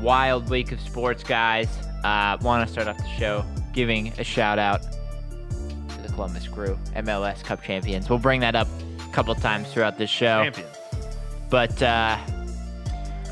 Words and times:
wild 0.00 0.48
week 0.50 0.72
of 0.72 0.80
sports, 0.80 1.22
guys. 1.22 1.68
Uh, 2.04 2.36
Want 2.40 2.66
to 2.66 2.72
start 2.72 2.88
off 2.88 2.96
the 2.96 3.08
show 3.18 3.44
giving 3.72 4.08
a 4.18 4.24
shout 4.24 4.58
out 4.58 4.82
to 4.82 6.02
the 6.02 6.08
Columbus 6.08 6.48
Crew, 6.48 6.78
MLS 6.96 7.44
Cup 7.44 7.62
champions. 7.62 8.08
We'll 8.08 8.18
bring 8.18 8.40
that 8.40 8.54
up 8.56 8.68
a 9.06 9.12
couple 9.12 9.34
times 9.34 9.72
throughout 9.72 9.98
this 9.98 10.10
show. 10.10 10.42
Champions. 10.42 10.76
But 11.50 11.82
uh, 11.82 12.16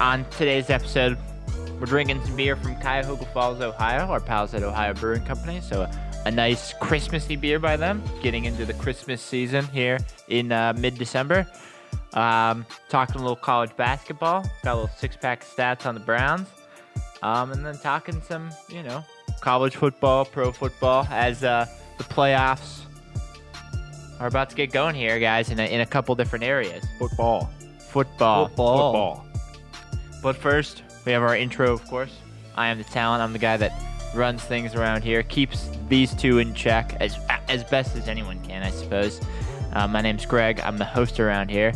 on 0.00 0.24
today's 0.30 0.70
episode, 0.70 1.16
we're 1.78 1.86
drinking 1.86 2.24
some 2.24 2.36
beer 2.36 2.56
from 2.56 2.74
Cuyahoga 2.76 3.24
Falls, 3.26 3.60
Ohio, 3.60 4.06
our 4.06 4.20
pals 4.20 4.54
at 4.54 4.62
Ohio 4.62 4.94
Brewing 4.94 5.24
Company. 5.24 5.60
So 5.60 5.82
a, 5.82 5.90
a 6.26 6.30
nice 6.30 6.72
Christmassy 6.74 7.36
beer 7.36 7.58
by 7.58 7.76
them, 7.76 8.02
getting 8.22 8.44
into 8.44 8.64
the 8.64 8.74
Christmas 8.74 9.22
season 9.22 9.64
here 9.66 9.98
in 10.28 10.50
uh, 10.52 10.74
mid-December. 10.76 11.46
Um, 12.14 12.66
talking 12.88 13.16
a 13.16 13.18
little 13.18 13.36
college 13.36 13.74
basketball, 13.76 14.42
got 14.64 14.72
a 14.72 14.74
little 14.74 14.96
six-pack 14.96 15.44
stats 15.44 15.86
on 15.86 15.94
the 15.94 16.00
Browns, 16.00 16.48
um, 17.22 17.52
and 17.52 17.64
then 17.64 17.78
talking 17.78 18.20
some, 18.22 18.50
you 18.68 18.82
know, 18.82 19.04
college 19.40 19.76
football, 19.76 20.24
pro 20.24 20.52
football 20.52 21.06
as 21.10 21.44
uh, 21.44 21.66
the 21.96 22.04
playoffs 22.04 22.80
are 24.20 24.26
about 24.26 24.50
to 24.50 24.56
get 24.56 24.72
going 24.72 24.94
here, 24.94 25.18
guys, 25.18 25.50
in 25.50 25.60
a, 25.60 25.64
in 25.64 25.80
a 25.80 25.86
couple 25.86 26.14
different 26.14 26.44
areas. 26.44 26.84
Football. 26.98 27.50
Football. 27.78 28.48
Football. 28.48 29.26
But 30.22 30.36
first, 30.36 30.82
we 31.04 31.12
have 31.12 31.22
our 31.22 31.36
intro, 31.36 31.72
of 31.72 31.84
course. 31.86 32.14
I 32.56 32.68
am 32.68 32.78
the 32.78 32.84
talent. 32.84 33.22
I'm 33.22 33.32
the 33.32 33.38
guy 33.38 33.56
that 33.56 33.72
runs 34.14 34.42
things 34.42 34.74
around 34.74 35.02
here, 35.02 35.22
keeps 35.22 35.70
these 35.88 36.14
two 36.14 36.38
in 36.38 36.54
check 36.54 36.96
as 37.00 37.16
as 37.48 37.64
best 37.64 37.96
as 37.96 38.08
anyone 38.08 38.42
can, 38.44 38.62
I 38.62 38.70
suppose. 38.70 39.20
Uh, 39.72 39.86
my 39.86 40.00
name's 40.00 40.26
Greg. 40.26 40.60
I'm 40.60 40.76
the 40.76 40.84
host 40.84 41.20
around 41.20 41.50
here. 41.50 41.72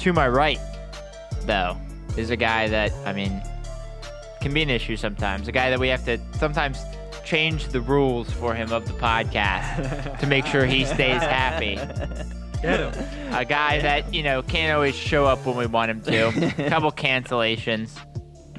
To 0.00 0.12
my 0.12 0.28
right, 0.28 0.58
though, 1.42 1.76
is 2.16 2.30
a 2.30 2.36
guy 2.36 2.68
that 2.68 2.92
I 3.04 3.12
mean 3.12 3.42
can 4.44 4.52
be 4.52 4.62
an 4.62 4.68
issue 4.68 4.94
sometimes. 4.94 5.48
A 5.48 5.52
guy 5.52 5.70
that 5.70 5.80
we 5.80 5.88
have 5.88 6.04
to 6.04 6.20
sometimes 6.38 6.78
change 7.24 7.68
the 7.68 7.80
rules 7.80 8.30
for 8.30 8.54
him 8.54 8.70
of 8.72 8.86
the 8.86 8.92
podcast 8.92 10.18
to 10.20 10.26
make 10.26 10.44
sure 10.44 10.66
he 10.66 10.84
stays 10.84 11.22
happy. 11.22 11.76
Get 12.60 12.78
him. 12.78 12.92
A 13.32 13.46
guy 13.46 13.80
that, 13.80 14.12
you 14.12 14.22
know, 14.22 14.42
can't 14.42 14.74
always 14.74 14.94
show 14.94 15.24
up 15.24 15.46
when 15.46 15.56
we 15.56 15.64
want 15.64 15.90
him 15.90 16.02
to. 16.02 16.26
A 16.66 16.68
couple 16.68 16.92
cancellations. 16.92 17.98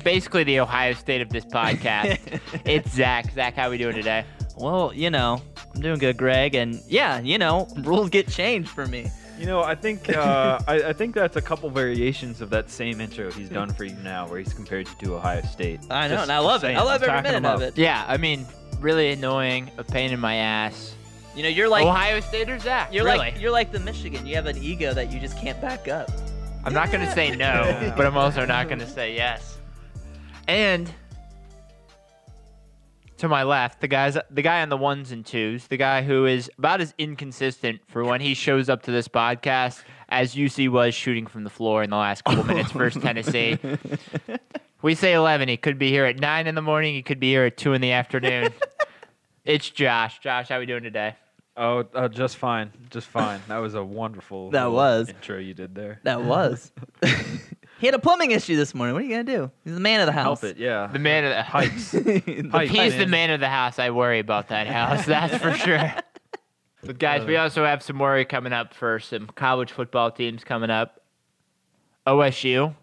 Basically 0.03 0.44
the 0.44 0.59
Ohio 0.59 0.94
State 0.94 1.22
of 1.22 1.30
this 1.30 1.45
podcast. 1.45 2.39
it's 2.66 2.92
Zach. 2.92 3.31
Zach, 3.31 3.53
how 3.53 3.70
we 3.70 3.77
doing 3.77 3.95
today? 3.95 4.25
Well, 4.58 4.92
you 4.92 5.11
know, 5.11 5.39
I'm 5.75 5.81
doing 5.81 5.99
good, 5.99 6.17
Greg, 6.17 6.55
and 6.55 6.81
yeah, 6.88 7.20
you 7.20 7.38
know, 7.38 7.67
rules 7.77 8.09
get 8.09 8.27
changed 8.27 8.70
for 8.70 8.88
me. 8.88 9.11
You 9.38 9.45
know, 9.45 9.61
I 9.61 9.75
think 9.75 10.09
uh, 10.09 10.59
I, 10.67 10.75
I 10.83 10.94
think 10.94 11.16
that's 11.16 11.36
a 11.36 11.41
couple 11.41 11.69
variations 11.69 12.41
of 12.41 12.50
that 12.52 12.69
same 12.69 13.02
intro 13.02 13.31
he's 13.31 13.50
done 13.50 13.73
for 13.73 13.83
you 13.83 13.95
now, 14.03 14.27
where 14.27 14.39
he's 14.39 14.53
compared 14.53 14.88
you 14.88 14.95
to 15.08 15.16
Ohio 15.16 15.42
State. 15.42 15.81
I 15.89 16.08
know, 16.08 16.16
Just- 16.16 16.23
and 16.23 16.31
I 16.31 16.39
love 16.39 16.61
just 16.61 16.72
it. 16.72 16.77
I 16.77 16.83
love 16.83 17.03
every 17.03 17.22
minute 17.22 17.45
of 17.47 17.61
it. 17.61 17.77
Yeah, 17.77 18.05
I 18.08 18.17
mean, 18.17 18.45
really 18.80 19.11
annoying, 19.11 19.72
a 19.77 19.83
pain 19.83 20.11
in 20.11 20.19
my 20.19 20.36
ass. 20.36 20.95
You 21.36 21.44
know, 21.44 21.50
you're 21.50 21.67
like 21.67 21.86
Ohio 21.86 22.22
State 22.22 22.50
or 22.50 22.59
Zach? 22.59 22.94
you're 22.94 23.03
really? 23.03 23.17
like 23.17 23.42
you're 23.42 23.52
like 23.52 23.72
the 23.72 23.80
Michigan. 23.80 24.25
You 24.25 24.36
have 24.36 24.45
an 24.45 24.58
ego 24.58 24.94
that 24.94 25.11
you 25.11 25.19
just 25.19 25.38
can't 25.38 25.59
back 25.59 25.88
up. 25.89 26.09
I'm 26.64 26.73
not 26.73 26.92
going 26.92 27.05
to 27.05 27.11
say 27.11 27.36
no, 27.36 27.94
but 27.97 28.05
I'm 28.05 28.17
also 28.17 28.45
not 28.45 28.67
going 28.67 28.80
to 28.80 28.88
say 28.88 29.16
yes. 29.16 29.58
And 30.47 30.92
to 33.26 33.30
my 33.30 33.44
left, 33.44 33.81
the 33.81 33.88
guys, 33.88 34.18
the 34.30 34.42
guy 34.42 34.62
on 34.62 34.70
the 34.70 34.78
ones 34.78 35.12
and 35.12 35.26
twos, 35.26 35.68
the 35.68 35.78
guy 35.78 36.04
who 36.04 36.26
is 36.26 36.50
about 36.58 36.80
as 36.80 36.94
inconsistent 36.98 37.82
for 37.88 38.04
when 38.06 38.22
he 38.22 38.34
shows 38.34 38.70
up 38.70 38.84
to 38.84 38.92
this 38.92 39.08
podcast 39.08 39.84
as 40.09 40.36
UC 40.36 40.70
was 40.70 40.94
shooting 40.94 41.26
from 41.26 41.44
the 41.44 41.50
floor 41.50 41.84
in 41.84 41.90
the 41.90 41.98
last 41.98 42.23
couple 42.23 42.44
minutes 42.45 42.72
versus 42.72 43.02
Tennessee. 43.02 43.59
We 44.82 44.94
say 44.94 45.14
11. 45.14 45.49
He 45.49 45.58
could 45.58 45.80
be 45.80 45.89
here 45.89 46.05
at 46.05 46.20
9 46.20 46.45
in 46.45 46.54
the 46.54 46.61
morning. 46.61 46.94
He 46.94 47.02
could 47.02 47.20
be 47.20 47.32
here 47.32 47.45
at 47.45 47.58
2 47.58 47.73
in 47.73 47.82
the 47.82 47.94
afternoon. 47.94 48.54
it's 49.44 49.67
Josh. 49.67 50.20
Josh, 50.20 50.49
how 50.49 50.58
are 50.58 50.60
we 50.60 50.67
doing 50.67 50.83
today? 50.83 51.16
Oh, 51.58 51.86
uh, 51.95 52.08
just 52.08 52.38
fine, 52.38 52.72
just 52.92 53.08
fine. 53.08 53.42
That 53.48 53.58
was 53.58 53.73
a 53.73 53.83
wonderful. 53.83 54.52
That 54.52 54.72
was. 54.72 55.10
intro 55.10 55.39
you 55.39 55.55
did 55.55 55.73
there. 55.73 56.02
That 56.04 56.22
was. 56.22 56.72
he 57.80 57.87
had 57.87 57.93
a 57.95 57.99
plumbing 57.99 58.31
issue 58.31 58.55
this 58.55 58.73
morning. 58.73 58.93
What 58.93 59.02
are 59.03 59.05
you 59.05 59.11
gonna 59.11 59.23
do? 59.23 59.52
He's 59.63 59.73
the 59.73 59.80
man 59.80 59.99
of 60.02 60.05
the 60.05 60.11
house. 60.11 60.41
Help 60.41 60.52
it, 60.55 60.58
yeah. 60.58 60.87
The 60.87 60.99
man 60.99 61.23
of 61.25 61.30
the 61.31 61.43
Pipes. 61.52 61.91
The 61.91 62.47
Pipe. 62.49 62.69
He's 62.69 62.93
the 62.93 62.99
man. 62.99 63.09
man 63.11 63.30
of 63.31 63.39
the 63.39 63.49
house. 63.49 63.80
I 63.80 63.89
worry 63.91 64.19
about 64.19 64.49
that 64.49 64.67
house. 64.67 65.05
That's 65.08 65.37
for 65.37 65.53
sure. 65.53 65.93
But 66.83 66.99
guys, 66.99 67.25
we 67.25 67.36
also 67.37 67.65
have 67.65 67.81
some 67.81 67.97
worry 67.99 68.25
coming 68.25 68.53
up 68.53 68.73
for 68.73 68.99
some 68.99 69.27
college 69.27 69.71
football 69.71 70.11
teams 70.11 70.43
coming 70.43 70.69
up. 70.69 71.02
OSU, 72.05 72.75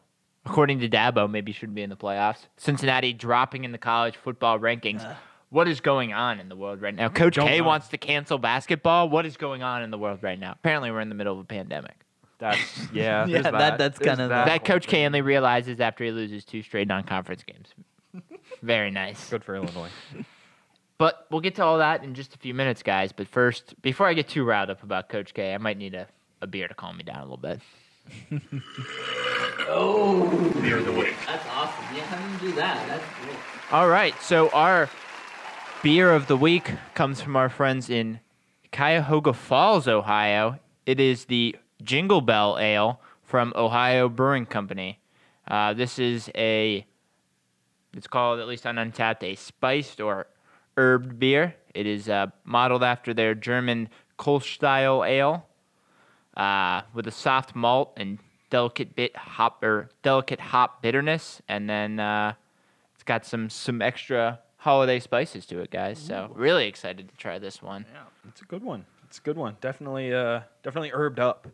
according 0.44 0.80
to 0.80 0.88
Dabo, 0.88 1.30
maybe 1.30 1.52
shouldn't 1.52 1.76
be 1.76 1.82
in 1.82 1.90
the 1.90 1.96
playoffs. 1.96 2.46
Cincinnati 2.56 3.12
dropping 3.12 3.64
in 3.64 3.70
the 3.72 3.78
college 3.78 4.16
football 4.16 4.58
rankings. 4.58 5.06
what 5.50 5.68
is 5.68 5.80
going 5.80 6.12
on 6.12 6.40
in 6.40 6.48
the 6.48 6.56
world 6.56 6.82
right 6.82 6.94
now? 6.94 7.08
Coach 7.08 7.36
Don't 7.36 7.46
K 7.46 7.58
know. 7.58 7.64
wants 7.64 7.88
to 7.88 7.98
cancel 7.98 8.38
basketball. 8.38 9.08
What 9.08 9.24
is 9.26 9.36
going 9.36 9.62
on 9.62 9.82
in 9.82 9.90
the 9.92 9.98
world 9.98 10.18
right 10.22 10.38
now? 10.38 10.52
Apparently, 10.52 10.90
we're 10.90 11.00
in 11.00 11.08
the 11.08 11.14
middle 11.14 11.34
of 11.34 11.38
a 11.38 11.44
pandemic. 11.44 11.94
That's 12.42 12.58
yeah. 12.92 13.24
Yeah, 13.26 13.42
that- 13.42 13.52
that, 13.52 13.78
that's 13.78 13.98
kinda- 14.00 14.28
that. 14.28 14.46
that 14.46 14.64
Coach 14.64 14.88
K 14.88 15.06
only 15.06 15.20
realizes 15.20 15.80
after 15.80 16.02
he 16.04 16.10
loses 16.10 16.44
two 16.44 16.62
straight 16.62 16.88
non-conference 16.88 17.44
games. 17.44 17.68
Very 18.62 18.90
nice. 18.90 19.30
Good 19.30 19.44
for 19.44 19.54
Illinois. 19.54 19.90
But 20.98 21.26
we'll 21.30 21.40
get 21.40 21.54
to 21.56 21.64
all 21.64 21.78
that 21.78 22.02
in 22.04 22.14
just 22.14 22.34
a 22.34 22.38
few 22.38 22.52
minutes, 22.52 22.82
guys. 22.82 23.12
But 23.12 23.28
first, 23.28 23.80
before 23.80 24.08
I 24.08 24.14
get 24.14 24.28
too 24.28 24.44
riled 24.44 24.70
up 24.70 24.82
about 24.82 25.08
Coach 25.08 25.34
K, 25.34 25.54
I 25.54 25.58
might 25.58 25.78
need 25.78 25.94
a, 25.94 26.06
a 26.40 26.46
beer 26.48 26.66
to 26.68 26.74
calm 26.74 26.96
me 26.96 27.04
down 27.04 27.18
a 27.18 27.22
little 27.22 27.36
bit. 27.36 27.60
Oh, 29.74 30.28
beer 30.60 30.78
of 30.78 30.84
the 30.86 30.92
week. 30.92 31.14
That's 31.26 31.46
awesome. 31.50 31.96
Yeah, 31.96 32.04
how 32.04 32.16
do 32.38 32.44
you 32.46 32.50
do 32.50 32.56
that? 32.56 32.86
That's 32.88 33.04
great. 33.24 33.36
All 33.70 33.88
right, 33.88 34.14
so 34.20 34.48
our 34.50 34.90
beer 35.82 36.12
of 36.12 36.26
the 36.26 36.36
week 36.36 36.70
comes 36.94 37.20
from 37.20 37.36
our 37.36 37.48
friends 37.48 37.88
in 37.88 38.20
Cuyahoga 38.72 39.32
Falls, 39.32 39.86
Ohio. 39.88 40.58
It 40.84 40.98
is 41.00 41.26
the 41.26 41.56
Jingle 41.84 42.20
Bell 42.20 42.58
Ale 42.58 43.00
from 43.22 43.52
Ohio 43.56 44.08
Brewing 44.08 44.46
Company. 44.46 45.00
Uh, 45.48 45.72
this 45.72 45.98
is 45.98 46.30
a, 46.34 46.86
it's 47.94 48.06
called, 48.06 48.40
at 48.40 48.46
least 48.46 48.66
on 48.66 48.76
Untappd, 48.76 49.22
a 49.22 49.34
spiced 49.34 50.00
or 50.00 50.26
herbed 50.76 51.18
beer. 51.18 51.56
It 51.74 51.86
is 51.86 52.08
uh, 52.08 52.26
modeled 52.44 52.82
after 52.82 53.12
their 53.14 53.34
German 53.34 53.88
Kolsch 54.18 54.54
style 54.54 55.04
ale 55.04 55.46
uh, 56.36 56.82
with 56.94 57.06
a 57.06 57.10
soft 57.10 57.54
malt 57.54 57.92
and 57.96 58.18
delicate 58.50 58.94
bit 58.94 59.16
hop 59.16 59.62
or 59.64 59.88
delicate 60.02 60.38
hop 60.38 60.82
bitterness, 60.82 61.40
and 61.48 61.68
then 61.68 61.98
uh, 61.98 62.34
it's 62.94 63.02
got 63.02 63.24
some 63.24 63.48
some 63.50 63.80
extra 63.82 64.38
holiday 64.58 65.00
spices 65.00 65.46
to 65.46 65.60
it, 65.60 65.70
guys. 65.70 65.98
So 65.98 66.30
really 66.34 66.66
excited 66.66 67.08
to 67.08 67.16
try 67.16 67.38
this 67.38 67.62
one. 67.62 67.86
Yeah, 67.92 68.02
it's 68.28 68.42
a 68.42 68.44
good 68.44 68.62
one. 68.62 68.84
It's 69.04 69.18
a 69.18 69.22
good 69.22 69.36
one. 69.36 69.56
Definitely, 69.60 70.12
uh, 70.14 70.40
definitely 70.62 70.90
herbed 70.90 71.18
up. 71.18 71.48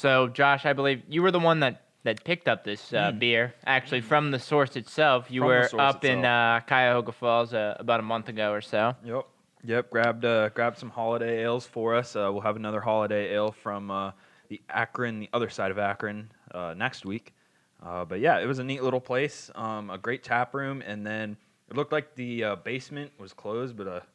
So 0.00 0.28
Josh, 0.28 0.64
I 0.64 0.72
believe 0.72 1.02
you 1.08 1.20
were 1.20 1.30
the 1.30 1.38
one 1.38 1.60
that 1.60 1.82
that 2.04 2.24
picked 2.24 2.48
up 2.48 2.64
this 2.64 2.94
uh, 2.94 3.12
beer 3.12 3.52
actually 3.66 4.00
from 4.00 4.30
the 4.30 4.38
source 4.38 4.74
itself. 4.76 5.30
You 5.30 5.42
From 5.42 5.48
were 5.48 5.68
up 5.78 6.06
in 6.06 6.24
uh, 6.24 6.60
Cuyahoga 6.66 7.12
Falls 7.12 7.52
uh, 7.52 7.76
about 7.78 8.00
a 8.00 8.02
month 8.02 8.30
ago 8.30 8.50
or 8.50 8.62
so. 8.62 8.96
Yep. 9.04 9.26
Yep. 9.64 9.90
Grabbed 9.90 10.24
uh, 10.24 10.48
grabbed 10.48 10.78
some 10.78 10.88
holiday 10.88 11.42
ales 11.42 11.66
for 11.66 11.94
us. 11.94 12.16
Uh, 12.16 12.30
we'll 12.32 12.40
have 12.40 12.56
another 12.56 12.80
holiday 12.80 13.34
ale 13.34 13.52
from 13.52 13.90
uh, 13.90 14.12
the 14.48 14.62
Akron, 14.70 15.20
the 15.20 15.28
other 15.34 15.50
side 15.50 15.70
of 15.70 15.78
Akron, 15.78 16.30
uh, 16.54 16.72
next 16.74 17.04
week. 17.04 17.34
Uh, 17.82 18.06
but 18.06 18.20
yeah, 18.20 18.38
it 18.40 18.46
was 18.46 18.58
a 18.58 18.64
neat 18.64 18.82
little 18.82 19.00
place. 19.00 19.50
Um, 19.54 19.90
a 19.90 19.98
great 19.98 20.22
tap 20.22 20.54
room, 20.54 20.82
and 20.86 21.06
then 21.06 21.36
it 21.68 21.76
looked 21.76 21.92
like 21.92 22.14
the 22.14 22.44
uh, 22.44 22.56
basement 22.56 23.12
was 23.18 23.34
closed, 23.34 23.76
but 23.76 24.06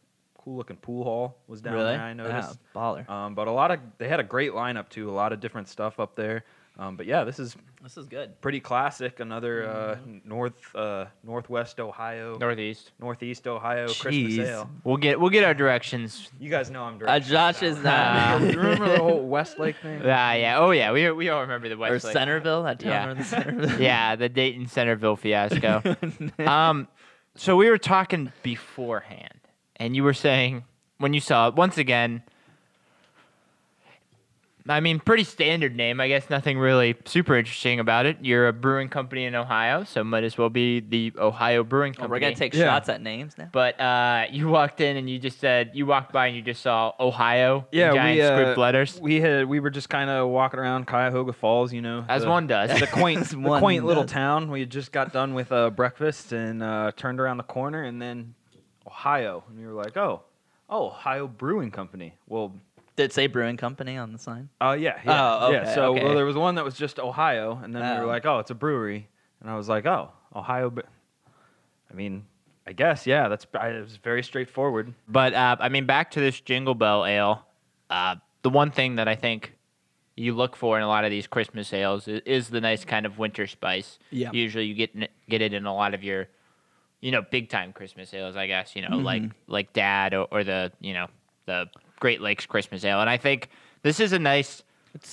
cool 0.46 0.56
looking 0.56 0.78
pool 0.78 1.04
hall 1.04 1.38
was 1.48 1.60
down 1.60 1.74
really? 1.74 1.92
there. 1.94 2.02
I 2.02 2.14
noticed. 2.14 2.58
Yeah, 2.74 2.80
baller. 2.82 3.10
Um, 3.10 3.36
but 3.36 3.48
a 3.48 3.52
lot 3.52 3.72
of 3.72 3.80
they 3.98 4.08
had 4.08 4.20
a 4.22 4.24
great 4.24 4.52
lineup 4.54 4.88
too. 4.90 5.10
A 5.10 5.12
lot 5.12 5.34
of 5.34 5.40
different 5.42 5.68
stuff 5.68 6.00
up 6.00 6.16
there. 6.16 6.46
Um, 6.78 6.98
but 6.98 7.06
yeah, 7.06 7.24
this 7.24 7.40
is 7.40 7.56
This 7.82 7.96
is 7.98 8.06
good. 8.06 8.42
pretty 8.42 8.60
classic. 8.60 9.22
Another 9.22 9.66
uh, 9.66 9.98
north 10.26 10.54
uh, 10.76 11.06
northwest 11.24 11.80
Ohio, 11.80 12.38
Northeast. 12.38 12.92
northeast 13.00 13.48
Ohio 13.48 13.86
Christmas 13.88 14.34
Jeez. 14.34 14.40
ale. 14.46 14.70
We'll 14.84 14.98
get 14.98 15.18
we'll 15.20 15.30
get 15.30 15.46
our 15.46 15.54
directions. 15.54 16.30
You 16.38 16.50
guys 16.50 16.70
know 16.70 16.84
I'm 16.84 16.96
Uh, 16.96 16.98
directing. 16.98 17.32
Josh 17.32 17.60
this 17.60 17.78
is 17.78 17.86
out. 17.86 18.42
not. 18.42 18.52
you 18.54 18.60
remember 18.60 18.90
the 18.90 18.98
whole 19.00 19.26
Westlake 19.26 19.78
thing? 19.82 20.02
Ah, 20.04 20.34
yeah. 20.34 20.60
Oh 20.60 20.72
yeah. 20.72 20.92
We 20.92 21.10
we 21.12 21.30
all 21.30 21.42
remember 21.42 21.70
the 21.70 21.76
or 21.76 21.78
Westlake. 21.78 22.12
Centerville, 22.14 22.64
that 22.64 22.80
town 22.82 22.92
Yeah. 22.92 23.14
north 23.14 23.26
Centerville. 23.26 23.80
yeah, 23.82 24.16
the 24.18 24.28
Dayton 24.28 24.68
Centerville 24.68 25.16
fiasco. 25.16 25.82
um, 26.40 26.90
so 27.38 27.56
we 27.56 27.70
were 27.70 27.78
talking 27.78 28.32
beforehand, 28.44 29.32
and 29.78 29.96
you 29.96 30.04
were 30.04 30.14
saying 30.14 30.64
when 30.98 31.14
you 31.14 31.20
saw 31.20 31.48
it 31.48 31.56
once 31.56 31.78
again. 31.78 32.24
I 34.68 34.80
mean, 34.80 35.00
pretty 35.00 35.24
standard 35.26 35.76
name. 35.76 36.02
I 36.02 36.08
guess 36.08 36.28
nothing 36.28 36.58
really 36.58 36.96
super 37.06 37.36
interesting 37.38 37.80
about 37.80 38.08
it. 38.08 38.18
You're 38.24 38.48
a 38.48 38.54
brewing 38.54 38.90
company 38.90 39.26
in 39.26 39.36
Ohio, 39.36 39.84
so 39.84 40.04
might 40.04 40.24
as 40.24 40.40
well 40.40 40.50
be 40.50 40.80
the 40.80 41.14
Ohio 41.20 41.64
Brewing 41.64 41.92
Oh, 41.98 42.02
Company. 42.02 42.10
we're 42.10 42.20
gonna 42.20 42.36
take 42.36 42.56
Yeah. 42.56 42.64
shots 42.66 42.90
at 42.90 43.00
names 43.00 43.38
now. 43.38 43.48
But 43.52 43.80
uh, 43.80 44.26
you 44.32 44.48
walked 44.48 44.82
in 44.82 44.98
and 44.98 45.08
you 45.08 45.20
just 45.20 45.40
said 45.40 45.70
you 45.76 45.86
walked 45.86 46.12
by 46.12 46.26
and 46.28 46.36
you 46.36 46.42
just 46.42 46.64
saw 46.64 46.94
Ohio. 47.00 47.68
in 47.72 47.78
Yeah, 47.78 47.94
giant 47.94 48.16
we 48.18 48.22
uh, 48.24 48.36
script 48.36 48.58
letters. 48.58 49.00
We 49.00 49.22
had 49.22 49.46
we 49.46 49.60
were 49.60 49.70
just 49.70 49.90
kind 49.90 50.10
of 50.10 50.30
walking 50.30 50.60
around 50.60 50.88
Cuyahoga 50.88 51.34
Falls, 51.34 51.72
you 51.72 51.84
know, 51.84 52.04
As 52.10 52.24
the- 52.24 52.30
one 52.32 52.48
does. 52.48 52.80
the 52.80 52.88
quaint, 52.88 53.22
As 53.22 53.30
the 53.30 53.38
one 53.38 53.60
quaint 53.62 53.86
little 53.86 54.02
does. 54.02 54.14
town. 54.14 54.50
We 54.50 54.62
had 54.62 54.72
just 54.72 54.92
got 54.92 55.14
done 55.14 55.36
with 55.36 55.52
uh, 55.52 55.70
breakfast 55.70 56.32
and 56.32 56.64
uh, 56.64 56.92
turned 56.96 57.20
around 57.20 57.38
the 57.38 57.44
corner, 57.44 57.84
and 57.84 58.02
then 58.02 58.34
Ohio, 58.88 59.44
and 59.50 59.60
we 59.60 59.66
were 59.66 59.74
like, 59.74 59.98
oh, 59.98 60.22
oh, 60.70 60.88
Ohio 60.88 61.28
Brewing 61.28 61.72
Company. 61.72 62.16
Well, 62.28 62.54
Did 62.96 63.06
it 63.06 63.14
say 63.14 63.28
brewing 63.28 63.58
company 63.58 63.98
on 63.98 64.12
the 64.14 64.20
sign? 64.20 64.50
uh, 64.62 64.72
yeah, 64.80 65.00
yeah, 65.06 65.38
Oh, 65.42 65.52
yeah. 65.52 65.74
So 65.76 65.94
okay. 65.96 66.04
well, 66.04 66.16
there 66.16 66.26
was 66.26 66.36
one 66.38 66.56
that 66.56 66.64
was 66.66 66.76
just 66.76 67.00
Ohio, 67.00 67.60
and 67.64 67.76
then 67.76 67.82
we 67.82 67.98
Oh. 67.98 68.02
were 68.02 68.08
like, 68.08 68.26
oh, 68.26 68.40
it's 68.40 68.52
a 68.52 68.56
brewery, 68.56 69.10
and 69.42 69.50
I 69.50 69.56
was 69.58 69.68
like, 69.68 69.86
oh, 69.86 70.12
Ohio. 70.36 70.70
Bre- 70.70 70.82
I 71.92 71.94
mean, 71.94 72.26
I 72.68 72.74
guess 72.74 73.06
yeah, 73.08 73.28
that's 73.28 73.46
I- 73.54 73.70
it 73.70 73.82
was 73.82 73.98
very 73.98 74.24
straightforward. 74.24 74.94
But 75.08 75.34
uh, 75.34 75.56
I 75.60 75.70
mean, 75.70 75.86
back 75.86 76.12
to 76.12 76.20
this 76.20 76.40
Jingle 76.40 76.76
Bell 76.76 77.06
Ale. 77.06 77.46
Uh, 77.90 78.16
the 78.42 78.50
one 78.50 78.72
thing 78.72 78.96
that 78.96 79.08
I 79.08 79.16
think 79.16 79.54
you 80.16 80.34
look 80.34 80.56
for 80.56 80.78
in 80.78 80.84
a 80.84 80.88
lot 80.88 81.04
of 81.06 81.12
these 81.12 81.28
Christmas 81.28 81.72
ales 81.74 82.08
is, 82.08 82.22
is 82.26 82.50
the 82.50 82.62
nice 82.62 82.86
kind 82.86 83.06
of 83.06 83.18
winter 83.20 83.46
spice. 83.48 84.00
Yeah. 84.12 84.32
Usually, 84.32 84.66
you 84.66 84.74
get 84.74 84.96
in- 84.96 85.08
get 85.30 85.42
it 85.42 85.54
in 85.54 85.66
a 85.66 85.74
lot 85.76 85.94
of 85.94 86.04
your, 86.04 86.28
you 87.06 87.12
know, 87.12 87.22
big 87.22 87.50
time 87.50 87.72
Christmas 87.72 88.12
ales. 88.16 88.36
I 88.36 88.48
guess 88.48 88.76
you 88.76 88.82
know, 88.82 88.98
like 88.98 89.22
mm-hmm. 89.22 89.52
like 89.52 89.74
Dad 89.74 90.16
or, 90.16 90.28
or 90.32 90.44
the 90.44 90.72
you 90.80 90.96
know 90.96 91.06
the 91.46 91.68
Great 92.00 92.20
Lakes 92.20 92.48
Christmas 92.48 92.84
Ale. 92.84 93.00
And 93.00 93.08
I 93.08 93.18
think 93.18 93.50
this 93.84 94.00
is 94.00 94.12
a 94.12 94.18
nice 94.18 94.64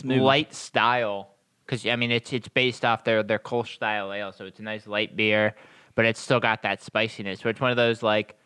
light 0.02 0.54
style 0.54 1.28
because 1.66 1.84
I 1.86 1.96
mean 1.96 2.10
it's 2.10 2.32
it's 2.32 2.48
based 2.48 2.86
off 2.86 3.04
their 3.04 3.22
their 3.22 3.38
Kolsch 3.38 3.74
style 3.74 4.10
ale, 4.10 4.32
so 4.32 4.46
it's 4.46 4.58
a 4.58 4.62
nice 4.62 4.86
light 4.86 5.16
beer, 5.16 5.54
but 5.94 6.06
it's 6.06 6.18
still 6.18 6.40
got 6.40 6.62
that 6.62 6.82
spiciness. 6.82 7.40
So 7.40 7.50
it's 7.50 7.60
one 7.60 7.70
of 7.70 7.76
those 7.76 8.02
like 8.02 8.38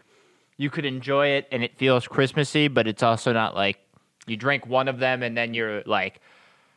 you 0.56 0.68
could 0.68 0.84
enjoy 0.84 1.28
it 1.28 1.46
and 1.52 1.62
it 1.62 1.78
feels 1.78 2.08
Christmassy, 2.08 2.66
but 2.66 2.88
it's 2.88 3.04
also 3.04 3.32
not 3.32 3.54
like 3.54 3.78
you 4.26 4.36
drink 4.36 4.66
one 4.66 4.88
of 4.88 4.98
them 4.98 5.22
and 5.22 5.36
then 5.36 5.54
you're 5.54 5.84
like, 5.86 6.20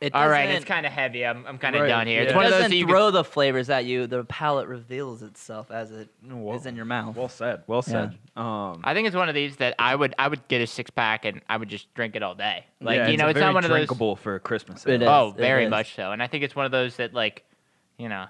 It 0.00 0.14
all 0.14 0.28
right, 0.30 0.44
doesn't- 0.46 0.56
it's 0.56 0.64
kind 0.64 0.86
of 0.86 0.92
heavy. 0.92 1.26
I'm 1.26 1.46
I'm 1.46 1.58
kind 1.58 1.76
of 1.76 1.82
Right, 1.82 1.88
done 1.88 2.06
here. 2.06 2.22
It's 2.22 2.30
yeah. 2.30 2.36
one 2.36 2.46
of 2.46 2.50
those 2.52 2.60
doesn't 2.60 2.70
that 2.70 2.76
you 2.78 2.86
could- 2.86 2.92
throw 2.92 3.10
the 3.10 3.22
flavors 3.22 3.68
at 3.68 3.84
you. 3.84 4.06
The 4.06 4.24
palate 4.24 4.66
reveals 4.66 5.22
itself 5.22 5.70
as 5.70 5.90
it 5.90 6.08
is 6.24 6.32
Well- 6.32 6.58
in 6.66 6.74
your 6.74 6.86
mouth. 6.86 7.16
Well 7.16 7.28
said. 7.28 7.64
Well 7.66 7.82
said. 7.82 8.16
Um, 8.34 8.80
I 8.82 8.94
think 8.94 9.06
it's 9.08 9.16
one 9.16 9.28
of 9.28 9.34
these 9.34 9.56
that 9.56 9.74
I 9.78 9.94
would 9.94 10.14
I 10.18 10.28
would 10.28 10.46
get 10.48 10.62
a 10.62 10.66
six 10.66 10.88
pack 10.90 11.26
and 11.26 11.42
I 11.50 11.58
would 11.58 11.68
just 11.68 11.92
drink 11.92 12.16
it 12.16 12.22
all 12.22 12.34
day. 12.34 12.64
Like 12.80 12.96
yeah, 12.96 13.08
you 13.08 13.18
know, 13.18 13.26
a 13.26 13.28
it's 13.30 13.38
very 13.38 13.46
not 13.48 13.54
one 13.54 13.64
of 13.64 13.68
those. 13.68 13.76
drinkable 13.80 14.16
for 14.16 14.38
Christmas. 14.38 14.86
It 14.86 15.02
ale. 15.02 15.02
is. 15.02 15.08
Oh, 15.08 15.30
very 15.36 15.64
is. 15.64 15.70
much 15.70 15.94
so. 15.94 16.12
And 16.12 16.22
I 16.22 16.26
think 16.28 16.44
it's 16.44 16.56
one 16.56 16.64
of 16.64 16.72
those 16.72 16.96
that, 16.96 17.12
like, 17.12 17.44
you 17.98 18.08
know, 18.08 18.24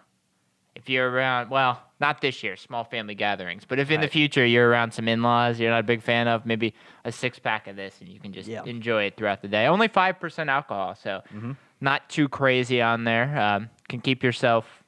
if 0.81 0.89
you're 0.89 1.11
around, 1.11 1.51
well, 1.51 1.83
not 2.01 2.21
this 2.21 2.43
year, 2.43 2.57
small 2.57 2.85
family 2.85 3.15
gatherings, 3.15 3.65
but 3.69 3.79
if 3.79 3.91
in 3.91 4.01
the 4.01 4.09
future 4.09 4.45
you're 4.47 4.69
around 4.69 4.93
some 4.93 5.07
in 5.09 5.23
laws 5.23 5.61
you're 5.61 5.71
not 5.71 5.81
a 5.81 5.85
big 5.85 6.03
fan 6.03 6.27
of, 6.29 6.47
maybe 6.47 6.75
a 7.05 7.13
six 7.13 7.39
pack 7.39 7.67
of 7.67 7.77
this 7.77 8.01
and 8.01 8.09
you 8.09 8.19
can 8.19 8.33
just 8.33 8.49
Yeah. 8.49 8.65
enjoy 8.65 9.05
it 9.05 9.17
throughout 9.17 9.43
the 9.43 9.49
day. 9.49 9.67
Only 9.67 9.89
5% 9.89 10.49
alcohol, 10.49 10.95
so 10.95 11.23
Mhm. 11.35 11.57
not 11.81 12.09
too 12.09 12.29
crazy 12.29 12.81
on 12.81 13.05
there. 13.05 13.39
Um, 13.39 13.69
can 13.89 14.01
keep 14.01 14.23
yourself 14.23 14.83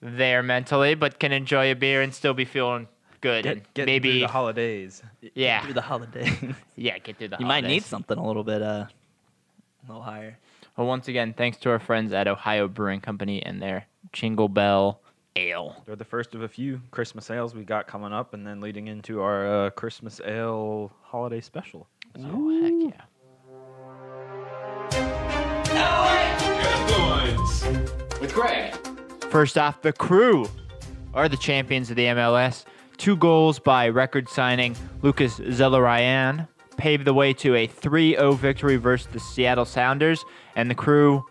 there 0.00 0.42
mentally, 0.42 0.94
but 0.94 1.18
can 1.18 1.32
enjoy 1.32 1.70
a 1.72 1.74
beer 1.74 2.02
and 2.02 2.14
still 2.14 2.34
be 2.34 2.44
feeling 2.44 2.86
good. 3.20 3.44
and 3.46 3.56
Get, 3.62 3.74
get 3.74 3.86
maybe, 3.86 4.10
through 4.12 4.20
the 4.20 4.32
holidays. 4.32 5.02
yeah, 5.34 5.62
Through 5.62 5.72
the 5.74 5.80
holidays. 5.82 6.32
yeah, 6.76 6.98
get 6.98 7.16
through 7.18 7.28
the 7.28 7.36
holidays. 7.36 7.40
you 7.40 7.46
might 7.46 7.64
need 7.64 7.82
something 7.82 8.16
a 8.16 8.24
little 8.24 8.44
bit 8.44 8.62
uh, 8.62 8.86
a 8.86 8.88
little 9.88 10.02
higher. 10.02 10.38
Well, 10.76 10.86
once 10.86 11.08
again, 11.08 11.34
thanks 11.36 11.58
to 11.58 11.70
our 11.70 11.80
friends 11.80 12.12
at 12.12 12.28
Ohio 12.28 12.68
Brewing 12.68 13.00
Company 13.00 13.42
and 13.42 13.60
their 13.60 13.86
Jingle 14.12 14.48
Bell 14.48 15.00
Ale. 15.36 15.82
They're 15.86 15.96
the 15.96 16.04
first 16.04 16.34
of 16.34 16.42
a 16.42 16.48
few 16.48 16.80
Christmas 16.90 17.30
ales 17.30 17.54
we 17.54 17.64
got 17.64 17.86
coming 17.86 18.12
up, 18.12 18.34
and 18.34 18.46
then 18.46 18.60
leading 18.60 18.88
into 18.88 19.20
our 19.20 19.66
uh, 19.66 19.70
Christmas 19.70 20.20
ale 20.24 20.92
holiday 21.02 21.40
special. 21.40 21.86
Oh, 22.18 22.62
heck 22.62 22.72
yeah. 22.94 23.02
Headlines 26.38 27.64
with 28.20 28.34
Greg. 28.34 28.74
First 29.30 29.58
off, 29.58 29.82
the 29.82 29.92
crew 29.92 30.48
are 31.14 31.28
the 31.28 31.36
champions 31.36 31.90
of 31.90 31.96
the 31.96 32.06
MLS. 32.06 32.64
Two 32.96 33.16
goals 33.16 33.58
by 33.58 33.88
record 33.88 34.28
signing 34.28 34.74
Lucas 35.02 35.38
Zelarayan 35.38 36.48
paved 36.76 37.04
the 37.04 37.14
way 37.14 37.32
to 37.34 37.54
a 37.54 37.66
3 37.66 38.14
0 38.14 38.32
victory 38.32 38.76
versus 38.76 39.08
the 39.12 39.20
Seattle 39.20 39.64
Sounders, 39.64 40.24
and 40.56 40.70
the 40.70 40.74
crew 40.74 41.24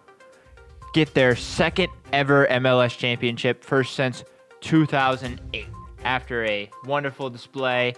get 0.94 1.14
their 1.14 1.36
second 1.36 1.90
ever 2.12 2.48
MLS 2.48 2.98
championship, 2.98 3.64
first 3.64 3.96
since 3.96 4.24
2008. 4.62 5.68
After 6.04 6.46
a 6.46 6.70
wonderful 6.86 7.30
display, 7.30 7.96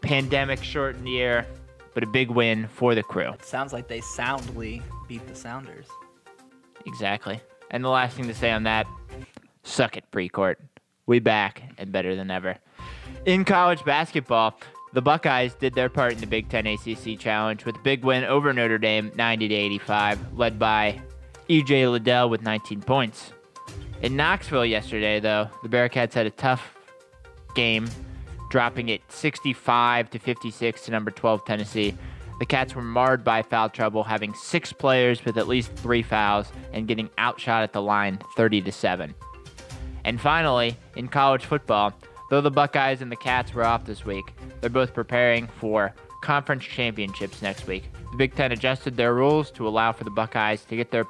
pandemic 0.00 0.62
shortened 0.62 1.08
year, 1.08 1.46
but 1.94 2.02
a 2.02 2.06
big 2.06 2.30
win 2.30 2.66
for 2.68 2.94
the 2.94 3.02
crew. 3.02 3.32
Sounds 3.42 3.72
like 3.72 3.88
they 3.88 4.00
soundly 4.00 4.82
beat 5.08 5.26
the 5.26 5.34
Sounders. 5.34 5.86
Exactly. 6.86 7.40
And 7.70 7.84
the 7.84 7.88
last 7.88 8.16
thing 8.16 8.26
to 8.28 8.34
say 8.34 8.50
on 8.50 8.64
that, 8.64 8.86
suck 9.62 9.96
it, 9.96 10.04
Precourt. 10.10 10.56
We 11.06 11.20
back 11.20 11.62
and 11.78 11.92
better 11.92 12.16
than 12.16 12.30
ever. 12.30 12.56
In 13.24 13.44
college 13.44 13.84
basketball, 13.84 14.58
the 14.92 15.02
Buckeyes 15.02 15.54
did 15.54 15.74
their 15.74 15.88
part 15.88 16.12
in 16.12 16.20
the 16.20 16.26
Big 16.26 16.48
Ten 16.48 16.66
ACC 16.66 17.18
Challenge 17.18 17.64
with 17.64 17.76
a 17.76 17.80
big 17.80 18.04
win 18.04 18.24
over 18.24 18.52
Notre 18.52 18.78
Dame, 18.78 19.12
90 19.14 19.48
to 19.48 19.54
85, 19.54 20.32
led 20.34 20.58
by 20.58 21.00
EJ 21.48 21.90
Liddell 21.90 22.28
with 22.28 22.42
19 22.42 22.82
points. 22.82 23.32
In 24.02 24.16
Knoxville 24.16 24.66
yesterday, 24.66 25.20
though, 25.20 25.48
the 25.62 25.68
Bearcats 25.68 26.12
had 26.12 26.26
a 26.26 26.30
tough 26.30 26.76
game, 27.54 27.88
dropping 28.50 28.88
it 28.88 29.00
65 29.08 30.10
to 30.10 30.18
56 30.18 30.84
to 30.84 30.90
number 30.90 31.10
12 31.10 31.44
Tennessee. 31.44 31.94
The 32.38 32.46
Cats 32.46 32.74
were 32.74 32.82
marred 32.82 33.24
by 33.24 33.42
foul 33.42 33.70
trouble, 33.70 34.04
having 34.04 34.34
six 34.34 34.72
players 34.72 35.24
with 35.24 35.38
at 35.38 35.48
least 35.48 35.72
three 35.72 36.02
fouls 36.02 36.52
and 36.72 36.86
getting 36.86 37.08
outshot 37.16 37.62
at 37.62 37.72
the 37.72 37.80
line 37.80 38.18
30 38.36 38.62
to 38.62 38.72
7. 38.72 39.14
And 40.04 40.20
finally, 40.20 40.76
in 40.96 41.08
college 41.08 41.46
football, 41.46 41.94
though 42.28 42.42
the 42.42 42.50
Buckeyes 42.50 43.00
and 43.00 43.10
the 43.10 43.16
Cats 43.16 43.54
were 43.54 43.64
off 43.64 43.86
this 43.86 44.04
week, 44.04 44.34
they're 44.60 44.68
both 44.68 44.92
preparing 44.92 45.46
for 45.46 45.94
conference 46.20 46.64
championships 46.64 47.40
next 47.40 47.66
week. 47.66 47.84
The 48.10 48.16
Big 48.16 48.34
Ten 48.34 48.52
adjusted 48.52 48.96
their 48.96 49.14
rules 49.14 49.50
to 49.52 49.66
allow 49.66 49.92
for 49.92 50.04
the 50.04 50.10
Buckeyes 50.10 50.64
to 50.66 50.76
get 50.76 50.90
their 50.90 51.06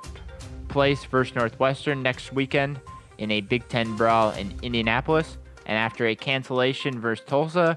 place 0.68 1.04
versus 1.04 1.34
Northwestern 1.34 2.02
next 2.02 2.32
weekend 2.32 2.80
in 3.18 3.30
a 3.30 3.40
Big 3.40 3.68
Ten 3.68 3.96
brawl 3.96 4.30
in 4.32 4.54
Indianapolis. 4.62 5.38
And 5.66 5.76
after 5.76 6.06
a 6.06 6.14
cancellation 6.14 7.00
versus 7.00 7.24
Tulsa, 7.26 7.76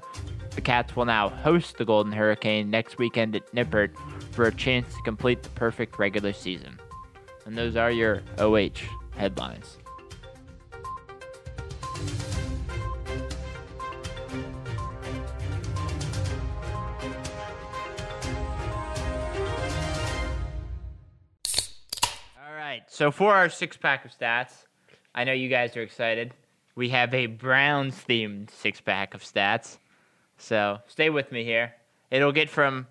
the 0.54 0.60
Cats 0.60 0.94
will 0.94 1.04
now 1.04 1.28
host 1.28 1.78
the 1.78 1.84
Golden 1.84 2.12
Hurricane 2.12 2.70
next 2.70 2.98
weekend 2.98 3.34
at 3.34 3.52
Nippert 3.52 3.90
for 4.32 4.44
a 4.44 4.54
chance 4.54 4.94
to 4.94 5.02
complete 5.02 5.42
the 5.42 5.48
perfect 5.50 5.98
regular 5.98 6.32
season. 6.32 6.78
And 7.46 7.56
those 7.58 7.76
are 7.76 7.90
your 7.90 8.22
OH 8.38 8.80
headlines. 9.16 9.78
Right. 22.70 22.82
So 22.86 23.10
for 23.10 23.34
our 23.34 23.48
six 23.48 23.76
pack 23.76 24.04
of 24.04 24.16
stats, 24.16 24.64
I 25.14 25.24
know 25.24 25.32
you 25.32 25.48
guys 25.48 25.76
are 25.76 25.82
excited. 25.82 26.32
We 26.76 26.90
have 26.90 27.12
a 27.12 27.26
Browns 27.26 27.96
themed 28.08 28.50
six 28.50 28.80
pack 28.80 29.14
of 29.14 29.22
stats. 29.22 29.78
So 30.38 30.78
stay 30.86 31.10
with 31.10 31.32
me 31.32 31.44
here. 31.44 31.74
It'll 32.10 32.32
get 32.32 32.48
from 32.48 32.86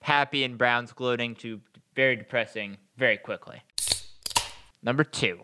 happy 0.00 0.44
and 0.44 0.56
Browns 0.56 0.92
gloating 0.92 1.34
to 1.36 1.60
very 1.94 2.16
depressing 2.16 2.78
very 2.96 3.18
quickly. 3.18 3.62
Number 4.82 5.04
two. 5.04 5.40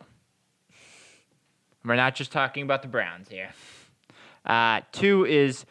We're 1.84 1.96
not 1.96 2.14
just 2.14 2.32
talking 2.32 2.62
about 2.62 2.82
the 2.82 2.88
Browns 2.88 3.28
here. 3.28 3.50
Uh, 4.44 4.80
two 4.92 5.24
is 5.24 5.66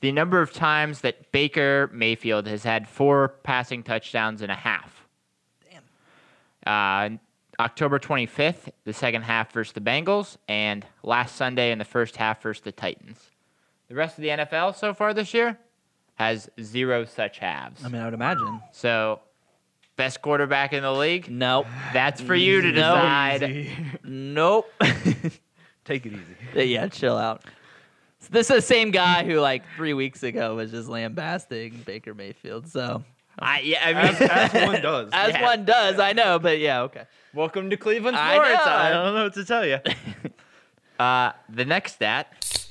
the 0.00 0.12
number 0.12 0.40
of 0.40 0.52
times 0.52 1.00
that 1.00 1.32
Baker 1.32 1.90
Mayfield 1.92 2.46
has 2.46 2.62
had 2.62 2.86
four 2.88 3.28
passing 3.42 3.82
touchdowns 3.82 4.42
and 4.42 4.52
a 4.52 4.54
half. 4.54 5.06
Uh, 6.66 7.16
October 7.60 7.98
25th, 7.98 8.70
the 8.84 8.92
second 8.92 9.22
half 9.22 9.52
versus 9.52 9.72
the 9.72 9.80
Bengals, 9.80 10.36
and 10.48 10.86
last 11.02 11.36
Sunday 11.36 11.72
in 11.72 11.78
the 11.78 11.84
first 11.84 12.16
half 12.16 12.40
versus 12.42 12.62
the 12.62 12.72
Titans. 12.72 13.20
The 13.88 13.94
rest 13.94 14.16
of 14.18 14.22
the 14.22 14.28
NFL 14.28 14.76
so 14.76 14.94
far 14.94 15.12
this 15.14 15.34
year 15.34 15.58
has 16.16 16.48
zero 16.60 17.04
such 17.04 17.38
halves. 17.38 17.84
I 17.84 17.88
mean, 17.88 18.00
I 18.00 18.04
would 18.04 18.14
imagine. 18.14 18.60
So, 18.72 19.20
best 19.96 20.20
quarterback 20.22 20.72
in 20.72 20.82
the 20.82 20.92
league? 20.92 21.28
Nope. 21.30 21.66
That's 21.92 22.20
for 22.20 22.34
you 22.34 22.60
to 22.60 22.68
No. 22.72 22.72
decide. 22.94 23.70
Nope. 24.04 24.70
Take 25.84 26.06
it 26.06 26.12
easy. 26.12 26.68
yeah, 26.70 26.86
chill 26.88 27.16
out. 27.16 27.44
So 28.20 28.28
this 28.30 28.50
is 28.50 28.56
the 28.56 28.62
same 28.62 28.90
guy 28.90 29.24
who, 29.24 29.40
like, 29.40 29.62
three 29.76 29.94
weeks 29.94 30.22
ago 30.22 30.56
was 30.56 30.70
just 30.72 30.88
lambasting 30.88 31.82
Baker 31.86 32.14
Mayfield. 32.14 32.68
So 32.68 33.02
I, 33.40 33.60
yeah, 33.60 33.84
I 33.84 33.92
mean, 33.94 34.14
As, 34.30 34.52
as 34.52 34.66
one 34.66 34.82
does. 34.82 35.10
as 35.12 35.30
Yeah. 35.32 35.42
one 35.42 35.64
does. 35.64 35.98
I 35.98 36.12
know, 36.12 36.38
but 36.38 36.58
yeah, 36.58 36.82
okay. 36.82 37.04
Welcome 37.34 37.70
to 37.70 37.76
Cleveland 37.76 38.16
I 38.16 38.34
sports. 38.34 38.50
know. 38.66 38.72
I 38.72 38.90
don't 38.90 39.14
know 39.14 39.24
what 39.24 39.34
to 39.34 39.44
tell 39.44 39.64
you. 39.66 39.78
uh, 40.98 41.32
the 41.48 41.64
next 41.64 41.94
stat 41.94 42.66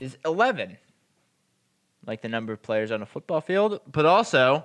is 0.00 0.16
11, 0.24 0.78
like 2.06 2.22
the 2.22 2.28
number 2.28 2.52
of 2.52 2.62
players 2.62 2.90
on 2.90 3.02
a 3.02 3.06
football 3.06 3.40
field, 3.40 3.80
but 3.90 4.06
also 4.06 4.64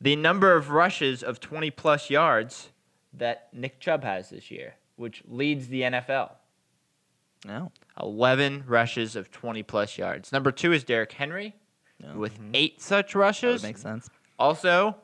the 0.00 0.16
number 0.16 0.54
of 0.54 0.70
rushes 0.70 1.22
of 1.22 1.40
20 1.40 1.70
plus 1.72 2.08
yards 2.10 2.68
that 3.12 3.48
Nick 3.52 3.80
Chubb 3.80 4.04
has 4.04 4.30
this 4.30 4.50
year, 4.50 4.74
which 4.96 5.22
leads 5.26 5.68
the 5.68 5.82
NFL. 5.82 6.32
No. 7.46 7.72
11 8.00 8.64
rushes 8.66 9.16
of 9.16 9.30
20 9.30 9.62
plus 9.62 9.98
yards. 9.98 10.32
Number 10.32 10.50
two 10.50 10.72
is 10.72 10.82
Derrick 10.84 11.12
Henry 11.12 11.54
No. 12.02 12.14
with 12.16 12.38
eight 12.54 12.80
such 12.82 13.14
rushes. 13.14 13.62
would 13.62 13.68
make 13.68 13.78
sense. 13.78 14.08
Also, 14.38 14.96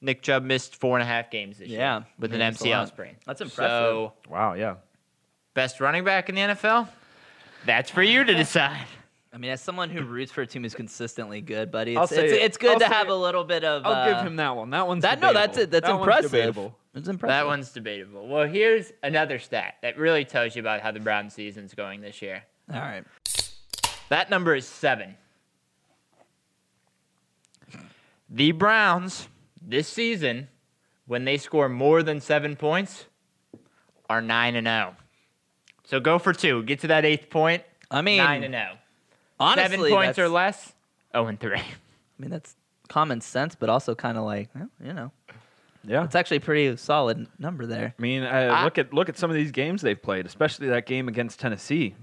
Nick 0.00 0.22
Chubb 0.22 0.44
missed 0.44 0.76
four 0.76 0.96
and 0.96 1.02
a 1.02 1.06
half 1.06 1.30
games 1.30 1.58
this 1.58 1.68
Yeah, 1.68 1.98
year 1.98 2.06
with 2.18 2.32
an 2.32 2.40
mean, 2.40 2.52
MCL 2.52 2.88
sprain. 2.88 3.16
That's 3.26 3.40
impressive. 3.40 3.70
So, 3.70 4.12
impressive. 4.24 4.30
Wow, 4.30 4.52
yeah. 4.54 4.74
best 5.54 5.80
running 5.80 6.04
back 6.04 6.28
in 6.28 6.34
the 6.34 6.40
NFL? 6.42 6.88
That's 7.66 7.90
for 7.90 8.02
you 8.02 8.24
to 8.24 8.34
decide. 8.34 8.86
I 9.32 9.36
mean, 9.36 9.50
as 9.50 9.60
someone 9.60 9.90
who 9.90 10.02
roots 10.04 10.32
for 10.32 10.40
a 10.42 10.46
team 10.46 10.62
who's 10.62 10.74
consistently 10.74 11.40
good, 11.42 11.70
buddy, 11.70 11.94
it's, 11.96 12.12
it's, 12.12 12.32
it. 12.32 12.42
it's 12.42 12.56
good 12.56 12.72
I'll 12.72 12.78
to 12.78 12.86
have 12.86 13.08
it. 13.08 13.12
a 13.12 13.14
little 13.14 13.44
bit 13.44 13.62
of. 13.62 13.84
I'll 13.84 13.92
uh, 13.92 14.14
give 14.14 14.26
him 14.26 14.36
that 14.36 14.56
one. 14.56 14.70
That 14.70 14.86
one's 14.86 15.02
that. 15.02 15.20
No, 15.20 15.32
that's 15.34 15.58
it. 15.58 15.70
That's 15.70 15.86
That 15.86 15.92
one's 15.92 16.00
impressive. 16.06 16.30
debatable. 16.30 16.74
It's 16.94 17.08
impressive. 17.08 17.32
That 17.32 17.46
one's 17.46 17.70
debatable. 17.70 18.26
Well, 18.26 18.48
here's 18.48 18.90
another 19.02 19.38
stat 19.38 19.74
that 19.82 19.98
really 19.98 20.24
tells 20.24 20.56
you 20.56 20.60
about 20.60 20.80
how 20.80 20.90
the 20.92 21.00
Browns 21.00 21.34
season's 21.34 21.74
going 21.74 22.00
this 22.00 22.22
year. 22.22 22.42
All 22.72 22.80
right. 22.80 23.04
That 24.08 24.30
number 24.30 24.54
is 24.54 24.66
seven. 24.66 25.14
The 28.28 28.52
Browns 28.52 29.28
this 29.60 29.88
season, 29.88 30.48
when 31.06 31.24
they 31.24 31.36
score 31.38 31.68
more 31.68 32.02
than 32.02 32.20
seven 32.20 32.56
points, 32.56 33.06
are 34.10 34.20
nine 34.20 34.54
and 34.56 34.66
zero. 34.66 34.96
So 35.84 36.00
go 36.00 36.18
for 36.18 36.32
two. 36.32 36.62
Get 36.64 36.80
to 36.80 36.88
that 36.88 37.04
eighth 37.04 37.30
point. 37.30 37.62
I 37.90 38.02
mean, 38.02 38.18
nine 38.18 38.44
and 38.44 38.52
zero. 38.54 38.76
honestly, 39.40 39.76
Seven 39.78 39.90
points 39.90 40.18
or 40.18 40.28
less. 40.28 40.72
Zero 41.12 41.26
and 41.26 41.40
three. 41.40 41.56
I 41.60 41.64
mean, 42.18 42.30
that's 42.30 42.54
common 42.88 43.20
sense, 43.20 43.54
but 43.54 43.68
also 43.70 43.94
kind 43.94 44.18
of 44.18 44.24
like, 44.24 44.48
well, 44.54 44.68
you 44.84 44.92
know, 44.92 45.10
Yeah. 45.84 46.04
it's 46.04 46.14
actually 46.14 46.38
a 46.38 46.40
pretty 46.40 46.76
solid 46.76 47.26
number 47.38 47.64
there. 47.66 47.94
I 47.98 48.02
mean, 48.02 48.22
uh, 48.24 48.26
I- 48.28 48.64
look 48.64 48.76
at 48.78 48.92
look 48.92 49.08
at 49.08 49.16
some 49.16 49.30
of 49.30 49.36
these 49.36 49.50
games 49.52 49.80
they've 49.82 50.00
played, 50.00 50.26
especially 50.26 50.68
that 50.68 50.84
game 50.86 51.08
against 51.08 51.40
Tennessee. 51.40 51.94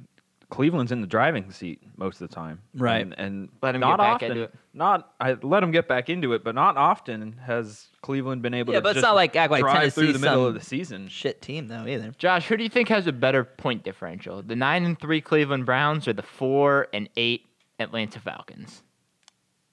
Cleveland's 0.49 0.91
in 0.91 1.01
the 1.01 1.07
driving 1.07 1.51
seat 1.51 1.81
most 1.97 2.21
of 2.21 2.29
the 2.29 2.35
time, 2.35 2.61
Right. 2.75 3.01
And, 3.01 3.15
and 3.17 3.49
Let 3.61 3.73
'em 3.75 3.81
not 3.81 3.91
get 3.93 3.97
back 3.97 4.13
often, 4.15 4.31
into 4.31 4.43
it. 4.43 4.53
Not 4.73 5.13
I 5.19 5.33
let 5.41 5.63
him 5.63 5.71
get 5.71 5.87
back 5.87 6.09
into 6.09 6.33
it, 6.33 6.43
but 6.43 6.53
not 6.55 6.77
often 6.77 7.33
has 7.45 7.87
Cleveland 8.01 8.41
been 8.41 8.53
able 8.53 8.73
Yeah, 8.73 8.79
to. 8.79 8.83
but 8.83 8.95
it's 8.97 9.03
not 9.03 9.15
like 9.15 9.35
act 9.35 9.51
like 9.51 9.61
drive 9.61 9.93
through 9.93 10.03
Tennessee's 10.07 10.21
the 10.21 10.27
middle 10.27 10.43
some 10.43 10.47
of 10.49 10.53
the 10.53 10.61
season. 10.61 11.07
Shit 11.07 11.41
team 11.41 11.67
though 11.67 11.87
either. 11.87 12.13
Josh, 12.17 12.47
who 12.47 12.57
do 12.57 12.63
you 12.63 12.69
think 12.69 12.89
has 12.89 13.07
a 13.07 13.11
better 13.11 13.43
point 13.43 13.83
differential? 13.83 14.41
The 14.43 14.55
nine 14.55 14.85
and 14.85 14.99
three 14.99 15.19
Cleveland 15.21 15.65
Browns 15.65 16.07
or 16.07 16.13
the 16.13 16.21
four 16.23 16.87
and 16.93 17.09
eight 17.17 17.45
Atlanta 17.79 18.19
Falcons? 18.19 18.83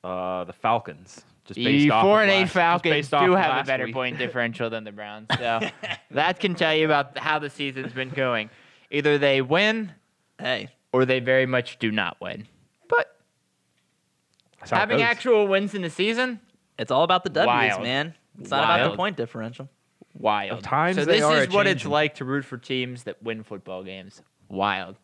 Uh, 0.02 0.44
the 0.44 0.52
Falcons. 0.52 1.22
Just 1.44 1.56
The 1.56 1.64
based 1.64 1.90
off 1.90 2.02
four 2.02 2.22
of 2.22 2.28
and 2.28 2.30
eight 2.30 2.40
last- 2.42 2.52
Falcons 2.52 3.08
do 3.10 3.32
have 3.34 3.64
a 3.64 3.66
better 3.66 3.84
week. 3.86 3.94
point 3.94 4.18
differential 4.24 4.70
than 4.70 4.84
the 4.84 4.92
Browns. 4.92 5.26
So 5.38 5.60
that 6.12 6.38
can 6.40 6.54
tell 6.54 6.74
you 6.74 6.84
about 6.86 7.18
how 7.18 7.38
the 7.38 7.50
season's 7.50 7.92
been 7.92 8.10
going. 8.10 8.48
Either 8.90 9.18
they 9.18 9.42
win 9.42 9.92
Hey, 10.38 10.70
or 10.92 11.04
they 11.04 11.20
very 11.20 11.46
much 11.46 11.78
do 11.78 11.90
not 11.90 12.20
win. 12.20 12.46
But 12.88 13.16
That's 14.58 14.70
how 14.70 14.76
it 14.76 14.80
having 14.80 14.98
goes. 14.98 15.04
actual 15.06 15.46
wins 15.46 15.74
in 15.74 15.82
the 15.82 15.90
season, 15.90 16.40
it's 16.78 16.90
all 16.90 17.04
about 17.04 17.24
the 17.24 17.30
W's, 17.30 17.46
Wild. 17.46 17.82
man. 17.82 18.14
It's 18.40 18.50
not 18.50 18.64
about 18.64 18.90
the 18.90 18.96
point 18.96 19.16
differential. 19.16 19.68
wild. 20.18 20.58
At 20.58 20.62
times 20.64 20.96
so 20.96 21.04
this 21.04 21.22
is 21.22 21.52
what 21.54 21.66
it's 21.66 21.84
like 21.84 22.14
to 22.16 22.24
root 22.24 22.44
for 22.44 22.56
teams 22.58 23.04
that 23.04 23.22
win 23.22 23.42
football 23.42 23.82
games. 23.82 24.22
Wild. 24.48 24.96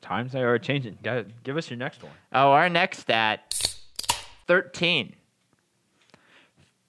Times 0.00 0.32
they 0.32 0.40
are 0.42 0.58
changing. 0.58 0.96
Go- 1.02 1.26
Give 1.44 1.56
us 1.58 1.68
your 1.68 1.76
next 1.76 2.02
one. 2.02 2.12
Oh, 2.32 2.52
our 2.52 2.68
next 2.70 3.00
stat 3.00 3.54
13. 4.46 5.14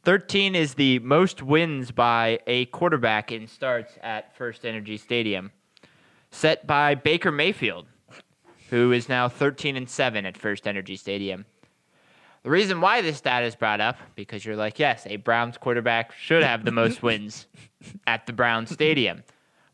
13 0.04 0.56
is 0.56 0.76
the 0.76 1.00
most 1.00 1.44
wins 1.44 1.92
by 1.92 2.40
a 2.48 2.66
quarterback 2.68 3.32
in 3.32 3.48
starts 3.48 3.94
at 4.02 4.36
First 4.36 4.66
Energy 4.66 4.98
Stadium, 4.98 5.52
set 6.32 6.66
by 6.66 6.96
Baker 6.96 7.32
Mayfield, 7.32 7.88
who 8.70 8.92
is 8.92 9.08
now 9.08 9.30
13 9.30 9.76
and 9.76 9.90
7 9.90 10.26
at 10.26 10.38
First 10.38 10.68
Energy 10.68 10.96
Stadium. 10.96 11.46
The 12.44 12.50
reason 12.50 12.82
why 12.82 13.02
this 13.02 13.18
stat 13.18 13.44
is 13.44 13.56
brought 13.56 13.82
up 13.82 13.98
because 14.16 14.44
you're 14.44 14.56
like, 14.56 14.80
yes, 14.80 15.06
a 15.06 15.18
Browns 15.18 15.58
quarterback 15.58 16.14
should 16.14 16.42
have 16.42 16.66
the 16.66 16.72
most 16.72 17.04
wins 17.04 17.46
at 18.08 18.26
the 18.26 18.34
Browns 18.34 18.72
Stadium. 18.72 19.24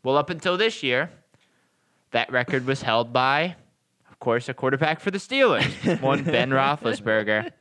Well, 0.04 0.18
up 0.18 0.30
until 0.30 0.58
this 0.58 0.84
year, 0.84 1.10
that 2.12 2.32
record 2.32 2.66
was 2.66 2.82
held 2.82 3.14
by, 3.14 3.56
of 4.10 4.20
course, 4.20 4.50
a 4.50 4.54
quarterback 4.54 5.00
for 5.00 5.12
the 5.12 5.18
Steelers, 5.18 6.02
one 6.02 6.24
Ben 6.24 6.50
Roethlisberger, 6.52 7.52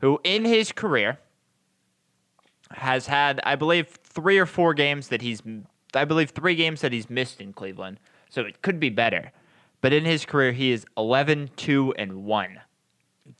who 0.00 0.20
in 0.24 0.44
his 0.44 0.72
career 0.72 1.18
has 2.70 3.06
had, 3.06 3.40
I 3.44 3.56
believe, 3.56 3.88
three 3.88 4.38
or 4.38 4.46
four 4.46 4.74
games 4.74 5.08
that 5.08 5.22
he's, 5.22 5.42
I 5.94 6.04
believe, 6.04 6.30
three 6.30 6.54
games 6.54 6.80
that 6.80 6.92
he's 6.92 7.08
missed 7.08 7.40
in 7.40 7.52
Cleveland. 7.52 7.98
So 8.30 8.42
it 8.42 8.62
could 8.62 8.78
be 8.78 8.90
better. 8.90 9.32
But 9.80 9.92
in 9.92 10.04
his 10.04 10.24
career, 10.24 10.52
he 10.52 10.72
is 10.72 10.84
11, 10.96 11.50
2, 11.56 11.94
and 11.98 12.24
1 12.24 12.60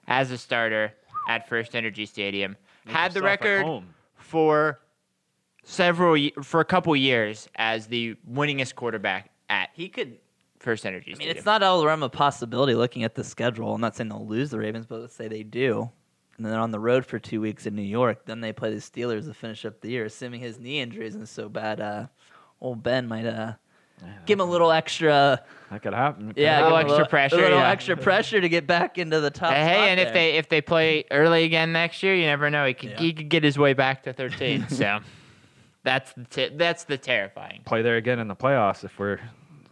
as 0.07 0.31
a 0.31 0.39
starter 0.39 0.95
at 1.29 1.49
First 1.49 1.75
Energy 1.75 2.07
Stadium. 2.07 2.57
Make 2.87 2.95
had 2.95 3.13
the 3.13 3.23
record 3.23 3.83
for 4.15 4.81
several 5.65 6.17
for 6.43 6.61
a 6.61 6.65
couple 6.65 6.95
years 6.97 7.49
as 7.57 7.87
the 7.87 8.17
winningest 8.31 8.75
quarterback 8.75 9.31
at 9.51 9.71
He 9.75 9.89
could. 9.89 10.19
First 10.59 10.85
Energy 10.87 11.15
stadium. 11.15 11.17
I 11.17 11.19
mean, 11.19 11.27
Stadium. 11.27 11.37
it's 11.39 11.47
not 11.47 11.63
all 11.63 11.81
the 11.81 11.87
realm 11.87 12.03
of 12.03 12.11
possibility 12.11 12.75
looking 12.75 13.05
at 13.05 13.15
the 13.15 13.23
schedule. 13.23 13.75
I'm 13.75 13.81
not 13.81 13.95
saying 13.95 14.09
they'll 14.09 14.27
lose 14.27 14.51
the 14.51 14.59
Ravens, 14.59 14.87
but 14.87 15.01
let's 15.01 15.15
say 15.15 15.29
they 15.29 15.45
do. 15.45 15.89
And 16.37 16.45
then 16.45 16.53
they're 16.53 16.61
on 16.61 16.73
the 16.73 16.81
road 16.81 17.07
for 17.07 17.19
two 17.19 17.41
weeks 17.41 17.67
in 17.67 17.77
New 17.77 17.83
York. 17.83 18.25
Then 18.25 18.41
they 18.41 18.53
play 18.53 18.75
the 18.75 18.81
Steelers 18.81 19.27
to 19.27 19.35
finish 19.35 19.65
up 19.65 19.81
the 19.81 19.91
year, 19.91 20.05
assuming 20.05 20.41
his 20.41 20.59
knee 20.59 20.81
injury 20.81 21.07
isn't 21.07 21.27
so 21.27 21.49
bad. 21.49 21.81
Uh, 21.81 22.07
old 22.61 22.83
Ben 22.83 23.07
might 23.07 23.27
uh, 23.27 23.53
give 24.27 24.39
him 24.39 24.47
a 24.47 24.51
little 24.51 24.71
extra, 24.71 25.43
That 25.71 25.83
could 25.83 25.93
happen. 25.95 26.29
Could 26.29 26.37
yeah, 26.39 26.63
little 26.65 26.79
give 26.79 26.87
him 26.87 26.91
extra 26.93 27.09
pressure, 27.09 27.37
a 27.37 27.43
little 27.43 27.59
yeah. 27.59 27.71
extra 27.71 27.97
pressure 27.97 28.41
to 28.41 28.49
get 28.49 28.67
back 28.67 28.99
into 28.99 29.21
the 29.21 29.31
top. 29.31 29.53
Hey, 29.53 29.75
spot 29.75 29.89
and 29.89 30.01
if 30.01 30.13
they 30.13 30.37
if 30.37 30.49
they 30.49 30.61
play 30.61 31.05
early 31.11 31.45
again 31.45 31.73
next 31.73 32.03
year, 32.03 32.15
you 32.15 32.27
never 32.27 32.51
know. 32.51 32.67
He 32.67 32.75
could 32.75 32.91
Yeah. 32.91 32.99
he 32.99 33.13
could 33.13 33.29
get 33.29 33.45
his 33.45 33.59
way 33.59 33.73
back 33.75 34.03
to 34.05 34.13
13. 34.13 34.69
so 34.71 35.01
that's 35.85 36.13
the 36.13 36.25
t- 36.25 36.51
that's 36.57 36.85
the 36.85 36.99
terrifying. 36.99 37.63
play 37.65 37.83
there 37.83 37.97
again 37.97 38.19
in 38.19 38.29
the 38.29 38.37
playoffs 38.37 38.85
if 38.85 38.99
we're 38.99 39.21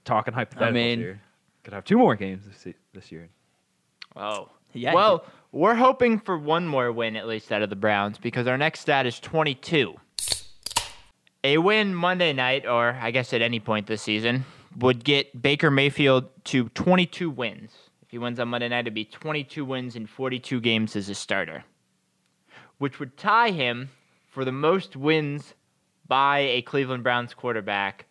talking 0.05 0.35
hypotheticals 0.35 0.63
I 0.63 0.71
mean- 0.71 0.99
here. 0.99 1.21
Could 1.65 1.75
have 1.75 1.85
two 1.85 1.99
more 1.99 2.15
games 2.15 2.45
this, 2.47 2.75
this 2.95 3.11
year. 3.11 3.29
Oh. 4.15 4.51
Yeah, 4.73 4.95
well, 4.95 5.25
we're 5.51 5.75
hoping 5.75 6.21
for 6.21 6.39
one 6.39 6.69
more 6.69 6.93
win 6.93 7.17
at 7.17 7.27
least 7.27 7.51
out 7.51 7.63
of 7.63 7.71
the 7.71 7.77
Browns 7.77 8.19
because 8.19 8.47
our 8.47 8.57
next 8.57 8.81
stat 8.81 9.05
is 9.07 9.19
22. 9.19 9.97
A 11.47 11.59
win 11.59 11.95
Monday 11.95 12.33
night, 12.33 12.67
or 12.67 12.99
I 13.01 13.13
guess 13.13 13.33
at 13.33 13.41
any 13.41 13.61
point 13.61 13.87
this 13.87 14.03
season, 14.03 14.45
would 14.79 15.05
get 15.05 15.41
Baker 15.41 15.71
Mayfield 15.71 16.25
to 16.47 16.71
22 16.71 17.31
wins. 17.31 17.71
If 18.03 18.11
he 18.11 18.19
wins 18.19 18.41
on 18.41 18.49
Monday 18.49 18.69
night, 18.69 18.81
it'd 18.81 18.95
be 18.95 19.05
22 19.05 19.65
wins 19.65 19.95
in 19.95 20.09
42 20.09 20.61
games 20.61 20.97
as 20.97 21.09
a 21.09 21.15
starter, 21.15 21.63
which 22.79 22.99
would 22.99 23.17
tie 23.17 23.51
him 23.51 23.91
for 24.27 24.45
the 24.45 24.51
most 24.51 24.97
wins 24.97 25.55
by 26.09 26.41
a 26.41 26.63
Cleveland 26.63 27.05
Browns 27.05 27.33
quarterback 27.33 28.07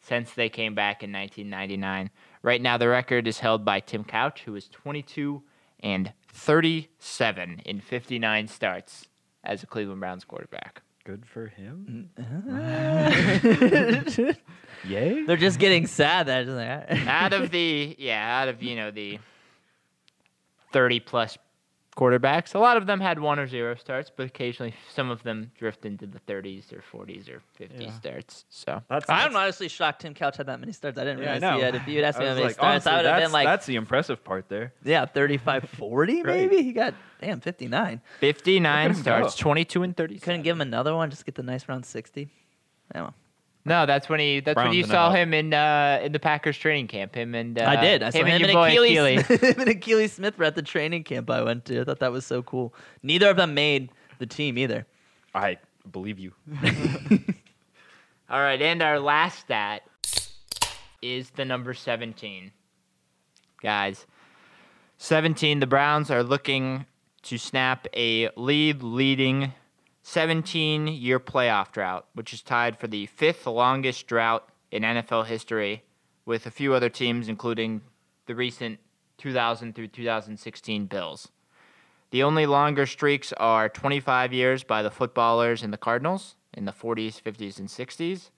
since 0.00 0.32
they 0.34 0.48
came 0.48 0.76
back 0.76 1.02
in 1.02 1.10
1999. 1.10 2.08
Right 2.42 2.62
now, 2.62 2.76
the 2.76 2.86
record 2.86 3.26
is 3.26 3.40
held 3.40 3.64
by 3.64 3.80
Tim 3.80 4.04
Couch, 4.04 4.42
who 4.44 4.54
is 4.54 4.68
22 4.68 5.42
and 5.80 6.12
37 6.32 7.62
in 7.64 7.80
59 7.80 8.46
starts 8.46 9.08
as 9.42 9.64
a 9.64 9.66
Cleveland 9.66 9.98
Browns 9.98 10.22
quarterback. 10.22 10.82
Good 11.06 11.24
for 11.24 11.46
him. 11.46 12.10
Mm. 12.18 14.36
Yay. 14.88 15.22
They're 15.22 15.36
just 15.36 15.60
getting 15.60 15.86
sad. 15.86 16.26
That 16.26 16.48
like, 16.48 16.90
out 17.06 17.32
of 17.32 17.52
the 17.52 17.94
yeah, 17.96 18.42
out 18.42 18.48
of 18.48 18.60
you 18.60 18.74
know 18.74 18.90
the 18.90 19.20
30 20.72 20.98
plus 20.98 21.38
quarterbacks, 21.96 22.54
a 22.54 22.58
lot 22.58 22.76
of 22.76 22.86
them 22.86 23.00
had 23.00 23.18
one 23.18 23.38
or 23.38 23.46
zero 23.46 23.74
starts, 23.74 24.10
but 24.14 24.26
occasionally 24.26 24.74
some 24.92 25.10
of 25.10 25.22
them 25.22 25.50
drift 25.58 25.84
into 25.86 26.06
the 26.06 26.20
30s 26.20 26.72
or 26.72 26.82
40s 26.92 27.28
or 27.28 27.40
50s 27.58 27.80
Yeah. 27.80 27.90
starts. 27.92 28.44
So 28.50 28.82
That's, 28.88 29.06
I'm 29.08 29.34
honestly 29.34 29.68
shocked 29.68 30.02
Tim 30.02 30.12
Couch 30.14 30.36
had 30.36 30.46
that 30.46 30.60
many 30.60 30.72
starts. 30.72 30.98
I 30.98 31.04
didn't 31.04 31.20
Yeah, 31.20 31.32
I 31.32 31.34
realize 31.38 31.52
he 31.54 31.58
know. 31.58 31.64
had. 31.64 31.74
If 31.74 31.88
you'd 31.88 32.04
asked 32.04 32.18
me 32.18 32.26
how 32.26 32.32
many 32.34 32.44
like, 32.44 32.54
starts, 32.54 32.86
honestly, 32.86 32.92
I 32.92 32.96
would 32.96 33.04
have 33.06 33.14
that's, 33.16 33.24
been 33.24 33.32
like, 33.32 33.46
that's 33.46 33.66
the 33.66 33.76
impressive 33.76 34.22
part 34.22 34.48
there. 34.48 34.72
yeah, 34.84 35.06
35, 35.06 35.68
40 35.78 36.22
Great. 36.22 36.50
maybe. 36.50 36.62
He 36.62 36.72
got 36.72 36.94
damn 37.20 37.40
59. 37.40 38.00
59 38.20 38.62
Look 38.62 38.90
at 38.90 38.96
him 38.96 39.02
starts, 39.02 39.36
go. 39.36 39.42
22 39.42 39.82
and 39.82 39.96
30. 39.96 40.18
Couldn't 40.18 40.42
give 40.42 40.56
him 40.56 40.60
another 40.60 40.94
one. 40.94 41.10
Just 41.10 41.24
get 41.24 41.34
the 41.34 41.42
nice 41.42 41.68
round 41.68 41.86
60. 41.86 42.28
Yeah, 42.94 43.00
well. 43.02 43.14
No, 43.66 43.84
that's 43.84 44.08
when 44.08 44.20
he. 44.20 44.38
That's 44.38 44.56
when 44.56 44.72
you 44.72 44.84
saw 44.84 45.10
him 45.10 45.34
in 45.34 45.52
uh, 45.52 45.98
in 46.00 46.12
the 46.12 46.20
Packers 46.20 46.56
training 46.56 46.86
camp. 46.86 47.16
Him 47.16 47.34
and 47.34 47.60
uh, 47.60 47.64
I 47.64 47.76
did. 47.76 48.00
I 48.00 48.10
saw 48.10 48.18
him, 48.18 48.26
him, 48.26 48.32
and 48.34 48.52
your 48.52 48.64
and 48.64 48.78
Akili, 48.78 49.18
Akili. 49.18 49.40
him 49.40 49.60
and 49.60 49.70
Akili 49.70 50.08
Smith 50.08 50.38
were 50.38 50.44
at 50.44 50.54
the 50.54 50.62
training 50.62 51.02
camp 51.02 51.28
I 51.28 51.42
went 51.42 51.64
to. 51.66 51.80
I 51.80 51.84
thought 51.84 51.98
that 51.98 52.12
was 52.12 52.24
so 52.24 52.44
cool. 52.44 52.72
Neither 53.02 53.28
of 53.28 53.36
them 53.36 53.54
made 53.54 53.90
the 54.20 54.26
team 54.26 54.56
either. 54.56 54.86
I 55.34 55.58
believe 55.90 56.20
you. 56.20 56.32
All 58.30 58.40
right, 58.40 58.62
and 58.62 58.82
our 58.82 59.00
last 59.00 59.40
stat 59.40 59.82
is 61.02 61.30
the 61.30 61.44
number 61.44 61.74
17. 61.74 62.52
Guys, 63.62 64.06
17, 64.98 65.58
the 65.58 65.66
Browns 65.66 66.10
are 66.10 66.22
looking 66.22 66.86
to 67.22 67.36
snap 67.36 67.88
a 67.94 68.30
lead 68.36 68.82
leading 68.82 69.52
17 70.08 70.86
year 70.86 71.18
playoff 71.18 71.72
drought, 71.72 72.06
which 72.14 72.32
is 72.32 72.40
tied 72.40 72.78
for 72.78 72.86
the 72.86 73.06
fifth 73.06 73.44
longest 73.44 74.06
drought 74.06 74.48
in 74.70 74.84
NFL 74.84 75.26
history, 75.26 75.82
with 76.24 76.46
a 76.46 76.50
few 76.50 76.74
other 76.74 76.88
teams, 76.88 77.28
including 77.28 77.80
the 78.26 78.34
recent 78.36 78.78
2000 79.18 79.74
through 79.74 79.88
2016 79.88 80.86
Bills. 80.86 81.32
The 82.12 82.22
only 82.22 82.46
longer 82.46 82.86
streaks 82.86 83.32
are 83.32 83.68
25 83.68 84.32
years 84.32 84.62
by 84.62 84.80
the 84.80 84.92
footballers 84.92 85.64
and 85.64 85.72
the 85.72 85.76
Cardinals 85.76 86.36
in 86.54 86.66
the 86.66 86.72
40s, 86.72 87.20
50s, 87.20 87.58
and 87.58 87.68
60s, 87.68 88.30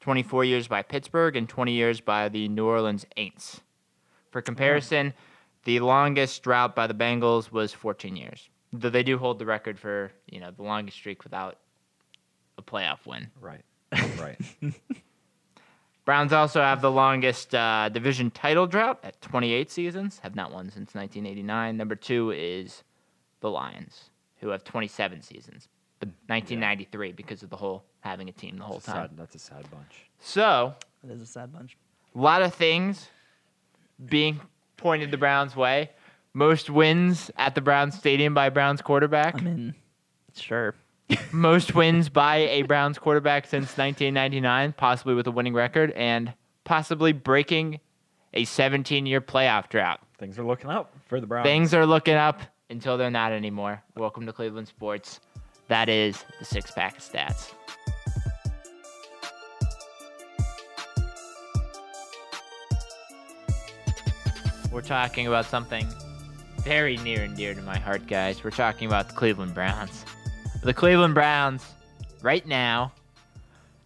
24 0.00 0.44
years 0.46 0.68
by 0.68 0.80
Pittsburgh, 0.80 1.36
and 1.36 1.46
20 1.46 1.70
years 1.70 2.00
by 2.00 2.30
the 2.30 2.48
New 2.48 2.64
Orleans 2.64 3.04
Aints. 3.18 3.60
For 4.30 4.40
comparison, 4.40 5.12
the 5.64 5.80
longest 5.80 6.42
drought 6.42 6.74
by 6.74 6.86
the 6.86 6.94
Bengals 6.94 7.52
was 7.52 7.74
14 7.74 8.16
years. 8.16 8.48
Though 8.76 8.90
they 8.90 9.02
do 9.02 9.18
hold 9.18 9.38
the 9.38 9.46
record 9.46 9.78
for 9.78 10.10
you 10.26 10.40
know 10.40 10.50
the 10.50 10.62
longest 10.62 10.96
streak 10.96 11.22
without 11.24 11.58
a 12.58 12.62
playoff 12.62 13.06
win. 13.06 13.28
Right. 13.40 13.62
Right. 14.20 14.38
Browns 16.04 16.32
also 16.34 16.60
have 16.60 16.82
the 16.82 16.90
longest 16.90 17.54
uh, 17.54 17.88
division 17.88 18.30
title 18.30 18.66
drought 18.66 18.98
at 19.02 19.20
28 19.22 19.70
seasons, 19.70 20.18
have 20.22 20.34
not 20.34 20.52
won 20.52 20.64
since 20.70 20.94
1989. 20.94 21.76
Number 21.76 21.94
two 21.94 22.30
is 22.32 22.82
the 23.40 23.48
Lions, 23.50 24.10
who 24.40 24.48
have 24.48 24.64
27 24.64 25.22
seasons, 25.22 25.68
but 26.00 26.08
1993 26.26 27.12
because 27.12 27.42
of 27.42 27.48
the 27.50 27.56
whole 27.56 27.84
having 28.00 28.28
a 28.28 28.32
team 28.32 28.58
the 28.58 28.64
whole 28.64 28.74
That's 28.76 28.88
a 28.88 28.92
time. 28.92 29.08
sad, 29.08 29.16
that's 29.16 29.34
a 29.34 29.38
sad 29.38 29.70
bunch. 29.70 30.04
So, 30.18 30.74
It 31.02 31.10
is 31.10 31.22
a 31.22 31.26
sad 31.26 31.50
bunch. 31.52 31.76
a 32.14 32.18
lot 32.18 32.42
of 32.42 32.52
things 32.54 33.08
being 34.04 34.40
pointed 34.76 35.10
the 35.10 35.16
Browns' 35.18 35.56
way. 35.56 35.90
Most 36.36 36.68
wins 36.68 37.30
at 37.36 37.54
the 37.54 37.60
Browns 37.60 37.96
Stadium 37.96 38.34
by 38.34 38.48
Browns 38.48 38.82
quarterback. 38.82 39.36
I 39.36 39.40
mean, 39.40 39.74
sure. 40.34 40.74
Most 41.32 41.76
wins 41.76 42.08
by 42.08 42.38
a 42.38 42.62
Browns 42.62 42.98
quarterback 42.98 43.46
since 43.46 43.78
1999, 43.78 44.72
possibly 44.72 45.14
with 45.14 45.28
a 45.28 45.30
winning 45.30 45.54
record, 45.54 45.92
and 45.92 46.34
possibly 46.64 47.12
breaking 47.12 47.78
a 48.32 48.44
17 48.44 49.06
year 49.06 49.20
playoff 49.20 49.68
drought. 49.68 50.00
Things 50.18 50.36
are 50.36 50.44
looking 50.44 50.70
up 50.70 50.92
for 51.06 51.20
the 51.20 51.26
Browns. 51.28 51.46
Things 51.46 51.72
are 51.72 51.86
looking 51.86 52.16
up 52.16 52.40
until 52.68 52.98
they're 52.98 53.12
not 53.12 53.30
anymore. 53.30 53.80
Welcome 53.96 54.26
to 54.26 54.32
Cleveland 54.32 54.66
Sports. 54.66 55.20
That 55.68 55.88
is 55.88 56.24
the 56.40 56.44
six 56.44 56.72
pack 56.72 56.96
of 56.96 57.04
stats. 57.04 57.52
We're 64.72 64.80
talking 64.80 65.28
about 65.28 65.44
something 65.44 65.86
very 66.64 66.96
near 66.98 67.22
and 67.22 67.36
dear 67.36 67.54
to 67.54 67.60
my 67.60 67.78
heart, 67.78 68.06
guys. 68.06 68.42
We're 68.42 68.50
talking 68.50 68.86
about 68.86 69.08
the 69.08 69.14
Cleveland 69.14 69.54
Browns. 69.54 70.02
The 70.62 70.72
Cleveland 70.72 71.12
Browns, 71.12 71.62
right 72.22 72.46
now, 72.46 72.92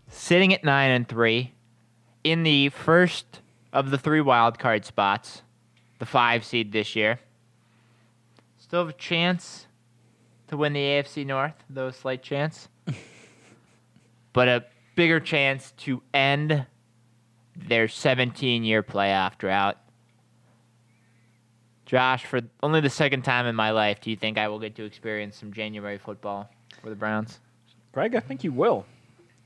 sitting 0.08 0.54
at 0.54 0.62
9 0.62 0.90
and 0.90 1.08
3 1.08 1.52
in 2.22 2.44
the 2.44 2.68
first 2.68 3.40
of 3.72 3.90
the 3.90 3.98
three 3.98 4.20
wild 4.20 4.60
card 4.60 4.84
spots, 4.84 5.42
the 5.98 6.06
five 6.06 6.44
seed 6.44 6.70
this 6.70 6.94
year. 6.94 7.18
Still 8.58 8.86
have 8.86 8.94
a 8.94 8.98
chance 8.98 9.66
to 10.46 10.56
win 10.56 10.72
the 10.72 10.80
AFC 10.80 11.26
North, 11.26 11.54
though 11.68 11.88
a 11.88 11.92
slight 11.92 12.22
chance. 12.22 12.68
but 14.32 14.46
a 14.46 14.64
bigger 14.94 15.18
chance 15.18 15.72
to 15.78 16.00
end 16.14 16.64
their 17.56 17.88
17 17.88 18.62
year 18.62 18.84
playoff 18.84 19.36
drought. 19.36 19.78
Josh, 21.88 22.26
for 22.26 22.42
only 22.62 22.82
the 22.82 22.90
second 22.90 23.22
time 23.22 23.46
in 23.46 23.54
my 23.54 23.70
life, 23.70 24.02
do 24.02 24.10
you 24.10 24.16
think 24.16 24.36
I 24.36 24.46
will 24.48 24.58
get 24.58 24.76
to 24.76 24.84
experience 24.84 25.36
some 25.36 25.54
January 25.54 25.96
football 25.96 26.50
for 26.82 26.90
the 26.90 26.94
Browns? 26.94 27.40
Greg, 27.92 28.14
I 28.14 28.20
think 28.20 28.44
you 28.44 28.52
will. 28.52 28.84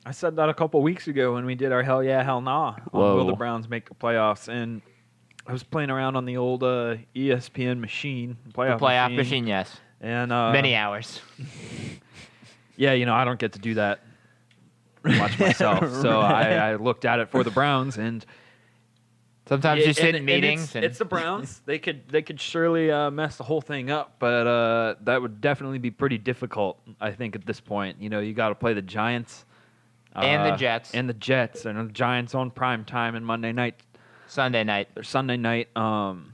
I 0.05 0.11
said 0.11 0.35
that 0.35 0.49
a 0.49 0.55
couple 0.55 0.83
weeks 0.83 1.07
ago 1.07 1.35
when 1.35 1.47
we 1.47 1.55
did 1.55 1.71
our 1.71 1.85
hell 1.85 2.03
yeah, 2.03 2.25
hell 2.25 2.41
nah. 2.41 2.75
on 2.93 3.17
Will 3.17 3.27
the 3.27 3.37
Browns 3.37 3.69
make 3.69 3.89
the 3.89 3.95
playoffs? 3.95 4.49
And 4.49 4.83
I 5.47 5.53
was 5.53 5.63
playing 5.63 5.91
around 5.91 6.17
on 6.17 6.25
the 6.25 6.37
old 6.37 6.65
uh, 6.65 6.97
ESPN 7.15 7.79
machine, 7.79 8.37
playoff, 8.53 8.81
the 8.81 8.87
playoff 8.87 9.15
machine, 9.15 9.47
yes. 9.47 9.77
and 10.01 10.33
uh, 10.33 10.53
Many 10.53 10.75
hours. 10.75 11.21
Yeah, 12.75 12.95
you 12.95 13.07
know 13.07 13.15
I 13.15 13.25
don't 13.25 13.39
get 13.39 13.53
to 13.53 13.59
do 13.59 13.75
that 13.75 14.01
much 15.05 15.39
myself, 15.39 15.93
so 16.01 16.21
I, 16.21 16.43
I 16.71 16.75
looked 16.77 17.05
at 17.05 17.21
it 17.21 17.29
for 17.29 17.45
the 17.45 17.51
Browns, 17.51 17.99
and 17.99 18.25
Sometimes 19.53 19.85
you 19.85 19.91
It- 19.91 19.97
sit 19.97 20.05
and- 20.07 20.09
in 20.09 20.17
and 20.17 20.27
meetings. 20.27 20.63
It's, 20.65 20.75
and- 20.77 20.85
it's 20.87 20.99
the 20.99 21.05
Browns. 21.05 21.61
they 21.67 21.79
could 21.79 22.09
they 22.09 22.23
could 22.23 22.41
surely 22.41 22.91
uh, 22.91 23.11
mess 23.11 23.37
the 23.37 23.45
whole 23.45 23.61
thing 23.61 23.91
up, 23.91 24.17
but 24.19 24.47
uh, 24.47 24.95
that 25.03 25.21
would 25.21 25.43
definitely 25.43 25.77
be 25.79 25.91
pretty 25.91 26.17
difficult. 26.17 26.81
I 27.01 27.11
think 27.11 27.35
at 27.37 27.45
this 27.45 27.61
point, 27.61 28.01
you 28.01 28.09
know, 28.09 28.21
you 28.21 28.33
got 28.33 28.49
to 28.49 28.55
play 28.55 28.73
the 28.73 28.81
Giants 28.81 29.45
And 30.15 30.47
the 30.47 30.55
uh, 30.55 30.57
Jets. 30.57 30.95
and 30.95 31.07
the 31.07 31.13
Jets, 31.15 31.67
and 31.67 31.79
the 31.79 31.93
Giants 31.93 32.35
on 32.35 32.51
prime 32.51 32.85
time 32.87 33.15
and 33.15 33.27
Monday 33.27 33.53
night 33.53 33.75
Sunday 34.27 34.65
night. 34.65 34.89
or 34.97 35.03
Sunday 35.03 35.37
night. 35.37 35.69
Um, 35.77 36.33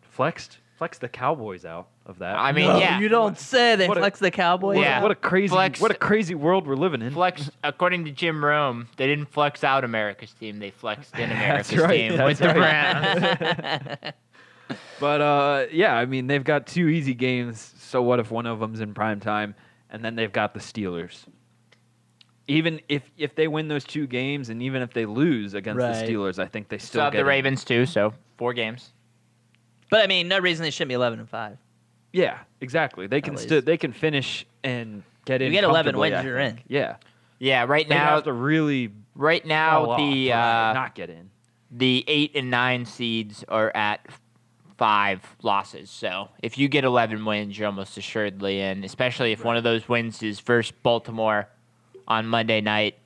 flexed 0.00 0.58
flex 0.84 0.98
the 0.98 1.08
Cowboys 1.08 1.64
out 1.64 1.88
of 2.04 2.18
that. 2.18 2.36
I 2.38 2.52
mean, 2.52 2.66
No, 2.68 2.78
yeah. 2.78 2.98
You 3.00 3.08
don't 3.08 3.38
say. 3.38 3.74
They 3.74 3.88
What 3.88 3.96
a- 3.96 4.00
flex 4.02 4.18
the 4.18 4.30
Cowboys. 4.30 4.76
what, 4.76 4.82
Yeah. 4.82 4.98
a, 4.98 5.02
what 5.02 5.10
a 5.10 5.14
crazy 5.14 5.48
Flex- 5.48 5.80
what 5.80 5.90
a 5.90 5.94
crazy 5.94 6.34
world 6.34 6.66
we're 6.66 6.74
living 6.76 7.00
in. 7.00 7.10
Flex, 7.14 7.50
according 7.62 8.04
to 8.04 8.10
Jim 8.10 8.44
Rome, 8.44 8.88
they 8.98 9.06
didn't 9.06 9.30
flex 9.32 9.64
out 9.64 9.82
America's 9.82 10.34
team. 10.34 10.58
They 10.58 10.70
flexed 10.70 11.14
in 11.18 11.28
That's 11.30 11.72
America's 11.72 11.78
right, 11.78 11.96
team 11.96 12.16
that's 12.18 12.28
with 12.28 12.38
the 12.40 12.60
right. 12.60 13.38
Browns. 13.98 14.14
But 14.98 15.20
uh, 15.20 15.66
yeah, 15.72 15.94
I 15.94 16.06
mean 16.06 16.26
they've 16.26 16.42
got 16.42 16.66
two 16.66 16.88
easy 16.88 17.12
games. 17.14 17.74
So 17.78 18.00
what 18.00 18.18
if 18.20 18.30
one 18.30 18.46
of 18.46 18.60
them's 18.60 18.80
in 18.80 18.94
prime 18.94 19.20
time, 19.20 19.54
and 19.90 20.02
then 20.04 20.14
they've 20.16 20.32
got 20.32 20.54
the 20.54 20.60
Steelers. 20.60 21.24
Even 22.46 22.80
if 22.88 23.02
if 23.18 23.34
they 23.34 23.46
win 23.46 23.68
those 23.68 23.84
two 23.84 24.06
games, 24.06 24.48
and 24.48 24.62
even 24.62 24.80
if 24.80 24.92
they 24.94 25.04
lose 25.04 25.52
against 25.52 25.80
Right. 25.80 26.06
the 26.06 26.12
Steelers, 26.12 26.38
I 26.38 26.46
think 26.46 26.68
they 26.68 26.78
still 26.78 26.88
Still 26.88 27.02
have 27.02 27.12
get 27.12 27.16
the 27.18 27.20
in. 27.22 27.26
Ravens 27.26 27.62
too, 27.64 27.84
so 27.84 28.14
four 28.38 28.54
games. 28.54 28.92
But 29.90 30.02
I 30.02 30.06
mean, 30.06 30.28
no 30.28 30.38
reason 30.38 30.62
they 30.64 30.70
shouldn't 30.70 30.88
be 30.90 30.94
eleven 30.94 31.18
and 31.20 31.28
five. 31.28 31.58
Yeah, 32.12 32.38
exactly. 32.60 33.06
They 33.06 33.20
can 33.20 33.34
least. 33.34 33.44
still 33.44 33.62
they 33.62 33.76
can 33.76 33.92
finish 33.92 34.46
and 34.62 35.02
get 35.24 35.42
in. 35.42 35.46
You 35.48 35.52
get 35.52 35.64
11 35.64 35.92
comfortably, 35.94 36.10
wins, 36.10 36.20
I 36.20 36.22
you're 36.28 36.38
think. 36.38 36.58
in. 36.58 36.64
Yeah, 36.68 36.96
Yeah, 37.38 37.64
right 37.64 37.88
they 37.88 37.94
now, 37.94 38.14
have 38.16 38.24
to 38.24 38.32
really 38.32 38.92
right 39.16 39.42
fall 39.42 39.48
now 39.48 39.96
the 39.96 40.32
uh, 40.32 40.72
not 40.74 40.94
get 40.94 41.10
in. 41.10 41.30
the 41.70 42.04
eight 42.06 42.32
and 42.36 42.50
nine 42.50 42.84
seeds 42.86 43.44
are 43.48 43.72
at 43.74 44.06
five 44.76 45.22
losses. 45.42 45.90
So 45.90 46.28
if 46.42 46.56
you 46.58 46.68
get 46.68 46.84
eleven 46.84 47.24
wins, 47.24 47.58
you're 47.58 47.66
almost 47.66 47.96
assuredly 47.98 48.60
in. 48.60 48.84
Especially 48.84 49.32
if 49.32 49.44
one 49.44 49.56
of 49.56 49.64
those 49.64 49.88
wins 49.88 50.22
is 50.22 50.38
versus 50.40 50.72
Baltimore 50.82 51.48
on 52.06 52.26
Monday 52.26 52.60
night. 52.60 52.96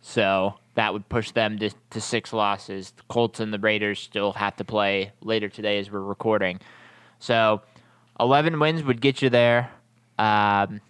So 0.00 0.54
that 0.74 0.92
would 0.92 1.08
push 1.08 1.30
them 1.30 1.58
to, 1.58 1.70
to 1.90 2.00
six 2.00 2.32
losses. 2.32 2.92
The 2.92 3.02
Colts 3.08 3.40
and 3.40 3.52
the 3.52 3.58
Raiders 3.58 4.00
still 4.00 4.32
have 4.32 4.56
to 4.56 4.64
play 4.64 5.12
later 5.20 5.48
today 5.48 5.78
as 5.78 5.90
we're 5.90 6.00
recording. 6.00 6.60
So 7.18 7.62
eleven 8.18 8.58
wins 8.58 8.82
would 8.82 9.00
get 9.00 9.22
you 9.22 9.30
there. 9.30 9.70
Um, 10.18 10.80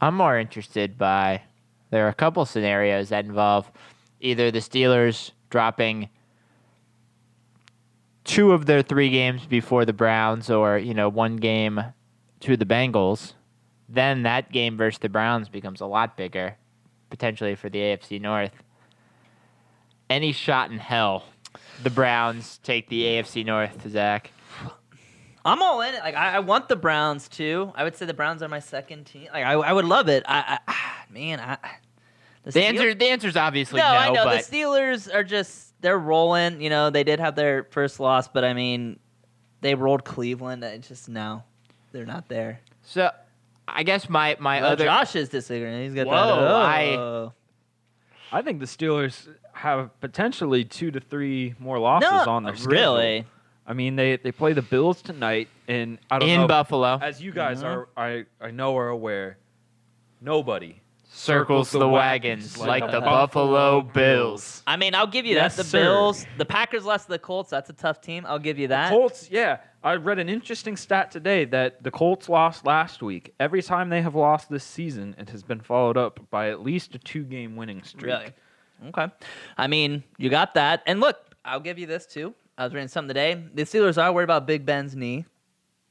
I'm 0.00 0.16
more 0.16 0.38
interested 0.38 0.98
by 0.98 1.42
there 1.90 2.06
are 2.06 2.10
a 2.10 2.14
couple 2.14 2.44
scenarios 2.44 3.10
that 3.10 3.24
involve 3.24 3.70
either 4.20 4.50
the 4.50 4.58
Steelers 4.58 5.30
dropping 5.50 6.08
two 8.24 8.52
of 8.52 8.66
their 8.66 8.82
three 8.82 9.10
games 9.10 9.46
before 9.46 9.84
the 9.84 9.92
Browns, 9.92 10.50
or 10.50 10.78
you 10.78 10.94
know 10.94 11.08
one 11.08 11.36
game 11.36 11.80
to 12.40 12.56
the 12.56 12.64
Bengals. 12.64 13.34
Then 13.88 14.22
that 14.22 14.50
game 14.50 14.76
versus 14.76 14.98
the 14.98 15.08
Browns 15.08 15.48
becomes 15.48 15.80
a 15.80 15.86
lot 15.86 16.16
bigger, 16.16 16.56
potentially 17.10 17.54
for 17.54 17.68
the 17.68 17.78
AFC 17.78 18.20
North. 18.20 18.62
Any 20.10 20.32
shot 20.32 20.70
in 20.70 20.78
hell, 20.78 21.24
the 21.82 21.90
Browns 21.90 22.58
take 22.62 22.88
the 22.88 23.02
AFC 23.02 23.44
North, 23.44 23.82
to 23.82 23.90
Zach. 23.90 24.30
I'm 25.46 25.62
all 25.62 25.80
in 25.82 25.94
it. 25.94 26.00
Like 26.00 26.14
I, 26.14 26.36
I 26.36 26.38
want 26.40 26.68
the 26.68 26.76
Browns 26.76 27.28
too. 27.28 27.72
I 27.74 27.84
would 27.84 27.96
say 27.96 28.06
the 28.06 28.14
Browns 28.14 28.42
are 28.42 28.48
my 28.48 28.60
second 28.60 29.04
team. 29.04 29.28
Like 29.32 29.44
I, 29.44 29.52
I 29.52 29.72
would 29.72 29.84
love 29.84 30.08
it. 30.08 30.24
I, 30.26 30.38
I 30.38 30.58
ah, 30.68 31.04
man, 31.10 31.38
I 31.40 31.58
The 32.44 32.52
Steel- 32.52 32.62
answer, 32.64 32.94
the 32.94 33.06
answer's 33.06 33.36
obviously 33.36 33.78
no, 33.80 33.88
no, 33.92 33.98
I 33.98 34.10
know 34.10 34.24
but 34.24 34.44
the 34.46 34.56
Steelers 34.56 35.12
are 35.12 35.24
just 35.24 35.74
they're 35.82 35.98
rolling. 35.98 36.62
You 36.62 36.70
know, 36.70 36.88
they 36.90 37.04
did 37.04 37.20
have 37.20 37.34
their 37.34 37.64
first 37.64 38.00
loss, 38.00 38.26
but 38.26 38.42
I 38.44 38.54
mean, 38.54 38.98
they 39.60 39.74
rolled 39.74 40.04
Cleveland. 40.04 40.64
I 40.64 40.78
just 40.78 41.08
no, 41.10 41.42
they're 41.92 42.06
not 42.06 42.28
there. 42.28 42.60
so 42.82 43.10
I 43.68 43.82
guess 43.82 44.08
my 44.08 44.36
my 44.40 44.62
Well, 44.62 44.72
other 44.72 44.84
Josh 44.84 45.14
is 45.14 45.28
disagreeing. 45.28 45.84
He's 45.84 45.94
got 45.94 46.06
Whoa, 46.06 46.12
that. 46.40 46.50
I- 46.52 46.96
oh. 46.96 47.32
I 48.32 48.42
think 48.42 48.60
the 48.60 48.66
Steelers 48.66 49.28
have 49.54 49.98
potentially 50.00 50.64
two 50.64 50.90
to 50.90 51.00
three 51.00 51.54
more 51.58 51.78
losses 51.78 52.10
no, 52.10 52.32
on 52.32 52.42
their 52.44 52.56
schedule. 52.56 52.70
really. 52.96 53.26
I 53.66 53.72
mean, 53.72 53.96
they 53.96 54.16
they 54.16 54.30
play 54.32 54.52
the 54.52 54.62
Bills 54.62 55.00
tonight, 55.00 55.48
and 55.68 55.98
I 56.10 56.18
don't 56.18 56.28
in 56.28 56.40
know. 56.42 56.46
Buffalo. 56.48 56.98
As 57.00 57.22
you 57.22 57.32
guys 57.32 57.62
Mhm. 57.62 57.66
are, 57.66 57.88
I 57.96 58.24
I 58.40 58.50
know 58.50 58.76
are 58.76 58.88
aware, 58.88 59.38
nobody 60.20 60.80
circles 61.06 61.70
the 61.70 61.88
wagons 61.88 62.58
like 62.58 62.90
the 62.90 63.00
Buffalo 63.00 63.80
Bills. 63.82 64.62
I 64.66 64.76
mean, 64.76 64.94
I'll 64.94 65.06
give 65.06 65.24
you 65.26 65.34
Yes, 65.36 65.56
that. 65.56 65.62
The 65.62 65.68
sir. 65.68 65.82
Bills, 65.82 66.26
the 66.38 66.44
Packers 66.44 66.84
lost 66.84 67.06
to 67.06 67.12
the 67.12 67.18
Colts. 67.18 67.50
That's 67.50 67.70
a 67.70 67.74
tough 67.74 68.00
team. 68.00 68.26
I'll 68.28 68.38
give 68.40 68.58
you 68.58 68.68
that. 68.68 68.90
The 68.90 68.96
Colts, 68.96 69.30
yeah. 69.30 69.58
I 69.84 69.94
read 69.96 70.18
an 70.18 70.28
interesting 70.28 70.76
stat 70.76 71.10
today 71.10 71.44
that 71.46 71.82
the 71.82 71.90
Colts 71.90 72.28
lost 72.28 72.66
last 72.66 73.02
week. 73.02 73.32
Every 73.38 73.62
time 73.62 73.90
they 73.90 74.02
have 74.02 74.14
lost 74.14 74.48
this 74.50 74.64
season, 74.64 75.14
it 75.18 75.30
has 75.30 75.42
been 75.42 75.60
followed 75.60 75.96
up 75.96 76.18
by 76.30 76.50
at 76.50 76.62
least 76.62 76.94
a 76.94 76.98
two-game 76.98 77.54
winning 77.54 77.82
streak. 77.82 78.06
Really? 78.06 78.32
Okay. 78.86 79.08
I 79.56 79.66
mean, 79.66 80.04
you 80.18 80.30
got 80.30 80.54
that. 80.54 80.82
And 80.86 81.00
look, 81.00 81.16
I'll 81.44 81.60
give 81.60 81.78
you 81.78 81.86
this 81.86 82.06
too. 82.06 82.34
I 82.56 82.64
was 82.64 82.72
reading 82.72 82.88
something 82.88 83.08
today. 83.08 83.42
The 83.54 83.62
Steelers 83.62 84.02
are 84.02 84.12
worried 84.12 84.24
about 84.24 84.46
Big 84.46 84.64
Ben's 84.64 84.94
knee. 84.94 85.24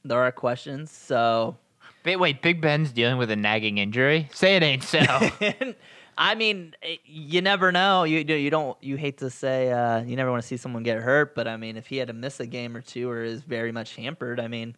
There 0.04 0.20
are 0.20 0.32
questions. 0.32 0.90
So, 0.90 1.56
Wait, 2.04 2.16
wait, 2.16 2.42
Big 2.42 2.60
Ben's 2.60 2.92
dealing 2.92 3.16
with 3.16 3.30
a 3.30 3.36
nagging 3.36 3.78
injury. 3.78 4.28
Say 4.32 4.56
it 4.56 4.62
ain't 4.62 4.82
so. 4.82 5.00
I 6.18 6.34
mean, 6.34 6.74
you 7.06 7.40
never 7.40 7.72
know. 7.72 8.04
You 8.04 8.18
you 8.18 8.50
don't 8.50 8.76
you 8.82 8.96
hate 8.96 9.18
to 9.18 9.30
say 9.30 9.72
uh, 9.72 10.02
you 10.02 10.14
never 10.14 10.30
want 10.30 10.42
to 10.42 10.46
see 10.46 10.58
someone 10.58 10.82
get 10.82 10.98
hurt, 10.98 11.34
but 11.34 11.48
I 11.48 11.56
mean, 11.56 11.76
if 11.76 11.86
he 11.86 11.96
had 11.96 12.08
to 12.08 12.14
miss 12.14 12.40
a 12.40 12.46
game 12.46 12.76
or 12.76 12.82
two 12.82 13.08
or 13.10 13.24
is 13.24 13.42
very 13.42 13.72
much 13.72 13.96
hampered, 13.96 14.38
I 14.38 14.48
mean, 14.48 14.76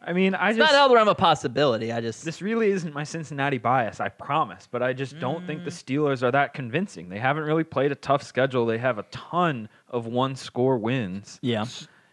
I 0.00 0.12
mean, 0.12 0.34
I 0.34 0.50
it's 0.50 0.58
just 0.58 0.72
not 0.72 0.78
out 0.78 0.84
of 0.84 0.90
the 0.90 0.96
realm 0.96 1.08
of 1.08 1.16
possibility. 1.16 1.92
I 1.92 2.00
just 2.00 2.24
this 2.24 2.40
really 2.40 2.70
isn't 2.70 2.94
my 2.94 3.04
Cincinnati 3.04 3.58
bias, 3.58 4.00
I 4.00 4.08
promise, 4.08 4.68
but 4.70 4.82
I 4.82 4.92
just 4.92 5.18
don't 5.18 5.46
think 5.46 5.64
the 5.64 5.70
mm. 5.70 5.74
Steelers 5.74 6.22
are 6.22 6.30
that 6.30 6.54
convincing. 6.54 7.08
They 7.08 7.18
haven't 7.18 7.44
really 7.44 7.64
played 7.64 7.90
a 7.90 7.96
tough 7.96 8.22
schedule. 8.22 8.64
They 8.64 8.78
have 8.78 8.98
a 8.98 9.02
ton 9.10 9.68
of 9.88 10.06
one-score 10.06 10.78
wins. 10.78 11.38
yeah. 11.42 11.66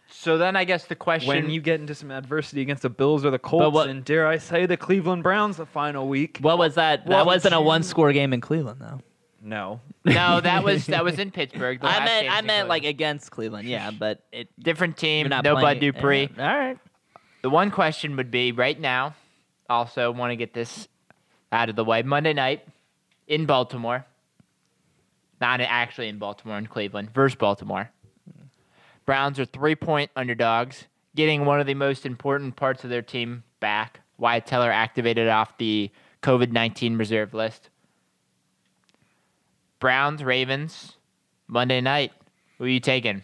so 0.10 0.38
then 0.38 0.56
I 0.56 0.63
guess 0.63 0.86
the 0.86 0.95
question 0.95 1.28
When 1.28 1.50
you 1.50 1.62
get 1.62 1.80
into 1.80 1.93
some 1.93 2.10
adversity 2.10 2.62
against 2.62 2.82
the 2.82 2.89
Bills 2.89 3.24
or 3.24 3.30
the 3.30 3.39
Colts, 3.39 3.74
what- 3.74 3.89
and 3.89 4.04
dare 4.04 4.28
I 4.28 4.38
say 4.38 4.65
the 4.65 4.78
Cleveland 4.78 5.21
Browns 5.24 5.58
the 5.58 5.65
final 5.65 6.08
week, 6.08 6.39
What 6.41 6.58
was 6.58 6.76
that? 6.76 7.06
Well, 7.06 7.19
that 7.19 7.26
wasn't 7.26 7.54
a 7.54 7.62
one-score 7.62 8.13
game 8.13 8.34
in 8.34 8.41
Cleveland, 8.41 8.82
though. 8.82 9.02
no. 9.41 9.80
No, 10.04 10.39
that 10.41 10.63
was 10.63 10.88
that 10.88 11.04
was 11.04 11.17
in 11.19 11.32
Pittsburgh. 11.32 11.80
I 11.82 12.06
meant 12.06 12.30
I 12.30 12.39
in 12.39 12.45
meant 12.45 12.67
like 12.67 12.84
against 12.84 13.32
Cleveland, 13.32 13.67
yeah, 13.67 13.91
but 13.91 14.24
it 14.32 14.48
different 14.60 14.98
team, 14.98 15.30
no 15.30 15.41
playing- 15.41 15.62
Bud 15.62 15.80
Dupree. 15.80 16.30
yeah. 16.36 16.52
All 16.52 16.58
right. 16.58 16.78
The 17.45 17.51
one 17.51 17.69
question 17.69 18.15
would 18.15 18.31
be 18.31 18.51
right 18.53 18.79
now. 18.79 19.13
Also, 19.69 20.12
want 20.12 20.31
to 20.31 20.36
get 20.36 20.55
this 20.55 20.88
out 21.51 21.69
of 21.69 21.75
the 21.75 21.84
way. 21.86 22.01
Monday 22.01 22.34
night 22.34 22.67
in 23.27 23.45
Baltimore, 23.45 24.03
not 25.39 25.62
actually 25.62 26.08
in 26.08 26.17
Baltimore, 26.17 26.58
in 26.58 26.65
Cleveland 26.65 27.13
versus 27.13 27.36
Baltimore. 27.36 27.91
Browns 29.05 29.39
are 29.39 29.45
three-point 29.45 30.10
underdogs, 30.15 30.86
getting 31.15 31.45
one 31.45 31.60
of 31.60 31.67
the 31.67 31.75
most 31.75 32.08
important 32.08 32.55
parts 32.55 32.84
of 32.84 32.89
their 32.89 33.03
team 33.03 33.43
back. 33.60 33.99
Wyatt 34.17 34.47
Teller 34.47 34.71
activated 34.71 35.27
off 35.27 35.55
the 35.60 35.91
COVID 36.23 36.51
nineteen 36.51 36.97
reserve 36.97 37.36
list. 37.36 37.69
Browns, 39.79 40.23
Ravens, 40.23 40.93
Monday 41.47 41.79
night. 41.79 42.12
Who 42.58 42.63
are 42.63 42.69
you 42.69 42.79
taking? 42.79 43.21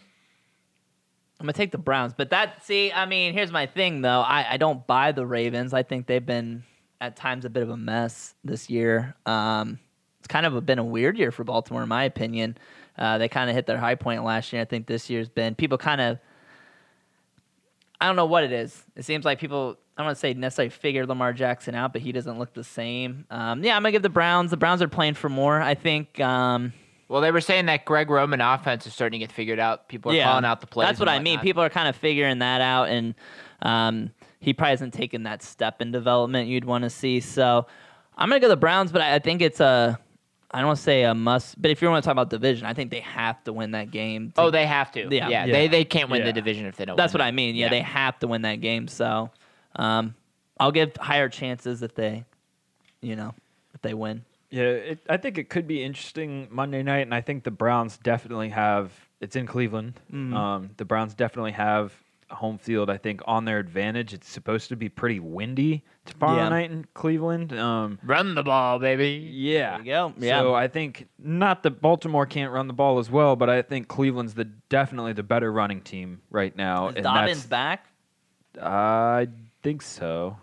I'm 1.42 1.46
gonna 1.46 1.54
take 1.54 1.72
the 1.72 1.78
Browns, 1.78 2.14
but 2.16 2.30
that 2.30 2.64
see, 2.64 2.92
I 2.92 3.04
mean, 3.04 3.32
here's 3.32 3.50
my 3.50 3.66
thing 3.66 4.00
though. 4.00 4.20
I, 4.20 4.52
I 4.52 4.56
don't 4.58 4.86
buy 4.86 5.10
the 5.10 5.26
Ravens. 5.26 5.74
I 5.74 5.82
think 5.82 6.06
they've 6.06 6.24
been 6.24 6.62
at 7.00 7.16
times 7.16 7.44
a 7.44 7.50
bit 7.50 7.64
of 7.64 7.70
a 7.70 7.76
mess 7.76 8.36
this 8.44 8.70
year. 8.70 9.16
Um, 9.26 9.80
it's 10.20 10.28
kind 10.28 10.46
of 10.46 10.54
a, 10.54 10.60
been 10.60 10.78
a 10.78 10.84
weird 10.84 11.18
year 11.18 11.32
for 11.32 11.42
Baltimore, 11.42 11.82
in 11.82 11.88
my 11.88 12.04
opinion. 12.04 12.56
Uh, 12.96 13.18
they 13.18 13.28
kind 13.28 13.50
of 13.50 13.56
hit 13.56 13.66
their 13.66 13.76
high 13.76 13.96
point 13.96 14.22
last 14.22 14.52
year. 14.52 14.62
I 14.62 14.64
think 14.64 14.86
this 14.86 15.10
year's 15.10 15.28
been 15.28 15.56
people 15.56 15.78
kind 15.78 16.00
of. 16.00 16.18
I 18.00 18.06
don't 18.06 18.14
know 18.14 18.26
what 18.26 18.44
it 18.44 18.52
is. 18.52 18.80
It 18.94 19.04
seems 19.04 19.24
like 19.24 19.40
people. 19.40 19.76
I 19.96 20.02
don't 20.02 20.06
want 20.06 20.16
to 20.16 20.20
say 20.20 20.34
necessarily 20.34 20.70
figure 20.70 21.04
Lamar 21.06 21.32
Jackson 21.32 21.74
out, 21.74 21.92
but 21.92 22.02
he 22.02 22.12
doesn't 22.12 22.38
look 22.38 22.54
the 22.54 22.62
same. 22.62 23.26
Um, 23.30 23.64
yeah, 23.64 23.74
I'm 23.74 23.82
gonna 23.82 23.90
give 23.90 24.02
the 24.02 24.08
Browns. 24.08 24.52
The 24.52 24.56
Browns 24.56 24.80
are 24.80 24.86
playing 24.86 25.14
for 25.14 25.28
more. 25.28 25.60
I 25.60 25.74
think. 25.74 26.20
Um, 26.20 26.72
Well, 27.12 27.20
they 27.20 27.30
were 27.30 27.42
saying 27.42 27.66
that 27.66 27.84
Greg 27.84 28.08
Roman 28.08 28.40
offense 28.40 28.86
is 28.86 28.94
starting 28.94 29.20
to 29.20 29.26
get 29.26 29.30
figured 29.32 29.58
out. 29.58 29.86
People 29.86 30.12
are 30.12 30.22
calling 30.22 30.46
out 30.46 30.62
the 30.62 30.66
plays. 30.66 30.88
That's 30.88 30.98
what 30.98 31.10
I 31.10 31.18
mean. 31.18 31.40
People 31.40 31.62
are 31.62 31.68
kind 31.68 31.86
of 31.86 31.94
figuring 31.94 32.38
that 32.38 32.62
out, 32.62 32.88
and 32.88 33.14
um, 33.60 34.10
he 34.40 34.54
probably 34.54 34.70
hasn't 34.70 34.94
taken 34.94 35.24
that 35.24 35.42
step 35.42 35.82
in 35.82 35.92
development 35.92 36.48
you'd 36.48 36.64
want 36.64 36.84
to 36.84 36.90
see. 36.90 37.20
So 37.20 37.66
I'm 38.16 38.30
gonna 38.30 38.40
go 38.40 38.48
the 38.48 38.56
Browns, 38.56 38.92
but 38.92 39.02
I, 39.02 39.16
I 39.16 39.18
think 39.18 39.42
it's 39.42 39.60
a. 39.60 39.98
I 40.50 40.58
don't 40.58 40.68
want 40.68 40.78
to 40.78 40.82
say 40.82 41.02
a 41.02 41.14
must, 41.14 41.60
but 41.60 41.70
if 41.70 41.82
you 41.82 41.90
want 41.90 42.02
to 42.02 42.06
talk 42.06 42.12
about 42.12 42.30
division, 42.30 42.66
I 42.66 42.72
think 42.72 42.90
they 42.90 43.00
have 43.00 43.44
to 43.44 43.52
win 43.52 43.72
that 43.72 43.90
game. 43.90 44.32
to- 44.32 44.40
Oh, 44.40 44.50
they 44.50 44.64
have 44.66 44.90
to. 44.92 45.00
Yeah. 45.00 45.28
Yeah, 45.28 45.44
Yeah. 45.44 45.52
they 45.52 45.68
they 45.68 45.84
can't 45.84 46.08
win 46.08 46.20
Yeah. 46.20 46.26
the 46.28 46.32
division 46.32 46.64
if 46.64 46.76
they 46.76 46.86
don't. 46.86 46.96
that's 46.96 47.12
win 47.12 47.20
what 47.20 47.24
it. 47.26 47.28
I 47.28 47.32
mean. 47.32 47.56
Yeah, 47.56 47.68
they 47.68 47.80
have 47.82 48.18
to 48.20 48.26
win 48.26 48.40
that 48.42 48.62
game. 48.62 48.88
So 48.88 49.30
um, 49.76 50.14
I'll 50.58 50.72
give 50.72 50.96
higher 50.96 51.28
chances 51.28 51.82
if 51.82 51.94
they, 51.94 52.24
you 53.02 53.16
know, 53.16 53.34
if 53.74 53.82
they 53.82 53.92
win. 53.92 54.24
Yeah, 54.52 54.64
it, 54.64 54.98
I 55.08 55.16
think 55.16 55.38
it 55.38 55.48
could 55.48 55.66
be 55.66 55.82
interesting 55.82 56.46
Monday 56.50 56.82
night, 56.82 57.00
and 57.00 57.14
I 57.14 57.22
think 57.22 57.42
the 57.44 57.50
Browns 57.50 57.96
definitely 57.98 58.50
have. 58.50 58.92
It's 59.20 59.34
in 59.34 59.46
Cleveland. 59.46 59.98
Mhm. 60.12 60.34
Um, 60.34 60.70
the 60.76 60.84
Browns 60.84 61.14
definitely 61.14 61.52
have 61.52 61.92
home 62.30 62.56
field. 62.58 62.88
I 62.90 62.96
think 62.96 63.20
on 63.26 63.44
their 63.44 63.58
advantage. 63.58 64.12
It's 64.14 64.28
supposed 64.28 64.68
to 64.70 64.76
be 64.76 64.88
pretty 64.88 65.20
windy 65.20 65.84
tomorrow 66.06 66.36
Yeah. 66.44 66.48
night 66.48 66.70
in 66.70 66.86
Cleveland. 66.94 67.52
Um, 67.52 67.98
Run 68.02 68.34
the 68.34 68.42
ball, 68.42 68.78
baby. 68.78 69.28
yeah. 69.30 69.72
There 69.72 69.78
you 69.80 69.84
go. 69.92 70.14
Yeah. 70.18 70.40
So 70.40 70.54
I 70.54 70.66
think 70.68 71.08
not 71.18 71.62
that 71.64 71.80
Baltimore 71.82 72.24
can't 72.26 72.50
run 72.52 72.68
the 72.68 72.72
ball 72.72 72.98
as 72.98 73.10
well, 73.10 73.36
but 73.36 73.50
I 73.50 73.60
think 73.62 73.88
Cleveland's 73.88 74.32
the 74.34 74.46
definitely 74.46 75.12
the 75.12 75.22
better 75.22 75.52
running 75.52 75.82
team 75.82 76.22
right 76.30 76.56
now. 76.56 76.88
Is 76.88 76.96
and 76.96 77.04
Dobbins 77.04 77.46
back? 77.46 77.86
I 78.60 79.28
think 79.62 79.82
so. 79.82 80.36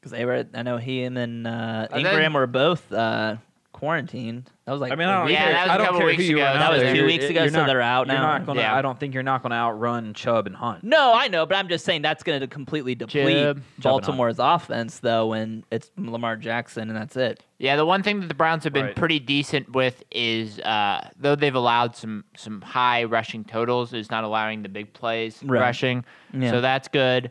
Because 0.00 0.12
they 0.12 0.24
were. 0.24 0.46
I 0.54 0.62
know 0.62 0.78
he 0.78 1.02
and 1.02 1.16
then 1.16 1.46
uh, 1.46 1.86
And 1.90 2.04
then- 2.04 2.12
Ingram 2.14 2.32
were 2.32 2.46
both 2.46 2.90
uh, 2.92 3.36
quarantared. 3.72 4.44
That 4.64 4.72
was 4.72 4.80
like 4.80 4.92
I 4.92 4.94
mean, 4.94 5.08
a 5.08 5.10
I 5.10 5.18
don't 5.20 5.30
Yeah, 5.30 5.44
care. 5.44 5.52
that 5.52 5.62
was 5.62 5.70
a 5.70 5.72
I 5.72 5.76
don't 5.78 5.86
couple 5.86 5.98
care 6.00 6.06
weeks 6.08 6.22
who 6.22 6.28
you 6.30 6.36
ago. 6.36 6.44
run 6.44 6.58
That 6.58 6.70
was 6.72 6.82
two 6.92 7.04
weeks 7.06 7.24
ago, 7.24 7.40
you're 7.42 7.50
so 7.50 7.58
not- 7.60 7.66
they're 7.66 7.80
out 7.80 8.06
you're 8.06 8.16
now. 8.16 8.22
Not 8.22 8.46
gonna, 8.46 8.60
Yeah. 8.60 8.74
I 8.74 8.82
don't 8.82 8.98
think 9.00 9.14
you're 9.14 9.22
not 9.22 9.42
going 9.42 9.50
to 9.50 9.56
outrun 9.56 10.12
Chubb 10.14 10.46
and 10.46 10.54
Hunt. 10.56 10.84
No, 10.84 11.12
I 11.14 11.28
know, 11.28 11.44
but 11.46 11.56
I'm 11.56 11.68
just 11.68 11.84
saying 11.84 12.02
that's 12.02 12.22
going 12.22 12.40
to 12.40 12.46
completely 12.46 12.94
deplete 12.94 13.26
Jib. 13.26 13.62
Baltimore's 13.78 14.38
offense, 14.38 14.98
though, 15.00 15.28
when 15.28 15.64
it's 15.70 15.90
Lamar 15.96 16.36
Jackson 16.36 16.88
and 16.88 16.96
that's 16.96 17.16
it. 17.16 17.42
Yeah, 17.58 17.76
the 17.76 17.86
one 17.86 18.02
thing 18.02 18.20
that 18.20 18.26
the 18.28 18.34
Browns 18.34 18.64
have 18.64 18.72
been 18.72 18.86
Right. 18.86 18.96
pretty 18.96 19.18
decent 19.18 19.70
with 19.72 20.02
is, 20.10 20.60
uh, 20.60 21.08
though 21.18 21.34
they've 21.34 21.54
allowed 21.54 21.94
some 21.96 22.24
some 22.36 22.60
high 22.62 23.04
rushing 23.04 23.44
totals, 23.44 23.92
is 23.92 24.10
not 24.10 24.24
allowing 24.24 24.62
the 24.62 24.68
big 24.68 24.92
plays 24.92 25.42
Right. 25.42 25.60
rushing. 25.60 26.04
Yeah. 26.32 26.50
So 26.52 26.60
that's 26.60 26.88
good. 26.88 27.30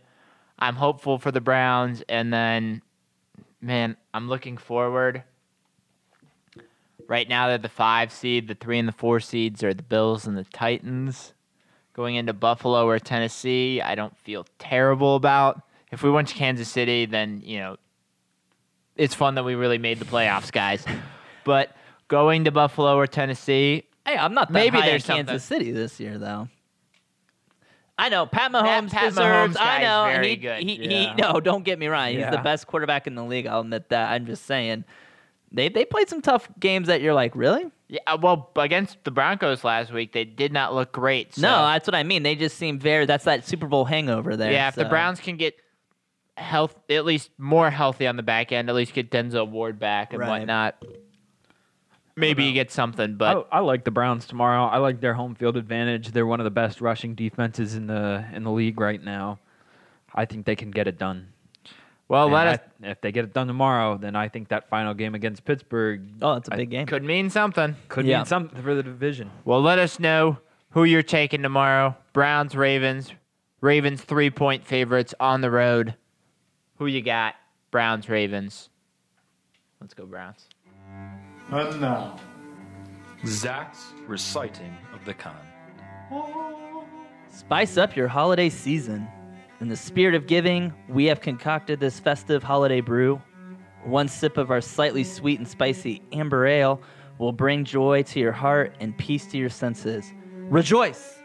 I'm 0.60 0.76
hopeful 0.76 1.18
for 1.18 1.32
the 1.32 1.42
Browns, 1.42 2.04
and 2.10 2.32
then, 2.34 2.82
man, 3.62 3.98
I'm 4.14 4.28
looking 4.28 4.58
forward. 4.58 5.24
Right 7.08 7.28
now, 7.28 7.48
they're 7.48 7.58
the 7.58 7.70
five 7.70 8.12
seed. 8.12 8.48
The 8.48 8.56
three 8.56 8.78
and 8.78 8.88
the 8.88 8.94
four 8.94 9.20
seeds 9.20 9.64
are 9.64 9.74
the 9.74 9.84
Bills 9.84 10.28
and 10.28 10.38
the 10.38 10.44
Titans. 10.44 11.34
Going 11.94 12.16
into 12.16 12.34
Buffalo 12.34 12.86
or 12.86 13.00
Tennessee, 13.00 13.82
I 13.82 13.96
don't 13.96 14.16
feel 14.18 14.46
terrible 14.60 15.16
about. 15.16 15.62
If 15.92 16.04
we 16.04 16.12
went 16.12 16.28
to 16.28 16.36
Kansas 16.36 16.70
City, 16.70 17.06
then 17.06 17.42
you 17.44 17.58
know 17.60 17.78
it's 18.96 19.16
fun 19.16 19.36
that 19.36 19.44
we 19.44 19.56
really 19.56 19.80
made 19.80 20.00
the 20.00 20.06
playoffs, 20.06 20.52
guys. 20.52 20.86
but 21.46 21.76
going 22.10 22.44
to 22.44 22.52
Buffalo 22.52 22.96
or 22.96 23.08
Tennessee, 23.08 23.86
Hey, 24.10 24.18
I'm 24.18 24.34
not 24.34 24.48
that 24.48 24.54
Maybe 24.54 24.80
high 24.80 24.88
there's 24.88 25.06
Kansas 25.06 25.44
City 25.44 25.72
this 25.72 26.00
year, 26.00 26.18
though. 26.18 26.48
I 28.00 28.10
know 28.10 28.26
Pat 28.26 28.52
Mahomes 28.52 28.92
Pat 28.92 29.10
deserves. 29.10 29.56
Mahomes 29.56 29.62
I 29.62 29.82
know 29.82 30.04
very 30.12 30.30
he, 30.30 30.36
good. 30.38 30.64
He, 30.64 30.76
Yeah. 30.90 31.16
he, 31.16 31.22
no, 31.22 31.40
don't 31.40 31.64
get 31.64 31.78
me 31.78 31.88
wrong. 31.88 32.10
He's 32.14 32.30
the 32.30 32.42
best 32.44 32.66
quarterback 32.68 33.08
in 33.08 33.16
the 33.16 33.24
league. 33.24 33.46
I'll 33.48 33.62
admit 33.62 33.90
that. 33.90 34.12
I'm 34.12 34.26
just 34.26 34.46
saying, 34.46 34.86
they 35.52 35.70
they 35.70 35.86
played 35.86 36.10
some 36.10 36.22
tough 36.22 36.48
games 36.60 36.88
that 36.88 37.02
you're 37.02 37.14
like, 37.14 37.36
really? 37.36 37.66
yeah, 37.88 38.00
uh, 38.08 38.18
well, 38.22 38.52
against 38.56 39.04
the 39.04 39.10
Broncos 39.12 39.64
last 39.64 39.92
week, 39.92 40.14
they 40.14 40.24
did 40.24 40.54
not 40.54 40.76
look 40.76 40.92
great. 40.92 41.34
So, 41.36 41.42
No, 41.42 41.66
that's 41.66 41.88
what 41.88 41.96
I 41.96 42.04
mean. 42.04 42.22
They 42.24 42.36
just 42.36 42.56
seem 42.58 42.80
very. 42.80 43.06
That's 43.08 43.26
that 43.26 43.46
Super 43.48 43.66
Bowl 43.68 43.84
hangover 43.86 44.38
there. 44.38 44.52
yeah, 44.52 44.68
if 44.68 44.76
the. 44.76 44.86
Browns 44.86 45.20
can 45.20 45.38
get 45.38 45.56
health, 46.38 46.76
at 46.90 47.04
least 47.04 47.32
more 47.38 47.70
healthy 47.70 48.08
on 48.08 48.16
the 48.16 48.24
back 48.24 48.52
end, 48.52 48.70
at 48.70 48.76
least 48.76 48.94
get 48.94 49.10
Denzel 49.12 49.50
Ward 49.50 49.78
back 49.80 50.14
and 50.14 50.22
Right. 50.22 50.40
whatnot, 50.40 50.76
maybe 52.20 52.44
you 52.46 52.54
get 52.54 52.72
something. 52.72 53.16
But 53.16 53.48
I, 53.52 53.58
I 53.58 53.60
like 53.60 53.84
the 53.84 53.92
Browns 53.92 54.26
tomorrow. 54.26 54.66
I 54.66 54.78
like 54.78 55.00
their 55.02 55.14
home 55.14 55.36
field 55.36 55.58
advantage. 55.58 56.12
They're 56.12 56.26
one 56.28 56.40
of 56.40 56.44
the 56.44 56.52
best 56.52 56.82
rushing 56.82 57.16
defenses 57.16 57.76
in 57.76 57.88
the 57.88 58.26
in 58.34 58.44
the 58.44 58.52
league 58.52 58.80
right 58.80 59.04
now. 59.04 59.40
I 60.14 60.26
think 60.26 60.46
they 60.46 60.56
can 60.56 60.72
get 60.72 60.88
it 60.88 60.98
done. 60.98 61.28
well, 62.08 62.26
And 62.26 62.34
let 62.34 62.48
I- 62.48 62.52
us 62.54 62.60
if 62.82 63.02
they 63.02 63.12
get 63.12 63.24
it 63.26 63.34
done 63.34 63.48
tomorrow, 63.48 63.98
then 63.98 64.16
I 64.16 64.28
think 64.28 64.50
that 64.50 64.68
final 64.70 64.94
game 64.94 65.16
against 65.16 65.46
Pittsburgh 65.46 66.02
Oh, 66.22 66.34
that's 66.36 66.50
a 66.52 66.56
big 66.58 66.70
game. 66.72 66.86
could 66.88 67.04
mean 67.04 67.30
something. 67.30 67.76
could 67.88 68.06
Yeah. 68.06 68.18
mean 68.18 68.26
something 68.26 68.62
for 68.62 68.74
the 68.76 68.84
division. 68.84 69.30
Well, 69.46 69.62
let 69.62 69.78
us 69.80 70.00
know 70.00 70.38
who 70.72 70.84
you're 70.84 71.04
taking 71.04 71.42
tomorrow. 71.44 71.96
Browns, 72.14 72.56
Ravens. 72.56 73.14
Ravens 73.62 74.02
three 74.02 74.30
point 74.32 74.66
favorites 74.66 75.14
on 75.20 75.42
the 75.42 75.52
road. 75.52 75.94
Who 76.78 76.86
you 76.88 77.02
got? 77.02 77.36
Browns, 77.72 78.10
Ravens. 78.10 78.70
Let's 79.80 79.94
go, 79.94 80.06
Browns. 80.06 80.48
And 81.52 81.82
now, 81.82 82.18
Zach's 83.26 83.92
reciting 84.08 84.76
of 84.94 85.04
the 85.06 85.14
con. 85.14 85.36
Spice 87.32 87.78
up 87.78 87.96
your 87.96 88.08
holiday 88.08 88.50
season. 88.50 89.08
In 89.60 89.68
the 89.68 89.76
spirit 89.76 90.16
of 90.16 90.28
giving, 90.28 90.74
we 90.88 91.06
have 91.06 91.22
concocted 91.22 91.80
this 91.80 92.00
festive 92.00 92.44
holiday 92.44 92.82
brew. 92.82 93.22
One 93.84 94.08
sip 94.08 94.38
of 94.38 94.52
our 94.52 94.62
slightly 94.62 95.04
sweet 95.04 95.40
and 95.40 95.48
spicy 95.48 96.02
amber 96.12 96.46
ale 96.46 96.82
will 97.18 97.32
bring 97.32 97.66
joy 97.66 98.04
to 98.04 98.20
your 98.20 98.32
heart 98.32 98.76
and 98.80 98.98
peace 98.98 99.26
to 99.28 99.38
your 99.38 99.50
senses. 99.50 100.06
Rejoice! 100.50 101.16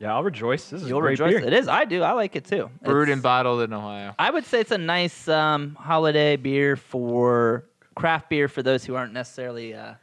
Yeah, 0.00 0.14
I'll 0.14 0.22
rejoice. 0.24 0.68
This 0.68 0.82
is 0.82 0.88
You'll 0.88 1.00
great 1.00 1.18
rejoice. 1.18 1.34
beer. 1.40 1.46
It 1.46 1.52
is. 1.54 1.68
I 1.68 1.84
do. 1.84 2.02
I 2.02 2.12
like 2.12 2.36
it 2.36 2.44
too. 2.44 2.68
Brewed 2.82 3.02
It's- 3.04 3.12
and 3.14 3.22
bottled 3.22 3.62
in 3.62 3.72
Ohio. 3.72 4.14
I 4.18 4.30
would 4.30 4.44
say 4.44 4.60
it's 4.60 4.72
a 4.72 4.76
nice 4.78 5.28
um, 5.28 5.76
holiday 5.80 6.36
beer 6.36 6.76
for 6.76 7.64
craft 7.94 8.28
beer 8.30 8.48
for 8.48 8.62
those 8.62 8.84
who 8.84 8.94
aren't 8.94 9.12
necessarily, 9.12 9.74
uh, 9.74 9.94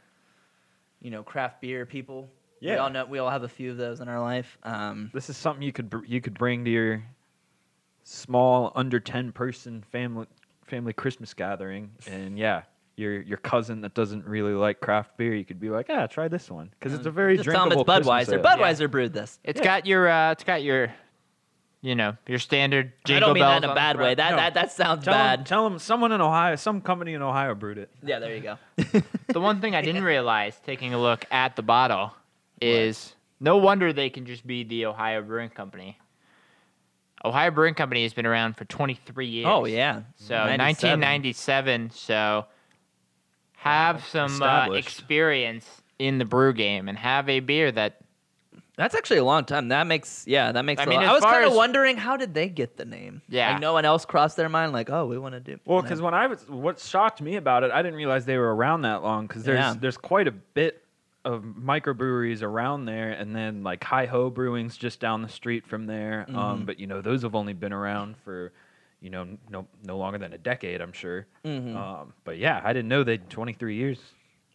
you 1.00 1.10
know, 1.10 1.22
craft 1.22 1.60
beer 1.60 1.84
people. 1.86 2.28
Yeah. 2.60 2.74
we 2.74 2.78
all 2.78 2.90
know 2.90 3.04
we 3.06 3.18
all 3.18 3.30
have 3.30 3.42
a 3.42 3.48
few 3.48 3.72
of 3.72 3.76
those 3.76 4.00
in 4.00 4.08
our 4.08 4.20
life. 4.20 4.56
Um, 4.62 5.10
This 5.12 5.28
is 5.28 5.36
something 5.36 5.62
you 5.62 5.72
could 5.72 5.90
br- 5.90 6.04
you 6.06 6.20
could 6.20 6.34
bring 6.38 6.64
to 6.64 6.70
your 6.70 7.02
small 8.04 8.72
under 8.74 9.00
ten 9.00 9.32
person 9.32 9.82
family 9.90 10.26
family 10.66 10.92
Christmas 10.92 11.34
gathering, 11.34 11.90
and 12.06 12.38
yeah, 12.38 12.62
your 12.96 13.20
your 13.22 13.38
cousin 13.38 13.80
that 13.80 13.94
doesn't 13.94 14.24
really 14.26 14.52
like 14.54 14.80
craft 14.80 15.16
beer, 15.16 15.34
you 15.34 15.44
could 15.44 15.58
be 15.60 15.70
like, 15.70 15.86
ah, 15.90 16.06
try 16.06 16.28
this 16.28 16.50
one 16.50 16.70
because 16.78 16.94
it's 16.94 17.06
a 17.06 17.10
very 17.10 17.36
just 17.36 17.50
tell 17.50 17.62
'em 17.62 17.70
drinkable. 17.70 17.92
it's 17.94 18.06
Budweiser. 18.06 18.26
Christmas 18.26 18.46
ale. 18.52 18.58
Budweiser 18.58 18.90
brewed 18.90 19.12
this. 19.12 19.40
It's 19.42 19.58
Yeah. 19.58 19.64
got 19.64 19.86
your 19.86 20.08
uh, 20.08 20.30
it's 20.32 20.44
got 20.44 20.62
your, 20.62 20.92
you 21.82 21.94
know, 21.96 22.16
your 22.28 22.38
standard 22.38 22.92
I 23.06 23.18
don't 23.18 23.34
mean 23.34 23.42
that 23.42 23.64
in 23.64 23.68
a 23.68 23.74
bad 23.74 23.98
way. 23.98 24.14
That 24.14 24.30
No. 24.30 24.36
that 24.36 24.54
that 24.54 24.72
sounds 24.72 25.04
Tell 25.04 25.12
bad. 25.14 25.40
Them, 25.40 25.44
tell 25.44 25.68
them 25.68 25.78
someone 25.80 26.12
in 26.12 26.20
Ohio, 26.20 26.54
some 26.56 26.80
company 26.80 27.12
in 27.14 27.22
Ohio 27.22 27.54
brewed 27.54 27.76
it. 27.78 27.90
yeah, 28.02 28.18
there 28.20 28.34
you 28.34 28.40
go. 28.40 28.56
The 29.28 29.40
one 29.40 29.60
thing 29.60 29.74
I 29.74 29.80
didn't 29.82 30.04
realize 30.04 30.60
taking 30.64 30.92
a 30.94 31.00
look 31.00 31.24
at 31.30 31.56
the 31.56 31.62
bottle 31.62 32.14
is 32.60 33.14
no 33.40 33.56
wonder 33.56 33.92
they 33.92 34.10
can 34.10 34.26
just 34.26 34.46
be 34.46 34.62
the 34.62 34.86
Ohio 34.86 35.22
Brewing 35.22 35.48
Company. 35.50 35.98
Ohio 37.24 37.50
Brewing 37.50 37.74
Company 37.74 38.02
has 38.02 38.12
been 38.12 38.26
around 38.26 38.56
for 38.56 38.64
23 38.66 39.26
years. 39.26 39.46
oh 39.48 39.64
yeah. 39.64 40.02
So 40.16 40.34
97. 40.34 41.00
1997. 41.00 41.90
So 41.90 42.46
have 43.56 44.04
some 44.04 44.42
uh, 44.42 44.70
experience 44.72 45.82
in 45.98 46.18
the 46.18 46.24
brew 46.24 46.52
game 46.52 46.88
and 46.88 46.98
have 46.98 47.28
a 47.28 47.40
beer 47.40 47.72
that 47.72 48.01
That's 48.82 48.96
actually 48.96 49.18
a 49.18 49.24
long 49.24 49.44
time. 49.44 49.68
That 49.68 49.86
makes 49.86 50.24
yeah, 50.26 50.50
that 50.50 50.64
makes. 50.64 50.80
I 50.80 50.84
I 50.84 50.86
mean, 50.86 50.98
I 50.98 51.12
was 51.12 51.22
kind 51.22 51.44
of 51.44 51.54
wondering 51.54 51.96
how 51.96 52.16
did 52.16 52.34
they 52.34 52.48
get 52.48 52.76
the 52.76 52.84
name? 52.84 53.22
Yeah. 53.28 53.52
like 53.52 53.60
no 53.60 53.72
one 53.72 53.84
else 53.84 54.04
crossed 54.04 54.36
their 54.36 54.48
mind. 54.48 54.72
Like, 54.72 54.90
oh, 54.90 55.06
we 55.06 55.18
want 55.18 55.34
to 55.34 55.40
do. 55.40 55.60
Well, 55.64 55.82
because 55.82 56.02
when 56.02 56.14
I 56.14 56.26
was, 56.26 56.48
what 56.48 56.80
shocked 56.80 57.22
me 57.22 57.36
about 57.36 57.62
it, 57.62 57.70
I 57.70 57.80
didn't 57.80 57.94
realize 57.94 58.24
they 58.24 58.38
were 58.38 58.52
around 58.52 58.82
that 58.82 59.04
long. 59.04 59.28
Because 59.28 59.44
there's 59.44 59.58
Yeah. 59.60 59.74
there's 59.78 59.96
quite 59.96 60.26
a 60.26 60.32
bit 60.32 60.82
of 61.24 61.44
microbreweries 61.44 62.42
around 62.42 62.86
there, 62.86 63.12
and 63.12 63.36
then 63.36 63.62
like 63.62 63.84
Hi 63.84 64.06
Ho 64.06 64.30
Brewing's 64.30 64.76
just 64.76 64.98
down 64.98 65.22
the 65.22 65.28
street 65.28 65.64
from 65.64 65.86
there. 65.86 66.26
Mm-hmm. 66.28 66.36
Um, 66.36 66.64
but 66.66 66.80
you 66.80 66.88
know 66.88 67.00
those 67.00 67.22
have 67.22 67.36
only 67.36 67.52
been 67.52 67.72
around 67.72 68.16
for, 68.24 68.50
you 69.00 69.10
know, 69.10 69.28
no 69.48 69.68
no 69.84 69.96
longer 69.96 70.18
than 70.18 70.32
a 70.32 70.38
decade, 70.38 70.80
I'm 70.80 70.92
sure. 70.92 71.28
Mhm. 71.44 71.76
Um, 71.76 72.14
but 72.24 72.36
yeah, 72.36 72.60
I 72.64 72.72
didn't 72.72 72.88
know 72.88 73.04
they 73.04 73.18
23 73.18 73.76
years. 73.76 74.00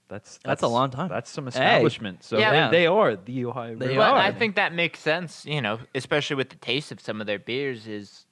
That's 0.09 0.39
That's 0.43 0.63
a 0.63 0.67
long 0.67 0.89
time. 0.89 1.09
That's 1.09 1.29
some 1.29 1.45
Hey. 1.45 1.49
establishment. 1.49 2.23
So 2.23 2.37
Yeah. 2.37 2.69
they, 2.69 2.79
they 2.79 2.87
are 2.87 3.15
the 3.15 3.45
Ohio. 3.45 3.71
They 3.71 3.85
Brewing 3.87 3.97
Well, 3.97 4.13
are. 4.13 4.17
I 4.17 4.31
think 4.31 4.55
that 4.55 4.73
makes 4.73 4.99
sense, 4.99 5.45
you 5.45 5.61
know, 5.61 5.79
especially 5.93 6.37
with 6.37 6.49
the 6.49 6.55
taste 6.55 6.91
of 6.91 6.99
some 7.01 7.19
of 7.19 7.27
their 7.27 7.39
beers 7.39 7.87
is, 7.87 8.25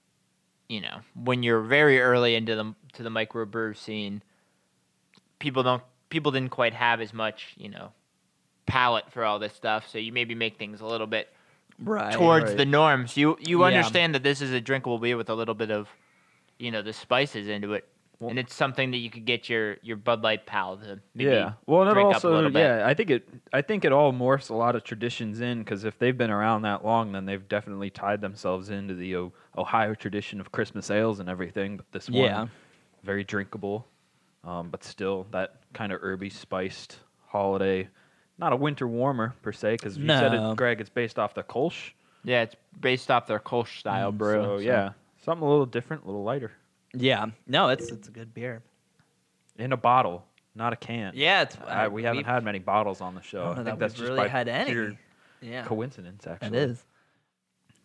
you 0.69 0.79
know, 0.81 1.01
when 1.15 1.43
you're 1.43 1.61
very 1.61 1.99
early 1.99 2.35
into 2.35 2.55
the 2.55 2.73
to 2.93 3.03
the 3.03 3.09
microbrew 3.09 3.75
scene, 3.75 4.23
people 5.39 5.63
don't 5.63 5.83
people 6.09 6.31
didn't 6.31 6.51
quite 6.51 6.73
have 6.73 7.01
as 7.01 7.13
much, 7.13 7.53
you 7.57 7.69
know, 7.69 7.91
palate 8.65 9.11
for 9.11 9.23
all 9.23 9.37
this 9.39 9.53
stuff, 9.53 9.87
so 9.89 9.97
you 9.97 10.11
maybe 10.11 10.33
make 10.33 10.57
things 10.57 10.81
a 10.81 10.85
little 10.85 11.07
bit 11.07 11.31
right. 11.79 12.13
towards 12.13 12.45
right. 12.51 12.57
the 12.57 12.65
norms. 12.65 13.17
You 13.17 13.37
you 13.41 13.59
Yeah. 13.59 13.67
understand 13.67 14.15
that 14.15 14.23
this 14.23 14.41
is 14.41 14.51
a 14.53 14.61
drinkable 14.61 14.97
beer 14.97 15.17
with 15.17 15.29
a 15.29 15.35
little 15.35 15.55
bit 15.55 15.71
of, 15.71 15.89
you 16.57 16.71
know, 16.71 16.81
the 16.81 16.93
spices 16.93 17.47
into 17.47 17.73
it. 17.73 17.87
Well- 18.19 18.29
and 18.29 18.39
it's 18.39 18.53
something 18.55 18.91
that 18.91 18.97
you 18.97 19.09
could 19.09 19.25
get 19.25 19.49
your, 19.49 19.77
your 19.81 19.97
Bud 19.97 20.23
Light 20.23 20.45
pal 20.45 20.77
to 20.77 20.99
maybe 21.13 21.31
yeah. 21.31 21.53
Well, 21.65 21.81
and 21.81 21.89
it 21.91 21.93
drink 21.93 22.07
up 22.07 22.11
a 22.11 22.15
also 22.15 22.33
little 22.33 22.49
bit. 22.49 22.59
yeah, 22.61 22.87
I 22.87 22.93
think 22.93 23.09
it 23.09 23.27
I 23.51 23.61
think 23.61 23.83
it 23.85 23.91
all 23.91 24.13
morphs 24.13 24.49
a 24.49 24.55
lot 24.55 24.75
of 24.75 24.83
traditions 24.83 25.41
in 25.41 25.59
because 25.59 25.83
if 25.83 25.99
they've 25.99 26.17
been 26.17 26.31
around 26.31 26.61
that 26.63 26.85
long, 26.85 27.11
then 27.11 27.25
they've 27.25 27.45
definitely 27.47 27.89
tied 27.89 28.21
themselves 28.21 28.69
into 28.69 28.93
the 28.95 29.15
o- 29.17 29.33
Ohio 29.57 29.93
tradition 29.95 30.39
of 30.39 30.51
Christmas 30.51 30.89
ales 30.89 31.19
and 31.19 31.27
everything. 31.29 31.77
But 31.77 31.91
this 31.91 32.07
Yeah. 32.09 32.39
one, 32.41 32.51
very 33.03 33.23
drinkable, 33.23 33.85
um, 34.43 34.69
but 34.69 34.83
still 34.83 35.27
that 35.31 35.55
kind 35.73 35.91
of 35.91 36.01
herby 36.01 36.29
spiced 36.29 36.99
holiday. 37.27 37.89
Not 38.37 38.51
a 38.53 38.55
winter 38.57 38.87
warmer 38.87 39.33
per 39.41 39.51
se, 39.53 39.73
because 39.75 39.97
you 39.97 40.07
said 40.07 40.33
it, 40.33 40.55
Greg. 40.57 40.81
It's 40.81 40.89
based 40.89 41.17
off 41.19 41.33
the 41.33 41.43
Kolsch. 41.43 41.91
Yeah, 42.25 42.41
it's 42.41 42.55
based 42.81 43.09
off 43.11 43.27
their 43.27 43.39
Kolsch 43.39 43.79
style 43.79 44.11
brew. 44.11 44.33
So 44.43 44.57
yeah, 44.57 44.91
something 45.23 45.45
a 45.45 45.49
little 45.49 45.65
different, 45.65 46.03
a 46.03 46.05
little 46.07 46.23
lighter, 46.23 46.51
Yeah. 46.95 47.27
No, 47.47 47.69
it's 47.69 47.89
it's 47.89 48.07
a 48.07 48.11
good 48.11 48.33
beer. 48.33 48.63
in 49.57 49.71
a 49.71 49.77
bottle, 49.77 50.25
not 50.55 50.73
a 50.73 50.75
can. 50.75 51.13
Yeah, 51.15 51.43
it's. 51.43 51.57
Uh, 51.57 51.89
we 51.91 52.03
haven't 52.03 52.25
had 52.25 52.43
many 52.43 52.59
bottles 52.59 53.01
on 53.01 53.15
the 53.15 53.21
show. 53.21 53.41
I 53.41 53.43
don't 53.43 53.49
know 53.49 53.63
think 53.63 53.65
that 53.65 53.79
that's 53.79 53.93
we've 53.93 53.99
just 53.99 54.09
really 54.09 54.23
by 54.23 54.27
had 54.27 54.47
any. 54.47 54.97
Yeah, 55.41 55.63
coincidence, 55.63 56.25
actually. 56.25 56.57
is. 56.57 56.83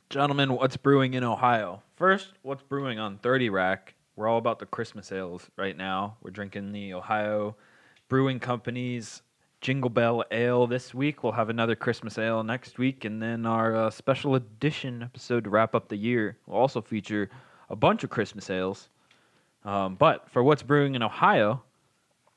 Gentlemen, 0.09 0.55
what's 0.55 0.77
brewing 0.77 1.15
in 1.15 1.23
Ohio? 1.23 1.83
First, 1.97 2.33
what's 2.43 2.63
brewing 2.63 2.99
on 2.99 3.19
30 3.19 3.51
Rack? 3.51 3.95
We're 4.17 4.29
all 4.29 4.39
about 4.39 4.59
the 4.59 4.67
Christmas 4.67 5.13
ales 5.13 5.49
right 5.57 5.77
now. 5.77 6.17
We're 6.23 6.31
drinking 6.31 6.73
the 6.73 6.95
Ohio 6.95 7.57
Brewing 8.09 8.41
Company's 8.41 9.23
Jingle 9.61 9.91
Bell 9.91 10.25
Ale 10.31 10.67
this 10.67 10.93
week. 10.95 11.23
We'll 11.23 11.33
have 11.33 11.49
another 11.49 11.77
Christmas 11.77 12.19
ale 12.19 12.43
next 12.43 12.79
week, 12.79 13.05
and 13.05 13.23
then 13.23 13.47
our 13.47 13.77
uh, 13.77 13.91
special 13.91 14.35
edition 14.35 15.03
episode 15.03 15.45
to 15.45 15.51
wrap 15.51 15.75
up 15.75 15.89
the 15.89 15.97
year 15.97 16.39
will 16.47 16.57
also 16.57 16.81
feature 16.81 17.29
a 17.69 17.77
bunch 17.77 18.03
of 18.03 18.11
Christmas 18.11 18.51
ales. 18.51 18.89
Um, 19.65 19.95
but 19.97 20.31
for 20.31 20.43
what's 20.43 20.63
brewing 20.63 20.95
in 20.95 21.03
Ohio, 21.03 21.63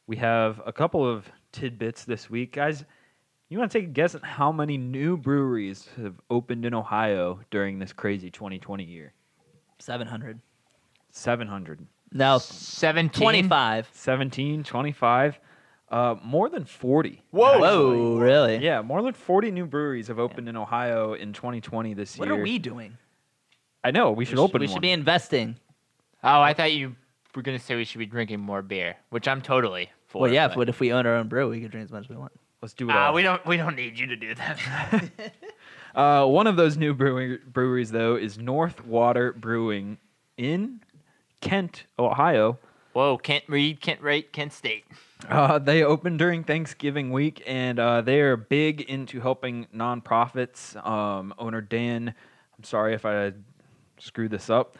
we 0.07 0.17
have 0.17 0.61
a 0.65 0.73
couple 0.73 1.07
of 1.07 1.25
tidbits 1.51 2.03
this 2.05 2.29
week, 2.29 2.53
guys. 2.53 2.83
You 3.49 3.59
want 3.59 3.71
to 3.71 3.79
take 3.79 3.87
a 3.87 3.91
guess 3.91 4.15
at 4.15 4.23
how 4.23 4.51
many 4.51 4.77
new 4.77 5.15
breweries 5.15 5.87
have 6.01 6.15
opened 6.29 6.65
in 6.65 6.73
Ohio 6.73 7.39
during 7.51 7.79
this 7.79 7.93
crazy 7.93 8.29
2020 8.31 8.83
year? 8.83 9.13
Seven 9.79 10.07
hundred. 10.07 10.39
700. 11.11 11.85
No, 12.11 12.37
17. 12.39 13.21
twenty-five. 13.21 13.87
17, 13.91 14.63
25, 14.63 15.39
uh, 15.91 16.15
more 16.23 16.49
than 16.49 16.65
40. 16.65 17.21
Whoa. 17.31 17.59
Whoa, 17.59 18.17
really? 18.17 18.57
Yeah, 18.57 18.81
more 18.81 19.01
than 19.01 19.13
40 19.13 19.51
new 19.51 19.65
breweries 19.65 20.07
have 20.07 20.19
opened 20.19 20.47
in 20.49 20.55
Ohio 20.55 21.13
in 21.13 21.33
2020 21.33 21.93
this 21.93 22.17
What 22.17 22.25
year. 22.25 22.33
What 22.33 22.39
are 22.39 22.43
we 22.43 22.59
doing? 22.59 22.97
I 23.83 23.91
know, 23.91 24.11
we 24.11 24.25
should 24.25 24.37
we 24.37 24.43
open 24.43 24.61
we 24.61 24.67
one. 24.67 24.73
should 24.75 24.81
be 24.81 24.91
investing. 24.91 25.57
Oh, 26.23 26.41
I 26.41 26.53
thought 26.53 26.71
you 26.71 26.95
were 27.35 27.41
going 27.41 27.57
to 27.57 27.63
say 27.63 27.75
we 27.75 27.85
should 27.85 27.99
be 27.99 28.05
drinking 28.05 28.39
more 28.39 28.61
beer, 28.61 28.95
which 29.09 29.27
I'm 29.27 29.41
totally 29.41 29.89
for. 30.07 30.21
Well, 30.23 30.31
yeah. 30.33 30.47
but- 30.49 30.57
But 30.57 30.69
if 30.69 30.79
we 30.79 30.91
own 30.93 31.05
our 31.05 31.15
own 31.15 31.27
brew, 31.27 31.49
we 31.49 31.61
can 31.61 31.69
drink 31.69 31.85
as 31.85 31.91
much 31.91 32.03
as 32.05 32.09
we 32.09 32.15
want. 32.15 32.31
Let's 32.61 32.73
do 32.73 32.89
it 32.89 32.93
Ah, 32.95 33.07
all. 33.07 33.13
we 33.13 33.23
don't 33.23 33.45
we 33.45 33.57
don't 33.57 33.75
need 33.75 33.99
you 33.99 34.07
to 34.07 34.15
do 34.15 34.35
that. 34.35 34.59
Uh, 35.95 36.25
one 36.25 36.47
of 36.47 36.55
those 36.55 36.75
new 36.75 36.91
brewing, 36.91 37.37
breweries, 37.45 37.91
though, 37.91 38.15
is 38.15 38.39
North 38.39 38.83
Water 38.83 39.31
Brewing 39.31 39.99
in 40.37 40.79
Kent, 41.39 41.83
Ohio. 41.99 42.57
Whoa, 42.93 43.19
Kent 43.19 43.43
Reed, 43.47 43.79
Kent 43.79 44.01
Wright, 44.01 44.31
Kent 44.33 44.53
State. 44.53 44.85
Uh, 45.29 45.59
they 45.59 45.83
opened 45.83 46.17
during 46.17 46.43
Thanksgiving 46.43 47.11
week, 47.11 47.43
and 47.45 47.77
uh, 47.77 48.01
they 48.01 48.21
are 48.21 48.35
big 48.35 48.81
into 48.81 49.19
helping 49.21 49.67
nonprofits. 49.75 50.75
Um, 50.83 51.31
owner 51.37 51.61
Dan, 51.61 52.15
I'm 52.57 52.63
sorry 52.63 52.95
if 52.95 53.05
I 53.05 53.33
screwed 53.99 54.31
this 54.31 54.49
up, 54.49 54.79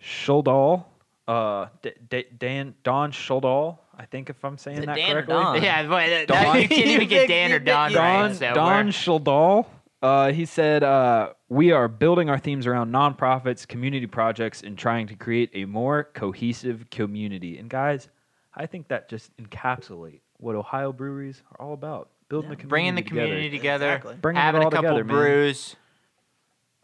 Schuldall, 0.00 0.84
uh, 1.26 1.66
D- 1.82 1.92
D- 2.10 2.26
Dan 2.38 2.74
Don 2.82 3.12
Schuldall, 3.12 3.78
I 3.96 4.04
think 4.06 4.28
if 4.30 4.44
I'm 4.44 4.58
saying 4.58 4.82
that 4.82 4.96
Dan 4.96 5.12
correctly. 5.12 5.34
Don? 5.34 5.62
Yeah, 5.62 5.82
but 5.86 6.06
that, 6.08 6.28
Don. 6.28 6.60
you 6.60 6.68
can't 6.68 6.86
even 6.86 7.08
get 7.08 7.28
Dan 7.28 7.52
or 7.52 7.58
Don 7.58 7.92
Don 7.92 8.26
right. 8.30 8.36
So 8.36 8.52
Don 8.54 8.86
we're- 8.86 8.92
Schuldall. 8.92 9.66
Uh, 10.02 10.32
he 10.32 10.44
said, 10.44 10.82
uh, 10.82 11.30
"We 11.48 11.72
are 11.72 11.88
building 11.88 12.28
our 12.28 12.38
themes 12.38 12.66
around 12.66 12.92
nonprofits, 12.92 13.66
community 13.66 14.06
projects, 14.06 14.62
and 14.62 14.76
trying 14.76 15.06
to 15.06 15.14
create 15.16 15.48
a 15.54 15.64
more 15.64 16.04
cohesive 16.12 16.90
community." 16.90 17.56
And 17.56 17.70
guys, 17.70 18.10
I 18.54 18.66
think 18.66 18.88
that 18.88 19.08
just 19.08 19.34
encapsulate 19.38 20.20
what 20.36 20.56
Ohio 20.56 20.92
breweries 20.92 21.42
are 21.52 21.64
all 21.66 21.72
about: 21.72 22.10
building 22.28 22.50
the 22.50 22.56
community 22.56 22.68
bringing 22.68 22.94
the 22.96 23.02
together. 23.02 23.20
community 23.22 23.50
together, 23.56 23.86
Exactly. 23.94 24.16
Bringing 24.20 24.40
it 24.40 24.44
having 24.44 24.60
all 24.60 24.68
a 24.68 24.70
couple 24.72 24.88
together, 24.90 25.04
man. 25.04 25.16
brews, 25.16 25.76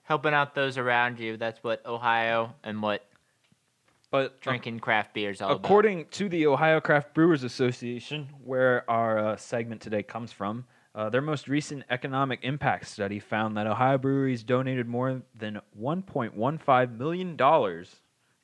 helping 0.04 0.32
out 0.32 0.54
those 0.54 0.78
around 0.78 1.20
you. 1.20 1.36
That's 1.36 1.62
what 1.62 1.84
Ohio 1.84 2.54
and 2.64 2.80
what 2.80 3.04
But 4.10 4.40
drinking 4.40 4.80
craft 4.80 5.14
beers 5.14 5.36
is 5.36 5.42
all 5.42 5.52
about. 5.52 5.64
According 5.64 6.06
to 6.12 6.28
the 6.28 6.46
Ohio 6.46 6.80
Craft 6.80 7.14
Brewers 7.14 7.44
Association, 7.44 8.28
where 8.44 8.88
our 8.90 9.18
uh, 9.18 9.36
segment 9.36 9.80
today 9.80 10.02
comes 10.02 10.32
from, 10.32 10.64
uh, 10.94 11.08
their 11.08 11.20
most 11.20 11.46
recent 11.46 11.84
economic 11.90 12.40
impact 12.42 12.88
study 12.88 13.20
found 13.20 13.56
that 13.56 13.66
Ohio 13.68 13.98
breweries 13.98 14.42
donated 14.42 14.88
more 14.88 15.22
than 15.38 15.60
$1.15 15.80 16.98
million 16.98 17.36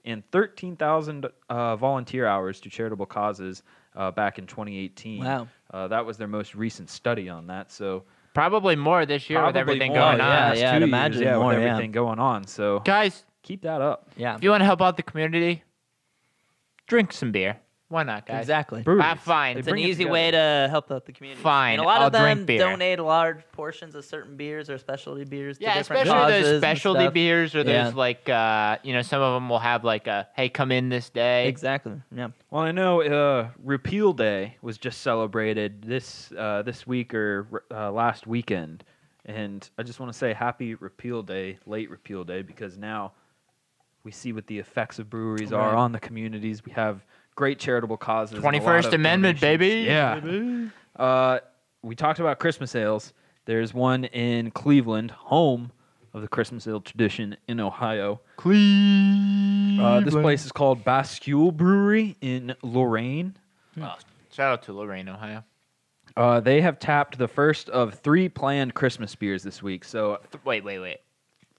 and 0.05 0.23
13,000 0.31 1.27
uh, 1.49 1.77
volunteer 1.77 2.27
hours 2.27 2.61
to 2.61 2.71
charitable 2.71 3.07
causes 3.07 3.65
uh, 3.97 4.13
back 4.13 4.39
in 4.39 4.47
2018. 4.47 5.25
Wow. 5.25 5.49
Uh, 5.73 5.89
that 5.89 6.07
was 6.07 6.17
their 6.17 6.29
most 6.29 6.55
recent 6.55 6.89
study 6.89 7.29
on 7.29 7.49
that. 7.49 7.73
So 7.73 8.05
Probably 8.35 8.77
more 8.77 9.07
this 9.07 9.29
year 9.31 9.45
with 9.45 9.57
everything 9.57 9.93
more 9.93 10.01
going 10.01 10.19
the 10.19 10.25
on. 10.25 10.31
yeah, 10.31 10.53
yeah, 10.53 10.55
two 10.55 10.67
I'd 10.67 10.79
years, 10.81 10.89
imagine 10.89 11.23
yeah, 11.23 11.39
more, 11.39 11.49
with 11.49 11.59
yeah. 11.63 11.71
everything 11.71 11.91
going 11.91 12.19
on. 12.19 12.47
So 12.47 12.81
Guys, 12.81 13.25
keep 13.47 13.63
that 13.63 13.81
up. 13.81 14.09
Yeah. 14.17 14.35
if 14.37 14.43
you 14.43 14.51
want 14.51 14.61
to 14.61 14.65
help 14.67 14.83
out 14.83 14.97
the 14.97 15.03
community, 15.03 15.63
drink 16.87 17.13
some 17.13 17.33
beer. 17.33 17.59
Why 17.89 18.03
not, 18.03 18.27
guys? 18.27 18.41
Exactly. 18.41 18.83
Breweries, 18.83 19.05
Ah, 19.07 19.15
fine. 19.15 19.55
they 19.55 19.61
It's 19.61 19.69
an 19.69 19.75
bring 19.75 19.85
it 19.85 19.89
easy 19.91 20.05
way 20.07 20.33
to 20.33 20.67
help 20.69 20.91
out 20.91 21.07
the 21.07 21.13
community. 21.13 21.41
Fine, 21.41 21.75
And 21.75 21.83
a 21.83 21.85
lot 21.85 22.01
I'll 22.01 22.09
of 22.09 22.13
them 22.13 22.39
drink 22.39 22.47
beer. 22.49 22.59
donate 22.59 22.99
large 22.99 23.45
portions 23.53 23.95
of 23.95 24.05
certain 24.05 24.37
beers 24.37 24.69
or 24.69 24.77
specialty 24.77 25.23
beers. 25.25 25.59
Yeah, 25.61 25.75
to 25.75 25.79
different 25.81 26.03
especially 26.03 26.21
causes 26.33 26.45
those 26.51 26.61
specialty 26.61 27.09
beers, 27.11 27.55
or 27.55 27.59
Yeah. 27.61 27.85
those 27.85 27.95
like, 27.95 28.29
uh, 28.29 28.79
you 28.83 28.93
know, 28.93 29.03
some 29.03 29.23
of 29.23 29.35
them 29.35 29.49
will 29.49 29.61
have 29.61 29.85
like 29.85 30.09
a, 30.09 30.27
hey, 30.35 30.49
come 30.49 30.73
in 30.73 30.89
this 30.89 31.11
day. 31.11 31.47
Exactly. 31.47 32.03
Yeah. 32.13 32.31
Well, 32.51 32.63
I 32.65 32.73
know 32.73 33.03
uh, 33.03 33.51
Repeal 33.63 34.13
Day 34.15 34.57
was 34.63 34.79
just 34.79 35.03
celebrated 35.03 35.83
this 35.83 36.33
uh, 36.37 36.63
this 36.63 36.89
week 36.89 37.15
or 37.15 37.63
uh, 37.71 37.93
last 37.93 38.27
weekend, 38.27 38.83
and 39.27 39.69
I 39.79 39.85
just 39.85 40.01
want 40.01 40.11
to 40.13 40.19
say 40.19 40.33
Happy 40.33 40.75
Repeal 40.75 41.23
Day, 41.23 41.59
late 41.67 41.89
Repeal 41.89 42.25
Day, 42.25 42.43
because 42.43 42.77
now 42.77 43.13
we 44.07 44.13
see 44.13 44.33
what 44.33 44.47
the 44.47 44.57
effects 44.61 45.01
of 45.01 45.11
breweries 45.11 45.53
are 45.53 45.75
on 45.75 45.91
the 45.91 45.99
communities. 45.99 46.65
We 46.65 46.71
have 46.73 47.05
great 47.35 47.59
charitable 47.59 47.97
causes. 47.97 48.37
and 48.37 48.45
a 48.45 48.47
lot 48.47 48.55
21st 48.63 48.93
Amendment, 48.93 49.41
baby. 49.41 49.85
Yeah. 49.85 50.21
Uh, 50.95 51.41
we 51.83 51.97
talked 51.97 52.21
about 52.21 52.39
Christmas 52.39 52.77
ales. 52.77 53.13
There's 53.47 53.75
one 53.75 54.05
in 54.05 54.53
Cleveland, 54.53 55.11
home 55.11 55.73
of 56.15 56.23
the 56.23 56.29
Christmas 56.29 56.69
ale 56.69 56.81
tradition 56.81 57.37
in 57.49 57.59
Ohio. 57.59 58.21
Uh, 58.39 60.01
this 60.01 60.15
place 60.15 60.47
is 60.47 60.53
called 60.53 60.85
Bascule 60.85 61.53
Brewery 61.53 62.17
in 62.21 62.55
Lorain. 62.63 63.37
Oh, 63.81 63.97
shout 64.31 64.53
out 64.53 64.63
to 64.63 64.73
Lorain, 64.73 65.09
Ohio. 65.09 65.43
Uh, 66.17 66.39
they 66.39 66.61
have 66.61 66.79
tapped 66.79 67.19
the 67.19 67.29
first 67.29 67.69
of 67.71 67.95
three 67.95 68.29
planned 68.29 68.73
Christmas 68.75 69.17
beers 69.17 69.43
this 69.43 69.65
week. 69.65 69.85
So 69.85 70.21
Th- 70.31 70.45
wait, 70.45 70.63
wait, 70.63 70.79
wait. 70.79 70.99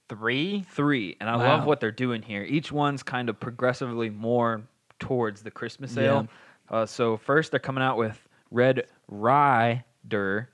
Three? 0.10 0.64
three, 0.70 1.18
and 1.20 1.30
I 1.30 1.36
Wow. 1.36 1.58
love 1.58 1.66
what 1.66 1.80
they're 1.80 1.92
doing 1.92 2.22
here. 2.22 2.44
Each 2.44 2.72
one's 2.72 3.04
kind 3.04 3.28
of 3.30 3.40
progressively 3.40 4.10
more 4.10 4.62
towards 5.00 5.44
the 5.44 5.52
Christmas 5.52 5.96
Yeah. 5.96 6.04
ale. 6.04 6.28
Uh, 6.70 6.86
so 6.86 7.18
first, 7.18 7.52
they're 7.52 7.60
coming 7.60 7.84
out 7.84 7.98
with 7.98 8.28
Red 8.52 8.88
Rider. 9.10 10.50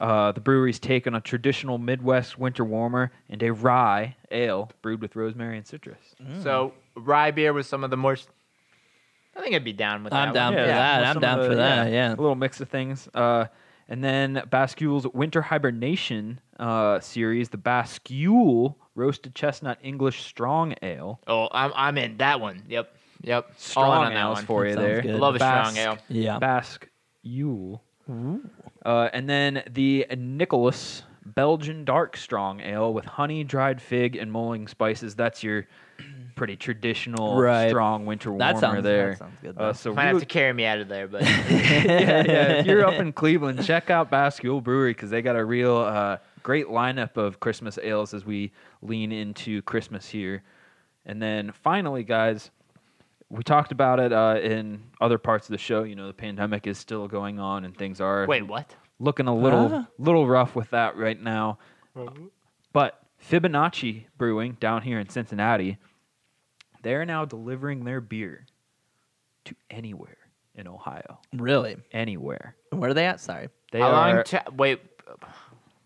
Uh, 0.00 0.30
the 0.32 0.40
brewery's 0.40 0.78
take 0.78 1.06
on 1.08 1.14
a 1.16 1.20
traditional 1.20 1.76
Midwest 1.78 2.38
winter 2.38 2.64
warmer 2.64 3.10
and 3.28 3.42
a 3.42 3.52
rye 3.52 4.16
ale 4.30 4.70
brewed 4.82 5.00
with 5.02 5.16
rosemary 5.16 5.56
and 5.56 5.66
citrus. 5.66 6.14
So 6.42 6.72
rye 6.96 7.30
beer 7.32 7.52
was 7.52 7.66
some 7.66 7.82
of 7.84 7.90
the 7.90 7.96
more. 7.96 8.16
I 9.36 9.40
think 9.40 9.54
I'd 9.54 9.64
be 9.64 9.72
down 9.72 10.02
with 10.04 10.12
that. 10.12 10.28
I'm 10.28 10.34
that. 10.34 10.34
down 10.34 10.54
one. 10.54 10.62
for 10.62 10.66
that. 10.68 10.98
well, 11.00 11.08
I'm 11.08 11.14
some 11.14 11.20
down 11.22 11.38
of 11.40 11.44
for 11.46 11.50
the- 11.50 11.56
that, 11.56 11.92
yeah. 11.92 12.08
a 12.10 12.16
little 12.16 12.34
mix 12.34 12.60
of 12.60 12.68
things. 12.68 13.08
Uh, 13.14 13.46
and 13.88 14.02
then 14.04 14.42
Bascule's 14.50 15.06
Winter 15.08 15.42
Hibernation 15.42 16.40
uh, 16.58 17.00
series, 17.00 17.48
the 17.50 17.58
Bascule 17.58 18.74
Roasted 18.94 19.34
Chestnut 19.34 19.78
English 19.82 20.22
Strong 20.22 20.74
Ale. 20.82 21.20
Oh, 21.26 21.48
I'm 21.52 21.72
I'm 21.74 21.98
in 21.98 22.16
that 22.18 22.40
one. 22.40 22.62
Yep, 22.68 22.94
yep. 23.22 23.46
All 23.46 23.52
Strong 23.56 23.90
on 24.06 24.14
that 24.14 24.20
ales 24.20 24.36
one. 24.38 24.46
for 24.46 24.66
you 24.66 24.72
Sounds 24.74 24.84
there. 24.86 25.02
good. 25.02 25.20
Love 25.20 25.36
a 25.36 25.38
Basque- 25.38 25.76
strong 25.76 25.94
ale. 25.94 25.98
Yeah. 26.08 26.38
Basque 26.38 26.88
Yule. 27.22 27.82
Uh, 28.86 29.08
and 29.12 29.28
then 29.28 29.62
the 29.70 30.06
Nicholas 30.16 31.02
Belgian 31.26 31.84
Dark 31.84 32.16
Strong 32.16 32.60
Ale 32.60 32.92
with 32.94 33.04
honey, 33.04 33.44
dried 33.44 33.82
fig, 33.82 34.16
and 34.16 34.32
mulling 34.32 34.66
spices. 34.66 35.14
That's 35.14 35.42
your 35.42 35.66
pretty 36.36 36.56
traditional 36.56 37.38
Right. 37.38 37.68
strong 37.68 38.06
winter 38.06 38.30
warmer 38.30 38.52
That 38.52 38.58
sounds 38.60 38.82
there. 38.82 39.10
That 39.10 39.18
sounds 39.18 39.38
good. 39.42 39.58
Uh, 39.58 39.66
though. 39.66 39.72
so 39.72 39.92
Might 39.92 40.04
have 40.04 40.14
really- 40.14 40.20
to 40.20 40.26
carry 40.26 40.52
me 40.54 40.64
out 40.64 40.78
of 40.78 40.88
there, 40.88 41.06
but 41.06 41.20
yeah, 41.22 41.42
yeah. 41.50 42.52
If 42.60 42.66
you're 42.66 42.86
up 42.86 42.94
in 42.94 43.12
Cleveland, 43.22 43.62
check 43.64 43.90
out 43.90 44.10
Bascule 44.10 44.62
Brewery 44.62 44.92
because 44.94 45.10
they 45.10 45.20
got 45.20 45.36
a 45.36 45.44
real 45.44 45.76
uh, 45.76 46.16
great 46.42 46.66
lineup 46.66 47.16
of 47.16 47.40
Christmas 47.40 47.78
ales 47.82 48.14
as 48.14 48.24
we 48.24 48.52
lean 48.82 49.12
into 49.12 49.62
Christmas 49.62 50.08
here. 50.08 50.42
And 51.06 51.20
then 51.22 51.52
finally, 51.52 52.04
guys, 52.04 52.50
we 53.30 53.42
talked 53.42 53.72
about 53.72 54.00
it 54.00 54.12
uh, 54.12 54.38
in 54.42 54.82
other 55.00 55.18
parts 55.18 55.46
of 55.48 55.52
the 55.52 55.58
show. 55.58 55.82
You 55.82 55.94
know, 55.96 56.06
the 56.06 56.12
pandemic 56.14 56.66
is 56.66 56.78
still 56.78 57.08
going 57.08 57.38
on 57.38 57.64
and 57.64 57.76
things 57.76 58.00
are 58.00 58.26
wait, 58.26 58.46
what? 58.46 58.74
looking 58.98 59.26
a 59.26 59.34
little 59.34 59.68
Huh? 59.68 59.84
little 59.98 60.26
rough 60.26 60.54
with 60.54 60.70
that 60.70 60.96
right 60.96 61.20
now. 61.20 61.58
But 62.72 63.00
Fibonacci 63.30 64.04
Brewing 64.16 64.56
down 64.60 64.82
here 64.82 64.98
in 65.00 65.08
Cincinnati, 65.08 65.78
they're 66.82 67.04
now 67.04 67.24
delivering 67.24 67.84
their 67.84 68.00
beer 68.00 68.46
to 69.46 69.54
anywhere 69.70 70.16
in 70.54 70.68
Ohio. 70.68 71.18
really. 71.34 71.76
Anywhere. 71.92 72.54
Where 72.70 72.90
are 72.90 72.94
they 72.94 73.06
at? 73.06 73.20
Sorry. 73.20 73.48
They 73.72 73.80
How 73.80 73.90
long? 73.92 74.10
are 74.16 74.22
ta- 74.22 74.44
wait, 74.56 74.80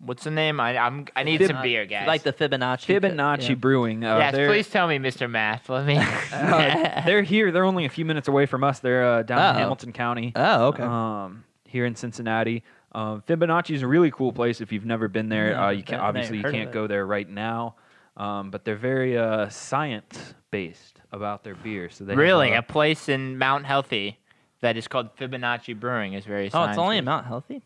what's 0.04 0.24
the 0.24 0.30
name? 0.30 0.60
I 0.60 0.76
I'm 0.76 1.06
I 1.16 1.22
need 1.22 1.46
some 1.46 1.62
beer, 1.62 1.86
guys. 1.86 2.06
Like 2.06 2.22
the 2.22 2.32
Fibonacci. 2.32 2.86
Fibonacci 3.00 3.50
yeah. 3.50 3.54
Brewing. 3.54 4.04
Uh, 4.04 4.18
yes, 4.18 4.34
they're, 4.34 4.48
please 4.48 4.68
tell 4.68 4.86
me, 4.88 4.98
Mr. 4.98 5.30
Math. 5.30 5.68
Let 5.68 5.86
me. 5.86 5.96
uh, 6.32 7.02
they're 7.06 7.22
here. 7.22 7.52
They're 7.52 7.64
only 7.64 7.84
a 7.84 7.88
few 7.88 8.04
minutes 8.04 8.28
away 8.28 8.46
from 8.46 8.64
us. 8.64 8.80
They're 8.80 9.04
uh, 9.04 9.22
down 9.22 9.38
in 9.38 9.56
Oh. 9.56 9.58
Hamilton 9.58 9.92
County. 9.92 10.32
Oh, 10.36 10.66
okay. 10.68 10.82
Um, 10.82 11.44
here 11.66 11.86
in 11.86 11.94
Cincinnati. 11.94 12.62
Um, 12.94 13.22
Fibonacci 13.26 13.74
is 13.74 13.82
a 13.82 13.86
really 13.86 14.10
cool 14.10 14.32
place. 14.32 14.60
If 14.60 14.70
you've 14.72 14.84
never 14.84 15.08
been 15.08 15.28
there, 15.30 15.52
Yeah, 15.52 15.66
uh, 15.66 15.70
you 15.70 15.82
can 15.82 15.94
never 15.96 16.04
obviously 16.08 16.36
you 16.38 16.44
can't 16.44 16.72
go 16.72 16.86
there 16.86 17.06
right 17.06 17.28
now. 17.28 17.76
Um, 18.18 18.50
but 18.50 18.66
they're 18.66 18.76
very 18.76 19.16
uh, 19.16 19.48
science 19.48 20.34
based 20.50 21.00
about 21.12 21.44
their 21.44 21.54
beer. 21.54 21.88
So 21.88 22.04
they 22.04 22.12
have, 22.12 22.18
really, 22.18 22.52
uh, 22.52 22.58
a 22.58 22.62
place 22.62 23.08
in 23.08 23.38
Mount 23.38 23.64
Healthy 23.64 24.18
that 24.60 24.76
is 24.76 24.86
called 24.86 25.16
Fibonacci 25.16 25.78
Brewing 25.78 26.12
is 26.12 26.26
very. 26.26 26.50
oh, 26.52 26.64
it's 26.64 26.76
only 26.76 26.98
in. 26.98 27.06
Mount 27.06 27.26
Healthy. 27.26 27.62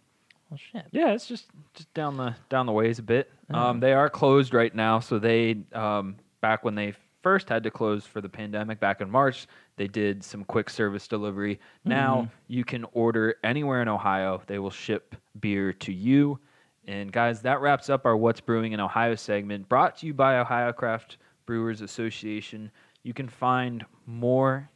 Well, 0.50 0.58
shit. 0.58 0.86
Yeah, 0.92 1.12
it's 1.12 1.26
just 1.26 1.46
just 1.74 1.92
down 1.94 2.16
the 2.16 2.34
down 2.48 2.66
the 2.66 2.72
ways 2.72 2.98
a 2.98 3.02
bit. 3.02 3.30
Oh. 3.52 3.58
Um, 3.58 3.80
they 3.80 3.92
are 3.92 4.08
closed 4.08 4.54
right 4.54 4.74
now, 4.74 5.00
so 5.00 5.18
they 5.18 5.56
um, 5.72 6.16
back 6.40 6.64
when 6.64 6.74
they 6.74 6.94
first 7.22 7.48
had 7.48 7.64
to 7.64 7.70
close 7.72 8.06
for 8.06 8.20
the 8.20 8.28
pandemic 8.28 8.78
back 8.78 9.00
in 9.00 9.10
March, 9.10 9.48
they 9.76 9.88
did 9.88 10.22
some 10.22 10.44
quick 10.44 10.70
service 10.70 11.08
delivery. 11.08 11.58
Now 11.84 12.30
you 12.46 12.64
can 12.64 12.84
order 12.92 13.34
anywhere 13.42 13.82
in 13.82 13.88
Ohio. 13.88 14.40
They 14.46 14.60
will 14.60 14.70
ship 14.70 15.16
beer 15.40 15.72
to 15.72 15.92
you. 15.92 16.38
And 16.86 17.10
guys, 17.10 17.42
that 17.42 17.60
wraps 17.60 17.90
up 17.90 18.06
our 18.06 18.16
What's 18.16 18.40
Brewing 18.40 18.72
in 18.72 18.78
Ohio 18.78 19.16
segment, 19.16 19.68
brought 19.68 19.96
to 19.96 20.06
you 20.06 20.14
by 20.14 20.38
Ohio 20.38 20.72
Craft 20.72 21.16
Brewers 21.46 21.80
Association. 21.80 22.70
You 23.02 23.12
can 23.12 23.28
find 23.28 23.84
more 24.06 24.70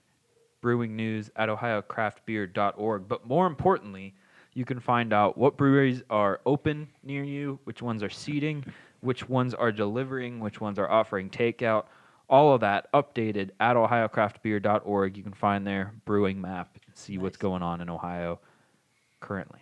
brewing 0.61 0.97
news 0.97 1.31
at 1.37 1.49
ohiocraftbeer.org. 1.49 3.09
But 3.09 3.27
more 3.27 3.47
importantly, 3.47 4.15
you 4.61 4.67
can 4.67 4.79
find 4.79 5.15
out 5.15 5.39
what 5.39 5.57
breweries 5.57 6.03
are 6.11 6.43
open 6.45 6.87
near 7.03 7.25
you, 7.25 7.59
which 7.65 7.81
ones 7.81 8.03
are 8.03 8.11
seating, 8.11 8.63
which 9.01 9.27
ones 9.27 9.55
are 9.55 9.73
delivering, 9.73 10.39
which 10.39 10.61
ones 10.61 10.79
are 10.79 10.91
offering 10.91 11.31
takeout. 11.31 11.87
All 12.29 12.53
of 12.53 12.61
that 12.61 12.93
updated 12.93 13.53
at 13.59 13.75
ohiocraftbeer.org. 13.75 15.17
You 15.17 15.23
can 15.23 15.33
find 15.33 15.67
their 15.67 15.95
brewing 16.05 16.43
map 16.43 16.77
and 16.87 16.95
see 16.95 17.17
what's 17.17 17.39
going 17.39 17.63
on 17.63 17.81
in 17.81 17.89
Ohio 17.89 18.39
currently. 19.21 19.61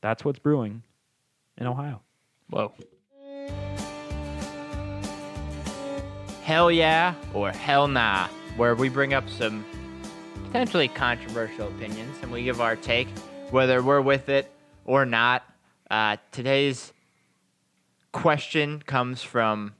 That's 0.00 0.24
what's 0.24 0.40
brewing 0.40 0.82
in 1.56 1.68
Ohio. 1.68 2.00
Whoa. 2.48 2.74
Hell 6.42 6.72
yeah 6.72 7.14
or 7.32 7.52
hell 7.52 7.86
nah, 7.86 8.26
where 8.56 8.74
we 8.74 8.88
bring 8.88 9.14
up 9.14 9.30
some 9.30 9.64
potentially 10.46 10.88
controversial 10.88 11.68
opinions 11.68 12.16
and 12.22 12.32
we 12.32 12.42
give 12.42 12.60
our 12.60 12.74
take, 12.74 13.06
whether 13.50 13.82
we're 13.82 14.00
with 14.00 14.28
it 14.28 14.50
or 14.84 15.04
not. 15.04 15.42
Uh, 15.90 16.16
today's 16.30 16.92
question 18.12 18.80
comes 18.82 19.22
from 19.22 19.74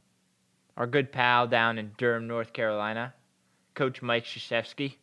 our 0.76 0.86
good 0.86 1.12
pal 1.12 1.46
down 1.46 1.78
in 1.78 1.92
Durham, 1.96 2.26
North 2.26 2.52
Carolina, 2.52 3.14
Coach 3.74 4.02
Mike 4.02 4.24
Krzyzewski. 4.24 4.94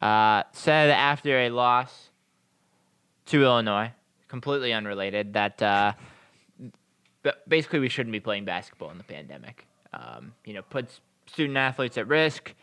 Uh, 0.00 0.44
said 0.52 0.90
after 0.90 1.40
a 1.40 1.50
loss 1.50 2.10
to 3.26 3.42
Illinois, 3.42 3.90
completely 4.28 4.72
unrelated, 4.72 5.34
that 5.34 5.60
uh, 5.60 5.92
basically 7.48 7.80
we 7.80 7.88
shouldn't 7.88 8.12
be 8.12 8.20
playing 8.20 8.44
basketball 8.44 8.90
in 8.90 8.98
the 8.98 9.04
pandemic. 9.04 9.66
Um, 9.92 10.34
you 10.44 10.54
know, 10.54 10.62
puts 10.62 11.00
student 11.26 11.58
athletes 11.58 11.98
at 11.98 12.06
risk. 12.06 12.54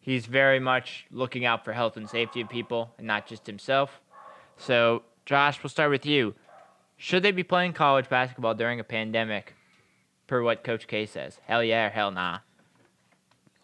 He's 0.00 0.26
very 0.26 0.60
much 0.60 1.06
looking 1.10 1.44
out 1.44 1.64
for 1.64 1.72
health 1.72 1.96
and 1.96 2.08
safety 2.08 2.40
of 2.40 2.48
people 2.48 2.94
and 2.96 3.06
not 3.06 3.26
just 3.26 3.46
himself. 3.46 4.00
So, 4.56 5.02
Josh, 5.26 5.62
we'll 5.62 5.70
start 5.70 5.90
with 5.90 6.06
you. 6.06 6.34
Should 6.96 7.22
they 7.22 7.32
be 7.32 7.42
playing 7.42 7.72
college 7.72 8.08
basketball 8.08 8.54
during 8.54 8.80
a 8.80 8.84
pandemic, 8.84 9.54
per 10.26 10.42
what 10.42 10.62
Coach 10.64 10.86
K 10.86 11.06
says? 11.06 11.38
Hell 11.46 11.62
yeah 11.62 11.86
or 11.86 11.90
hell 11.90 12.10
nah? 12.10 12.38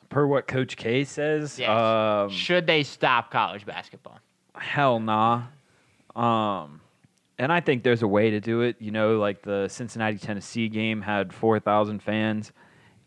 Per 0.08 0.26
what 0.26 0.46
Coach 0.48 0.76
K 0.76 1.04
says, 1.04 1.58
Yes. 1.58 1.68
um, 1.70 2.28
Should 2.30 2.66
they 2.66 2.82
stop 2.82 3.30
college 3.30 3.64
basketball? 3.64 4.18
hell 4.56 4.98
nah. 5.00 5.44
Um, 6.16 6.80
and 7.38 7.50
I 7.52 7.60
think 7.60 7.82
there's 7.84 8.02
a 8.02 8.08
way 8.08 8.30
to 8.30 8.40
do 8.40 8.60
it. 8.62 8.76
You 8.80 8.90
know, 8.90 9.18
like 9.18 9.42
the 9.42 9.68
Cincinnati 9.68 10.18
Tennessee 10.18 10.68
game 10.68 11.00
had 11.00 11.32
4,000 11.32 12.02
fans. 12.02 12.52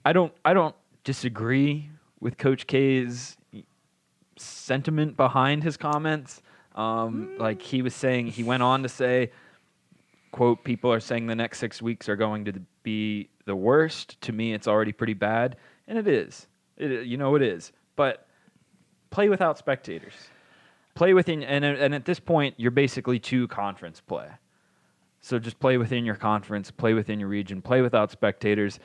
I 0.06 0.14
don't 0.14 0.34
I 0.44 0.54
don't 0.54 0.76
disagree 1.04 1.90
with 2.22 2.38
Coach 2.38 2.66
K's 2.66 3.38
sentiment 4.38 5.16
behind 5.18 5.64
his 5.64 5.78
comments. 5.78 6.42
Um, 6.76 7.38
like 7.38 7.62
he 7.62 7.82
was 7.82 7.94
saying, 7.94 8.28
he 8.28 8.44
went 8.44 8.64
on 8.64 8.84
to 8.84 8.90
say, 8.90 9.32
quote 10.32 10.64
people 10.64 10.92
are 10.92 11.00
saying 11.00 11.28
the 11.28 11.36
next 11.36 11.60
six 11.60 11.82
weeks 11.82 12.10
are 12.10 12.16
going 12.16 12.46
to 12.46 12.54
be 12.82 13.30
the 13.46 13.56
worst. 13.56 14.20
To 14.22 14.34
me, 14.34 14.54
it's 14.54 14.68
already 14.68 14.92
pretty 14.92 15.14
bad, 15.14 15.58
and 15.88 15.98
it 15.98 16.08
is. 16.08 16.48
It, 16.78 17.06
you 17.06 17.18
know, 17.18 17.36
it 17.36 17.42
is. 17.42 17.72
But 17.96 18.28
play 19.10 19.30
without 19.30 19.58
spectators. 19.58 20.14
Play 20.96 21.14
within, 21.14 21.44
and 21.44 21.64
and 21.64 21.96
at 21.96 22.06
this 22.06 22.20
point, 22.20 22.56
you're 22.58 22.72
basically 22.72 23.20
two 23.20 23.48
conference 23.48 24.02
play. 24.02 24.28
So 25.22 25.40
just 25.40 25.60
play 25.60 25.78
within 25.78 26.04
your 26.04 26.16
conference, 26.16 26.70
play 26.70 26.94
within 26.94 27.20
your 27.20 27.30
region, 27.30 27.62
play 27.62 27.82
without 27.82 28.12
spectators. 28.12 28.80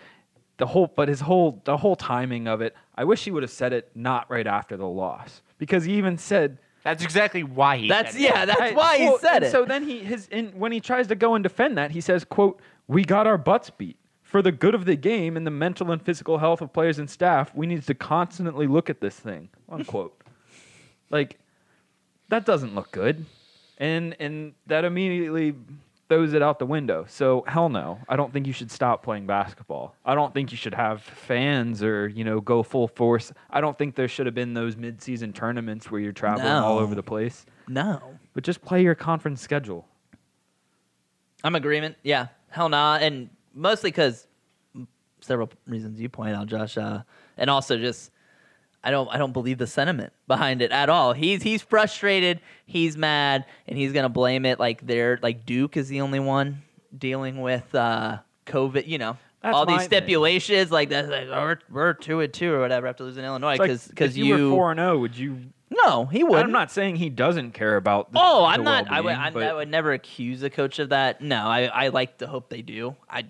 The 0.59 0.67
whole, 0.67 0.87
but 0.87 1.09
his 1.09 1.21
whole, 1.21 1.61
the 1.65 1.77
whole 1.77 1.97
timing 1.97 2.47
of 2.47 2.61
it. 2.61 2.75
I 2.95 3.05
wish 3.05 3.25
he 3.25 3.31
would 3.31 3.43
have 3.43 3.51
said 3.51 3.73
it 3.73 3.91
not 3.95 4.31
right 4.31 4.47
after 4.47 4.77
the 4.77 4.87
loss 4.87 5.43
because 5.59 5.85
he 5.85 5.95
even 5.95 6.17
said 6.17 6.59
That's 6.85 7.03
exactly 7.03 7.43
why 7.43 7.77
he. 7.77 7.89
That's 7.89 8.13
said 8.13 8.21
it. 8.21 8.25
yeah. 8.25 8.45
That's 8.45 8.75
why 8.75 8.99
he 8.99 9.05
well, 9.05 9.19
said 9.19 9.43
it. 9.43 9.53
So 9.53 9.65
then 9.65 9.85
he 9.85 10.01
his 10.01 10.29
in, 10.29 10.49
when 10.59 10.73
he 10.73 10.81
tries 10.81 11.07
to 11.09 11.15
go 11.15 11.35
and 11.35 11.43
defend 11.43 11.77
that, 11.79 11.91
he 11.91 12.01
says, 12.01 12.25
"quote 12.25 12.61
We 12.87 13.05
got 13.05 13.27
our 13.27 13.39
butts 13.39 13.71
beat 13.71 13.97
for 14.23 14.43
the 14.43 14.53
good 14.53 14.75
of 14.75 14.85
the 14.85 14.97
game 14.97 15.37
and 15.37 15.47
the 15.47 15.51
mental 15.51 15.91
and 15.91 16.01
physical 16.01 16.39
health 16.39 16.61
of 16.61 16.73
players 16.73 16.99
and 16.99 17.09
staff. 17.09 17.55
We 17.55 17.67
need 17.67 17.83
to 17.85 17.95
constantly 17.95 18.67
look 18.67 18.89
at 18.89 19.01
this 19.01 19.19
thing." 19.19 19.49
Unquote. 19.69 20.21
like 21.11 21.39
that 22.29 22.47
doesn't 22.47 22.75
look 22.75 22.91
good, 22.93 23.25
and 23.79 24.17
and 24.21 24.55
that 24.67 24.85
immediately 24.85 25.55
throws 26.09 26.33
it 26.33 26.43
out 26.43 26.59
the 26.59 26.67
window. 26.67 27.05
So 27.09 27.45
hell 27.47 27.69
no, 27.69 27.99
I 28.09 28.17
don't 28.17 28.33
think 28.33 28.47
you 28.47 28.53
should 28.53 28.71
stop 28.71 29.03
playing 29.03 29.27
basketball. 29.27 29.95
I 30.05 30.15
don't 30.15 30.33
think 30.33 30.51
you 30.51 30.57
should 30.57 30.75
have 30.75 31.03
fans 31.03 31.83
or 31.83 32.09
you 32.09 32.25
know 32.25 32.41
go 32.41 32.63
full 32.63 32.89
force. 32.89 33.33
I 33.51 33.61
don't 33.61 33.77
think 33.77 33.95
there 33.95 34.09
should 34.09 34.27
have 34.27 34.35
been 34.35 34.55
those 34.55 34.77
mid-season 34.77 35.33
tournaments 35.33 35.91
where 35.91 36.01
you're 36.01 36.13
traveling 36.13 36.53
all 36.53 36.79
over 36.79 36.95
the 36.95 37.03
place 37.03 37.47
no. 37.69 38.03
but 38.33 38.45
just 38.45 38.63
play 38.63 38.83
your 38.83 38.95
conference 38.95 39.41
schedule. 39.41 39.87
I'm 41.45 41.55
agreement. 41.55 41.97
Yeah, 42.03 42.29
hell 42.49 42.69
nah, 42.69 42.97
and 42.97 43.31
mostly 43.55 43.91
because 43.91 44.27
several 45.21 45.51
reasons 45.67 46.01
you 46.01 46.09
point 46.09 46.35
out, 46.35 46.47
Josh, 46.47 46.77
uh, 46.77 47.03
and 47.37 47.51
also 47.51 47.77
just 47.79 48.11
I 48.83 48.91
don't 48.91 49.09
I 49.09 49.19
don't 49.19 49.33
believe 49.33 49.59
the 49.59 49.67
sentiment 49.67 50.13
behind 50.27 50.63
it 50.63 50.71
at 50.71 50.89
all. 50.89 51.13
He's 51.13 51.43
he's 51.43 51.63
frustrated, 51.63 52.41
he's 52.67 52.97
mad, 52.97 53.45
and 53.67 53.77
he's 53.79 53.93
gonna 53.93 54.09
blame 54.09 54.47
it 54.47 54.59
like 54.59 54.87
they're 54.87 55.19
like 55.23 55.45
Duke 55.45 55.77
is 55.77 55.89
the 55.89 56.01
only 56.01 56.21
one 56.21 56.63
dealing 56.97 57.41
with 57.41 57.75
uh, 57.75 58.19
COVID. 58.47 58.87
You 58.87 58.99
know. 58.99 59.17
That's 59.41 59.55
all 59.55 59.67
these 59.67 59.79
thing. 59.79 59.87
stipulations, 59.87 60.73
like 60.73 60.89
that, 60.89 61.09
like, 61.09 61.29
oh, 61.29 61.41
we're, 61.41 61.59
we're 61.71 61.93
two 61.93 62.19
and 62.19 62.35
two 62.35 62.53
or 62.53 62.59
whatever 62.59 62.89
after 62.89 63.05
losing 63.05 63.25
Illinois, 63.25 63.57
like, 63.57 63.61
because 63.61 63.87
because 63.87 64.11
if 64.11 64.17
you, 64.17 64.37
you, 64.37 64.51
were 64.51 64.57
four 64.57 64.71
and 64.73 64.81
zero, 64.81 64.99
would 64.99 65.17
you? 65.17 65.39
no, 65.71 66.07
he 66.07 66.25
would. 66.25 66.41
I'm 66.41 66.53
not 66.53 66.71
saying 66.71 66.97
he 66.97 67.11
doesn't 67.11 67.53
care 67.53 67.77
about. 67.77 68.13
The, 68.13 68.19
Oh, 68.21 68.41
the 68.41 68.47
I'm 68.47 68.65
not. 68.65 68.91
I 68.91 69.01
would. 69.01 69.17
But 69.35 69.43
I 69.43 69.55
would 69.55 69.69
never 69.69 69.93
accuse 69.93 70.43
a 70.43 70.51
coach 70.51 70.79
of 70.79 70.91
that. 70.91 71.21
No, 71.21 71.47
I. 71.47 71.65
I 71.65 71.89
like 71.89 72.19
to 72.19 72.27
hope 72.27 72.49
they 72.49 72.63
do. 72.63 72.97
I. 73.09 73.25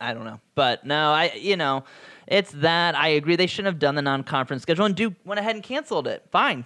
I 0.00 0.14
don't 0.14 0.24
know, 0.24 0.40
but 0.54 0.86
no, 0.86 1.10
I. 1.10 1.32
You 1.34 1.56
know, 1.56 1.84
it's 2.26 2.50
that. 2.52 2.94
I 2.94 3.08
agree. 3.08 3.36
They 3.36 3.46
shouldn't 3.46 3.72
have 3.72 3.78
done 3.78 3.94
the 3.94 4.02
non-conference 4.02 4.62
schedule, 4.62 4.84
and 4.86 4.94
Duke 4.94 5.14
went 5.24 5.38
ahead 5.40 5.54
and 5.54 5.62
canceled 5.64 6.06
it. 6.06 6.24
Fine. 6.30 6.64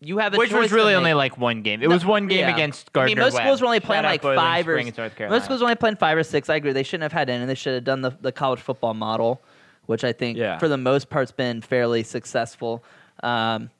You 0.00 0.18
have 0.18 0.34
a 0.34 0.36
Which 0.36 0.52
was 0.52 0.72
really 0.72 0.94
only 0.94 1.14
like 1.14 1.38
one 1.38 1.62
game. 1.62 1.82
It 1.82 1.88
No, 1.88 1.94
was 1.94 2.04
one 2.04 2.28
game 2.28 2.40
yeah. 2.40 2.54
against 2.54 2.88
I 2.88 2.92
Gardner 2.92 3.16
mean, 3.16 3.24
most 3.24 3.32
Webb. 3.34 3.44
schools 3.44 3.60
were 3.62 3.66
only 3.66 3.80
playing 3.80 4.04
like 4.04 4.20
five 4.22 4.68
or 4.68 4.72
Springs, 4.78 4.96
North 4.98 5.16
Carolina. 5.16 5.36
most 5.38 5.44
schools 5.46 5.60
were 5.62 5.64
only 5.66 5.76
playing 5.76 5.96
five 5.96 6.18
or 6.18 6.22
six. 6.22 6.50
I 6.50 6.56
agree. 6.56 6.72
They 6.72 6.82
shouldn't 6.82 7.04
have 7.04 7.12
had 7.12 7.30
in, 7.30 7.40
and 7.40 7.48
they 7.48 7.54
should 7.54 7.74
have 7.74 7.84
done 7.84 8.02
the 8.02 8.10
the 8.20 8.30
college 8.30 8.60
football 8.60 8.92
model, 8.92 9.40
which 9.86 10.04
I 10.04 10.12
think 10.12 10.36
Yeah. 10.36 10.58
for 10.58 10.68
the 10.68 10.76
most 10.76 11.08
part's 11.08 11.32
been 11.32 11.62
fairly 11.62 12.02
successful. 12.02 12.84
Um, 13.22 13.70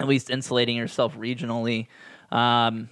at 0.00 0.08
least 0.08 0.28
insulating 0.28 0.76
yourself 0.76 1.16
regionally. 1.16 1.86
Um, 2.32 2.88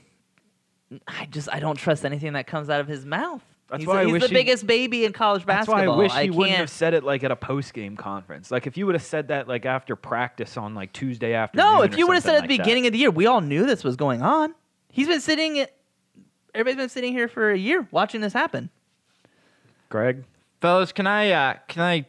I 1.08 1.26
just 1.32 1.48
I 1.52 1.58
don't 1.58 1.74
trust 1.76 2.04
anything 2.04 2.34
that 2.34 2.46
comes 2.46 2.70
out 2.70 2.80
of 2.80 2.86
his 2.86 3.04
mouth. 3.04 3.42
That's 3.72 3.80
he's 3.80 3.88
why 3.88 4.02
I 4.02 4.04
he's 4.04 4.12
wish 4.12 4.22
the 4.22 4.28
he- 4.28 4.34
biggest 4.34 4.66
baby 4.66 5.04
in 5.04 5.12
college 5.12 5.44
basketball. 5.44 5.76
That's 5.76 5.88
why 5.88 6.06
basketball. 6.06 6.18
I 6.18 6.22
wish 6.24 6.30
he 6.34 6.38
wouldn't 6.38 6.56
have 6.58 6.70
said 6.70 6.94
it 6.94 7.02
like 7.02 7.24
at 7.24 7.30
a 7.32 7.36
post 7.36 7.74
game 7.74 7.96
conference. 7.96 8.50
Like 8.52 8.66
if 8.68 8.76
you 8.76 8.86
would 8.86 8.94
have 8.94 9.02
said 9.02 9.28
that 9.28 9.48
like 9.48 9.66
after 9.66 9.96
practice 9.96 10.56
on 10.56 10.74
like 10.74 10.92
Tuesday 10.92 11.34
afternoon. 11.34 11.66
No, 11.66 11.82
if 11.82 11.96
you 11.96 12.06
would 12.06 12.14
have 12.14 12.22
said 12.22 12.36
something 12.36 12.44
at 12.44 12.48
the 12.48 12.52
like 12.54 12.58
that. 12.58 12.64
beginning 12.64 12.86
of 12.86 12.92
the 12.92 12.98
year, 12.98 13.10
we 13.10 13.26
all 13.26 13.40
knew 13.40 13.66
this 13.66 13.82
was 13.82 13.96
going 13.96 14.22
on. 14.22 14.54
He's 14.90 15.08
been 15.08 15.20
sitting. 15.20 15.64
Everybody's 16.54 16.76
been 16.76 16.88
sitting 16.90 17.12
here 17.14 17.28
for 17.28 17.50
a 17.50 17.56
year 17.58 17.88
watching 17.90 18.20
this 18.20 18.34
happen. 18.34 18.68
Greg. 19.88 20.22
Fellas, 20.60 20.92
can 20.92 21.06
I 21.06 21.30
uh, 21.30 21.54
can 21.66 21.82
I 21.82 22.04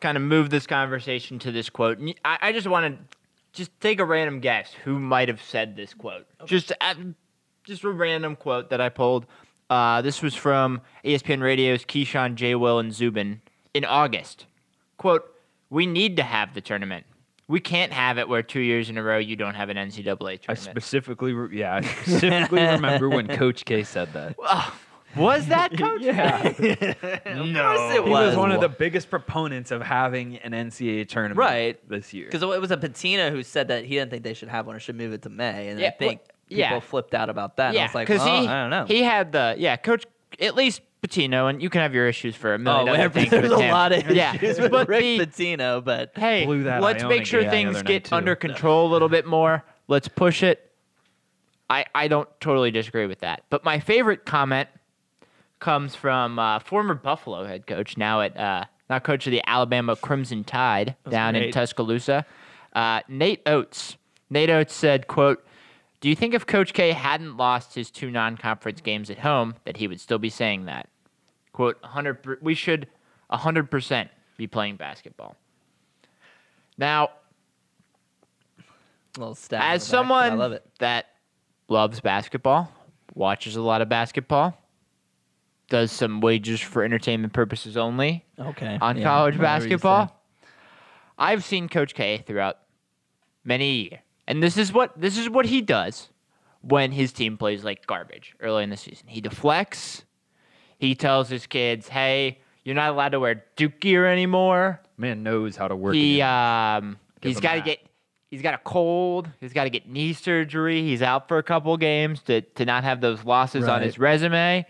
kind 0.00 0.16
of 0.16 0.22
move 0.22 0.50
this 0.50 0.66
conversation 0.66 1.38
to 1.40 1.52
this 1.52 1.70
quote? 1.70 1.98
I, 1.98 2.04
y- 2.04 2.14
I, 2.24 2.38
I 2.48 2.52
just 2.52 2.66
want 2.66 2.94
to 2.98 3.16
just 3.52 3.70
take 3.80 4.00
a 4.00 4.04
random 4.04 4.40
guess 4.40 4.72
who 4.84 4.98
might 4.98 5.28
have 5.28 5.42
said 5.42 5.76
this 5.76 5.94
quote. 5.94 6.26
Just 6.44 6.72
uh, 6.80 6.94
just 7.64 7.84
a 7.84 7.90
random 7.90 8.36
quote 8.36 8.70
that 8.70 8.80
I 8.80 8.88
pulled. 8.88 9.26
Uh, 9.70 10.02
this 10.02 10.20
was 10.22 10.34
from 10.34 10.80
ESPN 11.04 11.40
Radio's 11.42 11.84
Keyshawn, 11.84 12.34
J. 12.34 12.54
Will, 12.54 12.78
and 12.78 12.92
Zubin 12.92 13.40
in 13.74 13.84
August. 13.84 14.46
Quote: 14.98 15.24
We 15.70 15.86
need 15.86 16.16
to 16.18 16.22
have 16.22 16.54
the 16.54 16.60
tournament. 16.60 17.06
We 17.48 17.60
can't 17.60 17.92
have 17.92 18.18
it 18.18 18.28
where 18.28 18.42
two 18.42 18.60
years 18.60 18.88
in 18.88 18.96
a 18.98 19.02
row 19.02 19.18
you 19.18 19.36
don't 19.36 19.54
have 19.54 19.68
an 19.68 19.76
NCAA 19.76 20.04
tournament. 20.04 20.40
I 20.48 20.54
specifically, 20.54 21.32
re- 21.32 21.56
yeah, 21.58 21.76
I 21.76 21.80
specifically 21.82 22.62
remember 22.66 23.08
when 23.08 23.28
Coach 23.28 23.64
K 23.64 23.82
said 23.82 24.12
that. 24.14 24.36
was 25.16 25.46
that 25.48 25.72
coach? 25.76 26.00
yeah, 26.02 26.54
no. 27.26 27.90
it 27.90 27.92
he 27.94 27.98
was 28.00 28.08
was. 28.28 28.36
one 28.36 28.52
of 28.52 28.60
the 28.60 28.68
biggest 28.68 29.10
proponents 29.10 29.70
of 29.70 29.82
having 29.82 30.36
an 30.38 30.52
NCAA 30.52 31.08
tournament 31.08 31.38
Right. 31.38 31.88
this 31.88 32.14
year. 32.14 32.26
Because 32.26 32.42
it 32.42 32.60
was 32.60 32.70
a 32.70 32.76
Pitino 32.76 33.30
who 33.30 33.42
said 33.42 33.68
that 33.68 33.84
he 33.84 33.96
didn't 33.96 34.10
think 34.10 34.22
they 34.22 34.34
should 34.34 34.48
have 34.48 34.66
one 34.66 34.76
or 34.76 34.80
should 34.80 34.96
move 34.96 35.12
it 35.12 35.22
to 35.22 35.28
May, 35.28 35.68
and 35.68 35.78
Yeah, 35.80 35.88
I 35.88 35.90
think 35.90 36.20
well, 36.20 36.31
people 36.54 36.76
yeah. 36.76 36.80
flipped 36.80 37.14
out 37.14 37.28
about 37.30 37.56
that. 37.56 37.68
and 37.70 37.78
I 37.78 37.80
Yeah, 37.80 37.86
was 37.86 37.94
like, 37.94 38.06
because 38.08 38.24
well, 38.24 38.42
he 38.42 38.48
I 38.48 38.62
don't 38.62 38.70
know. 38.70 38.84
he 38.86 39.02
had 39.02 39.32
the 39.32 39.54
yeah 39.58 39.76
coach 39.76 40.04
at 40.40 40.54
least 40.54 40.80
Pitino, 41.02 41.50
and 41.50 41.60
you 41.60 41.68
can 41.68 41.80
have 41.80 41.92
your 41.94 42.06
issues 42.06 42.36
for 42.36 42.54
a 42.54 42.58
million 42.58 42.88
oh, 42.88 42.94
other 42.94 43.08
things 43.10 43.30
there's 43.30 43.50
with 43.50 43.58
a 43.58 43.62
him. 43.62 43.70
lot 43.72 43.90
of 43.90 44.08
yeah, 44.10 44.34
issues 44.36 44.60
with 44.60 44.70
but 44.70 44.88
Rick 44.88 45.00
the- 45.00 45.18
Pitino, 45.26 45.84
but 45.84 46.12
hey, 46.14 46.46
that 46.62 46.80
let's 46.80 47.02
make 47.04 47.26
sure 47.26 47.42
things 47.50 47.82
get 47.82 48.12
under 48.12 48.36
control 48.36 48.88
a 48.88 48.90
little 48.92 49.08
bit 49.08 49.26
more. 49.26 49.64
Let's 49.88 50.06
push 50.06 50.42
it. 50.44 50.70
I 51.68 51.86
I 51.94 52.06
don't 52.06 52.28
totally 52.40 52.70
disagree 52.70 53.06
with 53.06 53.18
that, 53.20 53.42
but 53.50 53.64
my 53.64 53.80
favorite 53.80 54.24
comment 54.24 54.68
comes 55.58 55.94
from 55.94 56.38
uh, 56.38 56.58
former 56.60 56.94
Buffalo 56.94 57.44
head 57.46 57.66
coach, 57.66 57.96
now 57.96 58.20
at 58.20 58.36
uh, 58.36 58.64
now 58.88 58.98
coach 59.00 59.26
of 59.26 59.32
the 59.32 59.42
Alabama 59.44 59.96
Crimson 59.96 60.44
Tide 60.44 60.94
down 61.08 61.34
in 61.34 61.50
Tuscaloosa, 61.50 62.24
uh, 62.74 63.00
Nate 63.08 63.42
Oates. 63.46 63.96
Nate 64.30 64.50
Oates 64.50 64.72
said, 64.74 65.08
"quote 65.08 65.44
Do 66.02 66.08
you 66.08 66.16
think 66.16 66.34
if 66.34 66.44
Coach 66.44 66.72
K 66.74 66.90
hadn't 66.90 67.36
lost 67.36 67.76
his 67.76 67.88
two 67.88 68.10
non-conference 68.10 68.80
games 68.80 69.08
at 69.08 69.20
home, 69.20 69.54
that 69.64 69.76
he 69.76 69.86
would 69.86 70.00
still 70.00 70.18
be 70.18 70.30
saying 70.30 70.64
that? 70.64 70.88
Quote: 71.52 71.80
100. 71.80 72.38
We 72.42 72.54
should 72.54 72.88
100 73.28 73.70
percent 73.70 74.10
be 74.36 74.48
playing 74.48 74.76
basketball." 74.76 75.36
Now, 76.76 77.10
little 79.16 79.36
stab 79.36 79.58
in 79.58 79.60
the 79.60 79.64
back, 79.64 79.74
as 79.76 79.82
someone 79.84 80.32
I 80.32 80.34
love 80.34 80.52
it. 80.52 80.66
that 80.80 81.06
loves 81.68 82.00
basketball, 82.00 82.72
watches 83.14 83.54
a 83.54 83.62
lot 83.62 83.80
of 83.80 83.88
basketball, 83.88 84.58
does 85.68 85.92
some 85.92 86.20
wages 86.20 86.60
for 86.60 86.82
entertainment 86.82 87.32
purposes 87.32 87.76
only 87.76 88.24
Okay, 88.40 88.76
on 88.80 88.96
yeah, 88.96 89.04
college 89.04 89.36
whatever 89.36 89.54
you 89.54 89.60
say. 89.60 89.68
basketball, 89.68 90.20
I've 91.16 91.44
seen 91.44 91.68
Coach 91.68 91.94
K 91.94 92.24
throughout 92.26 92.58
many 93.44 93.70
a 93.70 93.74
year, 93.74 94.00
and 94.26 94.42
this 94.42 94.56
is 94.56 94.72
what 94.72 94.98
this 95.00 95.18
is 95.18 95.28
what 95.28 95.46
he 95.46 95.60
does 95.60 96.08
when 96.62 96.92
his 96.92 97.12
team 97.12 97.36
plays 97.36 97.64
like 97.64 97.86
garbage 97.86 98.34
early 98.40 98.62
in 98.62 98.70
the 98.70 98.76
season. 98.76 99.08
He 99.08 99.20
deflects. 99.20 100.04
He 100.78 100.94
tells 100.94 101.28
his 101.28 101.46
kids, 101.46 101.88
"Hey, 101.88 102.40
you're 102.64 102.74
not 102.74 102.90
allowed 102.90 103.10
to 103.10 103.20
wear 103.20 103.44
Duke 103.56 103.80
gear 103.80 104.06
anymore." 104.06 104.80
Man 104.96 105.22
knows 105.22 105.56
how 105.56 105.68
to 105.68 105.76
work. 105.76 105.94
He 105.94 106.20
it 106.20 106.24
um 106.24 106.98
Give 107.20 107.30
he's 107.30 107.40
got 107.40 107.54
to 107.54 107.60
get 107.60 107.80
he's 108.30 108.42
got 108.42 108.54
a 108.54 108.58
cold. 108.58 109.28
He's 109.40 109.52
got 109.52 109.64
to 109.64 109.70
get 109.70 109.88
knee 109.88 110.12
surgery. 110.12 110.82
He's 110.82 111.02
out 111.02 111.28
for 111.28 111.38
a 111.38 111.42
couple 111.42 111.76
games 111.76 112.22
to 112.22 112.40
to 112.40 112.64
not 112.64 112.84
have 112.84 113.00
those 113.00 113.24
losses 113.24 113.68
on 113.68 113.82
his 113.82 113.98
resume. 113.98 114.66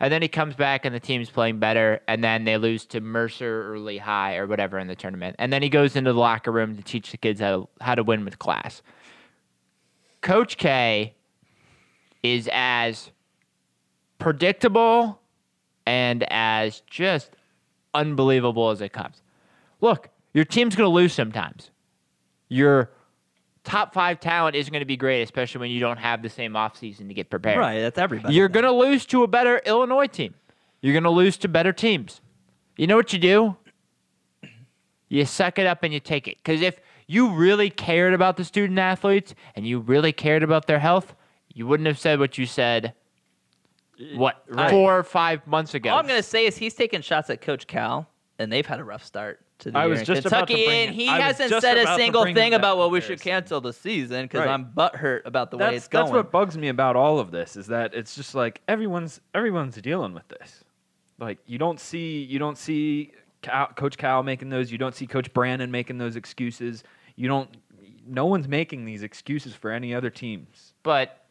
And 0.00 0.12
then 0.12 0.22
he 0.22 0.28
comes 0.28 0.54
back 0.54 0.84
and 0.84 0.94
the 0.94 1.00
team's 1.00 1.30
playing 1.30 1.58
better, 1.58 2.00
and 2.08 2.22
then 2.22 2.44
they 2.44 2.56
lose 2.56 2.84
to 2.86 3.00
Mercer 3.00 3.72
or 3.72 3.78
Lehigh 3.78 4.36
or 4.36 4.46
whatever 4.46 4.78
in 4.78 4.86
the 4.86 4.96
tournament. 4.96 5.36
And 5.38 5.52
then 5.52 5.62
he 5.62 5.68
goes 5.68 5.96
into 5.96 6.12
the 6.12 6.18
locker 6.18 6.50
room 6.50 6.76
to 6.76 6.82
teach 6.82 7.10
the 7.10 7.16
kids 7.16 7.40
how 7.40 7.50
to, 7.50 7.68
how 7.80 7.94
to 7.94 8.02
win 8.02 8.24
with 8.24 8.38
class. 8.38 8.82
Coach 10.20 10.56
K 10.56 11.14
is 12.22 12.48
as 12.52 13.10
predictable 14.18 15.20
and 15.86 16.24
as 16.30 16.82
just 16.86 17.30
unbelievable 17.92 18.70
as 18.70 18.80
it 18.80 18.92
comes. 18.92 19.20
Look, 19.80 20.08
your 20.32 20.44
team's 20.44 20.74
going 20.74 20.88
to 20.88 20.94
lose 20.94 21.12
sometimes. 21.12 21.70
Your 22.48 22.90
top 23.64 23.92
five 23.94 24.20
talent 24.20 24.54
isn't 24.56 24.72
going 24.72 24.80
to 24.80 24.86
be 24.86 24.96
great, 24.96 25.22
especially 25.22 25.60
when 25.60 25.70
you 25.70 25.80
don't 25.80 25.98
have 25.98 26.22
the 26.22 26.28
same 26.28 26.52
offseason 26.52 27.08
to 27.08 27.14
get 27.14 27.30
prepared. 27.30 27.58
Right, 27.58 27.80
that's 27.80 27.98
everybody. 27.98 28.34
You're 28.34 28.48
going 28.48 28.64
to 28.64 28.72
lose 28.72 29.04
to 29.06 29.22
a 29.22 29.26
better 29.26 29.60
Illinois 29.66 30.06
team. 30.06 30.34
You're 30.80 30.92
going 30.92 31.04
to 31.04 31.10
lose 31.10 31.36
to 31.38 31.48
better 31.48 31.72
teams. 31.72 32.20
You 32.76 32.86
know 32.86 32.96
what 32.96 33.12
you 33.12 33.18
do? 33.18 33.56
You 35.08 35.24
suck 35.24 35.58
it 35.58 35.66
up 35.66 35.82
and 35.82 35.92
you 35.94 36.00
take 36.00 36.28
it. 36.28 36.36
Because 36.38 36.60
if 36.60 36.80
you 37.06 37.30
really 37.30 37.70
cared 37.70 38.14
about 38.14 38.36
the 38.36 38.44
student 38.44 38.78
athletes 38.78 39.34
and 39.54 39.66
you 39.66 39.78
really 39.80 40.12
cared 40.12 40.42
about 40.42 40.66
their 40.66 40.78
health, 40.78 41.14
you 41.52 41.66
wouldn't 41.66 41.86
have 41.86 41.98
said 41.98 42.18
what 42.18 42.36
you 42.38 42.46
said 42.46 42.94
what 44.16 44.42
Right. 44.48 44.70
four 44.70 44.98
or 44.98 45.04
five 45.04 45.46
months 45.46 45.74
ago. 45.74 45.90
All 45.90 45.98
I'm 45.98 46.06
gonna 46.06 46.22
say 46.22 46.46
is 46.46 46.56
he's 46.56 46.74
taking 46.74 47.00
shots 47.00 47.30
at 47.30 47.40
Coach 47.40 47.68
Cal, 47.68 48.08
and 48.40 48.52
they've 48.52 48.66
had 48.66 48.80
a 48.80 48.84
rough 48.84 49.04
start 49.04 49.43
to 49.60 49.70
the 49.70 49.78
I 49.78 49.86
was 49.86 50.02
just 50.02 50.26
about 50.26 50.46
to 50.48 50.54
Kentucky, 50.54 50.64
bring 50.66 50.88
and 50.88 50.90
it- 50.90 50.94
he 50.94 51.08
I 51.08 51.20
hasn't 51.20 51.60
said 51.62 51.78
a 51.78 51.94
single 51.96 52.24
thing 52.24 52.54
about 52.54 52.76
well 52.78 52.90
we 52.90 53.00
should 53.00 53.20
cancel 53.20 53.60
the 53.60 53.72
season 53.72 54.24
because 54.24 54.40
Right. 54.40 54.48
I'm 54.48 54.66
butthurt 54.66 55.22
about 55.24 55.50
the 55.50 55.58
way 55.58 55.76
it's 55.76 55.86
going. 55.88 56.04
that's 56.06 56.14
what 56.14 56.30
bugs 56.32 56.56
me 56.58 56.68
about 56.68 56.96
all 56.96 57.18
of 57.18 57.30
this 57.30 57.56
is 57.56 57.68
that 57.68 57.94
it's 57.94 58.14
just 58.16 58.34
like 58.34 58.60
everyone's 58.68 59.20
everyone's 59.34 59.76
dealing 59.76 60.12
with 60.12 60.26
this. 60.28 60.64
Like 61.18 61.38
you 61.46 61.58
don't 61.58 61.78
see 61.78 62.22
you 62.22 62.38
don't 62.38 62.58
see 62.58 63.12
Cal, 63.42 63.68
Coach 63.68 63.96
Cal 63.96 64.22
making 64.22 64.48
those. 64.50 64.72
You 64.72 64.78
don't 64.78 64.94
see 64.94 65.06
Coach 65.06 65.32
Brandon 65.32 65.70
making 65.70 65.98
those 65.98 66.16
excuses. 66.16 66.82
You 67.16 67.28
don't. 67.28 67.48
No 68.06 68.26
one's 68.26 68.48
making 68.48 68.84
these 68.84 69.02
excuses 69.02 69.54
for 69.54 69.70
any 69.70 69.94
other 69.94 70.10
teams. 70.10 70.74
but 70.82 71.24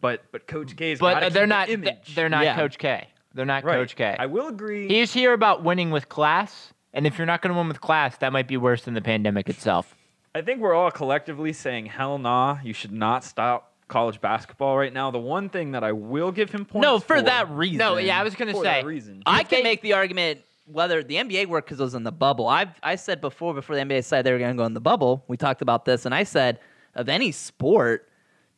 But 0.00 0.22
but 0.32 0.46
Coach 0.46 0.74
K's 0.76 0.98
but 1.00 1.32
they're 1.32 1.46
not 1.46 1.68
image. 1.68 2.14
they're 2.14 2.28
not 2.30 2.44
Yeah. 2.44 2.56
Coach 2.56 2.78
K. 2.78 3.08
They're 3.34 3.44
not 3.46 3.62
right. 3.64 3.74
Coach 3.74 3.94
K. 3.96 4.16
I 4.18 4.26
will 4.26 4.48
agree. 4.48 4.88
He's 4.88 5.12
here 5.12 5.32
about 5.32 5.62
winning 5.62 5.90
with 5.90 6.08
class, 6.08 6.72
and 6.92 7.06
if 7.06 7.18
you're 7.18 7.26
not 7.26 7.42
going 7.42 7.52
to 7.52 7.58
win 7.58 7.68
with 7.68 7.80
class, 7.80 8.16
that 8.18 8.32
might 8.32 8.48
be 8.48 8.56
worse 8.56 8.82
than 8.82 8.94
the 8.94 9.00
pandemic 9.00 9.48
itself. 9.48 9.96
I 10.34 10.42
think 10.42 10.60
we're 10.60 10.74
all 10.74 10.90
collectively 10.90 11.52
saying 11.52 11.86
hell 11.86 12.18
nah. 12.18 12.58
You 12.62 12.72
should 12.72 12.92
not 12.92 13.24
stop 13.24 13.72
college 13.88 14.20
basketball 14.20 14.78
right 14.78 14.92
now. 14.92 15.10
The 15.10 15.18
one 15.18 15.48
thing 15.48 15.72
that 15.72 15.84
I 15.84 15.92
will 15.92 16.32
give 16.32 16.50
him 16.50 16.64
points 16.64 16.82
no, 16.82 16.98
for, 16.98 17.20
that 17.20 17.50
reason. 17.50 17.78
No, 17.78 17.98
yeah, 17.98 18.18
I 18.18 18.22
was 18.22 18.34
going 18.34 18.48
to 18.48 18.54
for 18.54 18.64
say 18.64 18.80
that 18.80 18.86
reason. 18.86 19.22
I 19.26 19.44
can 19.44 19.62
make 19.62 19.82
the 19.82 19.92
argument 19.92 20.40
whether 20.66 21.02
the 21.02 21.16
NBA 21.16 21.46
worked 21.46 21.68
because 21.68 21.80
it 21.80 21.84
was 21.84 21.94
in 21.94 22.04
the 22.04 22.12
bubble. 22.12 22.48
I've 22.48 22.80
I 22.82 22.96
said 22.96 23.20
before 23.20 23.52
before 23.52 23.76
the 23.76 23.82
NBA 23.82 23.96
decided 23.96 24.26
they 24.26 24.32
were 24.32 24.38
going 24.38 24.56
to 24.56 24.58
go 24.58 24.64
in 24.64 24.74
the 24.74 24.80
bubble. 24.80 25.24
We 25.28 25.36
talked 25.36 25.62
about 25.62 25.84
this, 25.84 26.06
and 26.06 26.14
I 26.14 26.24
said 26.24 26.58
of 26.94 27.08
any 27.08 27.32
sport, 27.32 28.08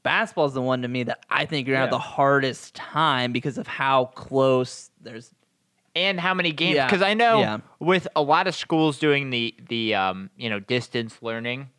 basketball 0.02 0.46
is 0.46 0.54
the 0.54 0.62
one 0.62 0.82
to 0.82 0.88
me 0.88 1.02
that 1.04 1.24
I 1.28 1.46
think 1.46 1.66
you're 1.66 1.74
gonna 1.74 1.86
have 1.86 1.90
the 1.90 1.98
hardest 1.98 2.74
time 2.74 3.32
because 3.32 3.58
of 3.58 3.66
how 3.66 4.06
close 4.06 4.90
there's. 5.00 5.32
And 5.96 6.18
how 6.20 6.34
many 6.34 6.52
games 6.52 6.76
Yeah, 6.76 6.86
because 6.86 7.02
i 7.02 7.14
know 7.14 7.40
yeah. 7.40 7.58
with 7.78 8.08
a 8.16 8.22
lot 8.22 8.46
of 8.46 8.54
schools 8.54 8.98
doing 8.98 9.30
the 9.30 9.54
the 9.68 9.94
um, 9.94 10.30
you 10.36 10.50
know 10.50 10.60
distance 10.60 11.18
learning 11.22 11.70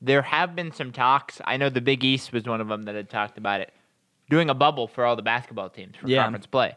there 0.00 0.22
have 0.22 0.54
been 0.54 0.72
some 0.72 0.92
talks 0.92 1.40
i 1.44 1.56
know 1.56 1.68
the 1.70 1.80
big 1.80 2.04
east 2.04 2.32
was 2.32 2.44
one 2.44 2.60
of 2.60 2.68
them 2.68 2.82
that 2.84 2.94
had 2.94 3.08
talked 3.10 3.38
about 3.38 3.60
it 3.60 3.72
doing 4.30 4.48
a 4.50 4.54
bubble 4.54 4.86
for 4.88 5.04
all 5.04 5.16
the 5.16 5.22
basketball 5.22 5.68
teams 5.70 5.96
for 5.96 6.08
Yeah. 6.08 6.22
conference 6.22 6.46
play 6.46 6.76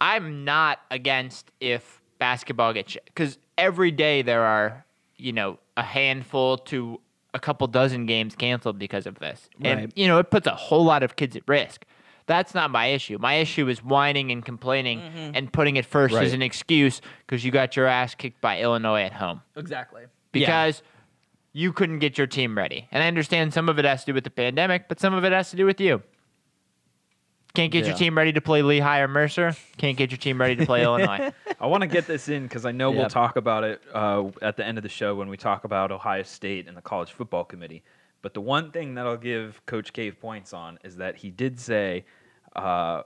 i'm 0.00 0.44
not 0.44 0.80
against 0.90 1.50
if 1.60 2.00
basketball 2.18 2.72
gets 2.72 2.96
because 3.06 3.38
every 3.58 3.90
day 3.90 4.22
there 4.22 4.42
are 4.42 4.84
you 5.16 5.32
know 5.32 5.58
a 5.76 5.82
handful 5.82 6.56
to 6.58 7.00
a 7.32 7.38
couple 7.38 7.66
dozen 7.66 8.06
games 8.06 8.34
canceled 8.34 8.78
because 8.78 9.06
of 9.06 9.18
this 9.18 9.48
and 9.62 9.80
Right. 9.80 9.92
you 9.96 10.08
know 10.08 10.18
it 10.18 10.30
puts 10.30 10.46
a 10.46 10.54
whole 10.54 10.84
lot 10.84 11.02
of 11.02 11.16
kids 11.16 11.36
at 11.36 11.42
risk 11.46 11.84
that's 12.30 12.54
not 12.54 12.70
my 12.70 12.86
issue. 12.86 13.18
My 13.18 13.34
issue 13.34 13.68
is 13.68 13.82
whining 13.82 14.30
and 14.30 14.44
complaining 14.44 15.00
and 15.34 15.52
putting 15.52 15.76
it 15.76 15.84
first 15.84 16.14
as 16.14 16.32
an 16.32 16.42
excuse 16.42 17.00
because 17.26 17.44
you 17.44 17.50
got 17.50 17.76
your 17.76 17.86
ass 17.86 18.14
kicked 18.14 18.40
by 18.40 18.60
Illinois 18.60 19.02
at 19.02 19.12
home 19.12 19.42
Exactly. 19.56 20.04
because 20.30 20.82
you 21.52 21.72
couldn't 21.72 21.98
get 21.98 22.16
your 22.16 22.28
team 22.28 22.56
ready. 22.56 22.86
And 22.92 23.02
I 23.02 23.08
understand 23.08 23.52
some 23.52 23.68
of 23.68 23.78
it 23.80 23.84
has 23.84 24.00
to 24.04 24.06
do 24.06 24.14
with 24.14 24.24
the 24.24 24.30
pandemic, 24.30 24.88
but 24.88 25.00
some 25.00 25.12
of 25.12 25.24
it 25.24 25.32
has 25.32 25.50
to 25.50 25.56
do 25.56 25.66
with 25.66 25.80
you. 25.80 26.02
Can't 27.52 27.72
get 27.72 27.84
your 27.84 27.96
team 27.96 28.16
ready 28.16 28.32
to 28.32 28.40
play 28.40 28.62
Lehigh 28.62 29.00
or 29.00 29.08
Mercer. 29.08 29.56
Can't 29.76 29.96
get 29.96 30.12
your 30.12 30.18
team 30.18 30.40
ready 30.40 30.54
to 30.54 30.64
play 30.66 30.84
Illinois. 30.84 31.32
I 31.60 31.66
want 31.66 31.80
to 31.80 31.88
get 31.88 32.06
this 32.06 32.28
in 32.28 32.44
because 32.44 32.64
I 32.64 32.70
know 32.70 32.92
we'll 32.92 33.08
talk 33.08 33.34
about 33.34 33.64
it 33.64 33.82
uh, 33.92 34.28
at 34.40 34.56
the 34.56 34.64
end 34.64 34.78
of 34.78 34.82
the 34.82 34.88
show 34.88 35.16
when 35.16 35.28
we 35.28 35.36
talk 35.36 35.64
about 35.64 35.90
Ohio 35.90 36.22
State 36.22 36.68
and 36.68 36.76
the 36.76 36.80
college 36.80 37.10
football 37.10 37.42
committee. 37.44 37.82
But 38.22 38.34
the 38.34 38.40
one 38.40 38.70
thing 38.70 38.94
that 38.94 39.06
I'll 39.06 39.16
give 39.16 39.60
Coach 39.66 39.92
K 39.92 40.12
points 40.12 40.52
on 40.52 40.78
is 40.84 40.96
that 40.96 41.16
he 41.16 41.30
did 41.30 41.58
say, 41.58 42.04
uh, 42.56 43.02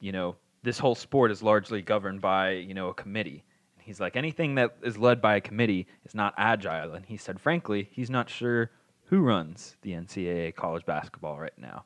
you 0.00 0.12
know, 0.12 0.36
this 0.62 0.78
whole 0.78 0.94
sport 0.94 1.30
is 1.30 1.42
largely 1.42 1.82
governed 1.82 2.20
by 2.20 2.52
you 2.52 2.74
know 2.74 2.88
a 2.88 2.94
committee. 2.94 3.44
And 3.76 3.84
he's 3.84 4.00
like, 4.00 4.16
anything 4.16 4.54
that 4.56 4.76
is 4.82 4.98
led 4.98 5.20
by 5.20 5.36
a 5.36 5.40
committee 5.40 5.86
is 6.04 6.14
not 6.14 6.34
agile. 6.36 6.94
And 6.94 7.04
he 7.06 7.16
said, 7.16 7.40
frankly, 7.40 7.88
he's 7.92 8.10
not 8.10 8.28
sure 8.28 8.70
who 9.06 9.20
runs 9.20 9.76
the 9.82 9.92
NCAA 9.92 10.54
college 10.54 10.84
basketball 10.86 11.38
right 11.38 11.56
now. 11.58 11.84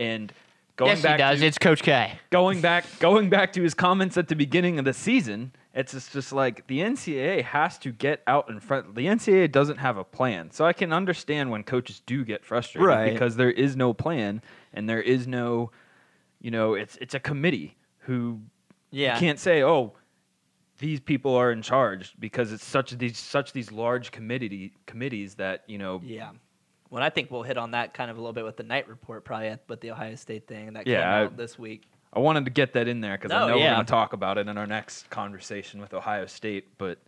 And 0.00 0.32
going 0.76 0.90
yes, 0.90 0.98
he 0.98 1.02
back 1.04 1.18
does. 1.18 1.40
to, 1.40 1.46
It's 1.46 1.58
Coach 1.58 1.82
K. 1.82 2.12
going 2.30 2.60
back 2.60 2.84
going 3.00 3.30
back 3.30 3.52
to 3.54 3.62
his 3.62 3.74
comments 3.74 4.16
at 4.16 4.28
the 4.28 4.36
beginning 4.36 4.78
of 4.78 4.84
the 4.84 4.92
season, 4.92 5.52
it's 5.74 5.92
just, 5.92 6.12
just 6.12 6.32
like 6.32 6.66
the 6.66 6.80
NCAA 6.80 7.42
has 7.44 7.78
to 7.78 7.92
get 7.92 8.22
out 8.26 8.48
in 8.50 8.60
front. 8.60 8.94
The 8.94 9.06
NCAA 9.06 9.50
doesn't 9.52 9.78
have 9.78 9.96
a 9.96 10.04
plan, 10.04 10.50
so 10.50 10.64
I 10.66 10.72
can 10.72 10.92
understand 10.92 11.50
when 11.50 11.62
coaches 11.64 12.02
do 12.04 12.24
get 12.24 12.44
frustrated 12.44 12.86
Right. 12.86 13.12
because 13.12 13.36
there 13.36 13.50
is 13.50 13.76
no 13.76 13.92
plan 13.94 14.42
and 14.74 14.88
there 14.88 15.00
is 15.02 15.26
no, 15.26 15.70
you 16.40 16.50
know, 16.50 16.74
it's 16.74 16.96
it's 16.96 17.14
a 17.14 17.20
committee 17.20 17.76
who 17.98 18.40
Yeah. 18.90 19.14
you 19.14 19.20
can't 19.20 19.38
say, 19.38 19.62
oh, 19.62 19.94
these 20.78 21.00
people 21.00 21.34
are 21.34 21.50
in 21.50 21.62
charge 21.62 22.14
because 22.18 22.52
it's 22.52 22.64
such 22.64 22.92
these 22.92 23.18
such 23.18 23.52
these 23.52 23.72
large 23.72 24.10
committee 24.12 24.72
committees 24.86 25.34
that 25.36 25.64
you 25.66 25.78
know. 25.78 26.00
Yeah. 26.04 26.30
Well, 26.90 27.02
I 27.02 27.10
think 27.10 27.30
we'll 27.30 27.42
hit 27.42 27.58
on 27.58 27.72
that 27.72 27.92
kind 27.92 28.10
of 28.10 28.16
a 28.16 28.20
little 28.20 28.32
bit 28.32 28.44
with 28.46 28.56
the 28.56 28.62
night 28.62 28.88
report, 28.88 29.24
probably 29.24 29.48
at, 29.48 29.60
with 29.68 29.80
the 29.82 29.90
Ohio 29.90 30.14
State 30.14 30.46
thing 30.46 30.72
that 30.72 30.86
Yeah, 30.86 31.00
came 31.02 31.08
I- 31.08 31.24
out 31.24 31.36
this 31.36 31.58
week. 31.58 31.82
I 32.14 32.20
wanted 32.20 32.46
to 32.46 32.50
get 32.50 32.72
that 32.72 32.88
in 32.88 33.02
there 33.02 33.18
because 33.18 33.30
I 33.30 33.40
No, 33.40 33.48
know 33.48 33.56
we're 33.58 33.68
going 33.68 33.84
to 33.84 33.90
talk 33.90 34.14
about 34.14 34.38
it 34.38 34.48
in 34.48 34.56
our 34.56 34.66
next 34.66 35.10
conversation 35.10 35.78
with 35.82 35.92
Ohio 35.92 36.24
State. 36.24 36.78
But 36.78 36.98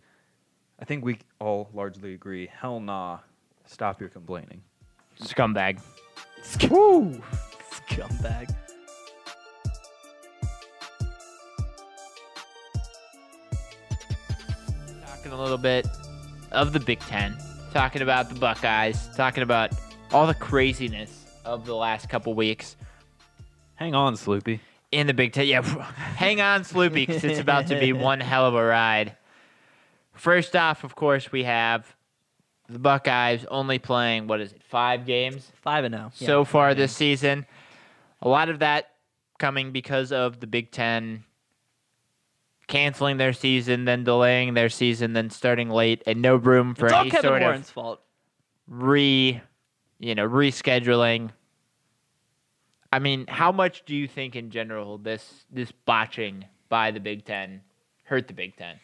I 0.79 0.85
think 0.85 1.03
we 1.03 1.17
all 1.39 1.71
largely 1.73 2.13
agree. 2.13 2.45
Hell 2.45 2.79
nah. 2.79 3.17
Stop 3.65 3.99
your 3.99 4.09
complaining. 4.09 4.61
Scumbag. 5.19 5.79
Woo! 6.69 7.19
Scumbag. 7.71 8.53
Talking 15.31 15.39
a 15.39 15.43
little 15.43 15.57
bit 15.57 15.87
of 16.51 16.73
the 16.73 16.79
Big 16.81 16.99
Ten. 16.99 17.37
Talking 17.73 18.01
about 18.01 18.27
the 18.27 18.35
Buckeyes. 18.35 19.07
Talking 19.15 19.43
about 19.43 19.71
all 20.11 20.27
the 20.27 20.33
craziness 20.33 21.25
of 21.45 21.65
the 21.65 21.73
last 21.73 22.09
couple 22.09 22.33
weeks. 22.33 22.75
Hang 23.75 23.95
on, 23.95 24.15
Sloopy. 24.15 24.59
in 24.91 25.07
the 25.07 25.13
Big 25.13 25.31
Ten. 25.31 25.47
Yeah, 25.47 25.61
hang 25.95 26.41
on, 26.41 26.63
Sloopy, 26.63 27.07
because 27.07 27.23
it's 27.23 27.39
about 27.39 27.67
to 27.67 27.79
be 27.79 27.93
one 27.93 28.19
hell 28.19 28.45
of 28.45 28.55
a 28.55 28.65
ride. 28.65 29.15
First 30.11 30.53
off, 30.53 30.83
of 30.83 30.95
course, 30.95 31.31
we 31.31 31.45
have 31.45 31.95
the 32.67 32.79
Buckeyes 32.79 33.45
only 33.45 33.79
playing 33.79 34.27
what 34.27 34.41
is 34.41 34.51
it, 34.51 34.61
five 34.61 35.05
games 35.05 35.49
Five 35.61 35.85
and 35.85 35.95
oh, 35.95 36.11
zero 36.13 36.27
so 36.27 36.43
far 36.43 36.75
this 36.75 36.93
oh. 36.93 36.97
season. 36.97 37.45
A 38.21 38.27
lot 38.27 38.49
of 38.49 38.59
that 38.59 38.91
coming 39.39 39.71
because 39.71 40.11
of 40.11 40.41
the 40.41 40.47
Big 40.47 40.71
Ten 40.71 41.23
canceling 42.71 43.17
their 43.17 43.33
season, 43.33 43.85
then 43.85 44.03
delaying 44.03 44.53
their 44.53 44.69
season, 44.69 45.13
then 45.13 45.29
starting 45.29 45.69
late, 45.69 46.01
and 46.07 46.21
no 46.21 46.37
room 46.37 46.73
for 46.73 46.85
It's 46.85 46.93
all 46.93 47.01
any 47.01 47.09
Kevin 47.11 47.29
sort 47.29 47.41
Warren's 47.41 47.67
of 47.67 47.73
fault. 47.73 48.01
re, 48.67 49.41
you 49.99 50.15
know, 50.15 50.27
rescheduling. 50.27 51.29
I 52.91 52.99
mean, 52.99 53.25
how 53.27 53.51
much 53.51 53.85
do 53.85 53.95
you 53.95 54.07
think 54.07 54.35
in 54.35 54.49
general 54.49 54.97
this 54.97 55.45
this 55.51 55.71
botching 55.71 56.45
by 56.69 56.91
the 56.91 56.99
Big 56.99 57.25
Ten 57.25 57.61
hurt 58.03 58.27
the 58.27 58.33
Big 58.33 58.55
Ten? 58.55 58.77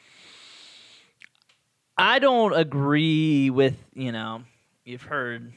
I 1.98 2.20
don't 2.20 2.54
agree 2.54 3.50
with 3.50 3.76
you 3.94 4.12
know. 4.12 4.44
You've 4.86 5.02
heard 5.02 5.52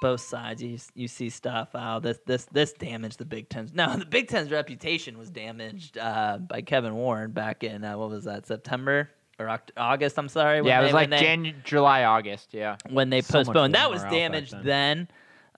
both 0.00 0.20
sides. 0.20 0.62
You 0.62 0.78
you 0.94 1.08
see 1.08 1.30
stuff. 1.30 1.70
Oh, 1.74 2.00
this 2.00 2.18
this 2.26 2.44
this 2.46 2.72
damaged 2.72 3.18
the 3.18 3.24
Big 3.24 3.48
Ten. 3.48 3.68
No, 3.74 3.96
the 3.98 4.06
Big 4.06 4.28
Ten's 4.28 4.50
reputation 4.50 5.18
was 5.18 5.30
damaged 5.30 5.98
uh, 5.98 6.38
by 6.38 6.62
Kevin 6.62 6.94
Warren 6.94 7.30
back 7.32 7.64
in 7.64 7.84
uh, 7.84 7.96
what 7.96 8.10
was 8.10 8.24
that 8.24 8.46
September 8.46 9.10
or 9.38 9.46
Oct- 9.46 9.70
August? 9.76 10.18
I'm 10.18 10.28
sorry. 10.28 10.56
yeah, 10.66 10.78
it 10.78 10.80
they- 10.80 10.84
was 10.86 10.92
like 10.94 11.10
when 11.10 11.18
they- 11.18 11.24
Jan- 11.50 11.54
July, 11.64 12.04
August. 12.04 12.48
Yeah. 12.52 12.76
when 12.90 13.10
they 13.10 13.20
So 13.20 13.44
postponed. 13.44 13.74
That 13.74 13.90
was 13.90 14.02
damaged 14.04 14.52
then. 14.62 15.08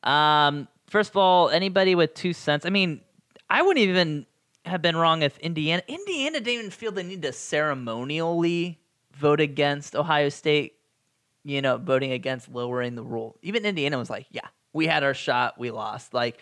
then. 0.05 0.12
Um, 0.12 0.68
first 0.88 1.11
of 1.11 1.16
all, 1.16 1.51
anybody 1.51 1.95
with 1.95 2.14
two 2.14 2.32
cents. 2.32 2.64
I 2.66 2.70
mean, 2.70 3.01
I 3.49 3.62
wouldn't 3.62 3.82
even 3.86 4.26
have 4.66 4.82
been 4.82 4.97
wrong 4.97 5.22
if 5.22 5.38
Indiana 5.38 5.82
Indiana 5.88 6.41
didn't 6.41 6.59
even 6.59 6.70
feel 6.70 6.93
the 6.93 7.03
need 7.03 7.22
to 7.22 7.32
ceremonially 7.32 8.78
vote 9.14 9.41
against 9.41 9.95
Ohio 9.97 10.28
State. 10.28 10.74
You 11.45 11.62
know, 11.62 11.78
voting 11.78 12.12
against 12.12 12.49
lowering 12.51 12.95
the 12.95 13.03
rule. 13.03 13.36
Even 13.43 13.64
Indiana 13.64 13.97
was 13.99 14.11
like, 14.11 14.26
"Yeah, 14.30 14.47
we 14.72 14.86
had 14.86 15.03
our 15.03 15.14
shot, 15.14 15.59
we 15.59 15.70
lost." 15.70 16.12
Like 16.12 16.38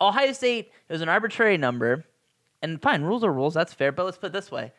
Ohio 0.00 0.32
State, 0.32 0.72
it 0.88 0.92
was 0.92 1.00
an 1.00 1.08
arbitrary 1.08 1.56
number, 1.58 2.04
and 2.60 2.80
fine, 2.82 3.02
rules 3.02 3.22
are 3.22 3.32
rules. 3.32 3.54
That's 3.54 3.72
fair. 3.72 3.92
But 3.92 4.04
let's 4.04 4.18
put 4.18 4.28
it 4.28 4.32
this 4.32 4.50
way: 4.50 4.72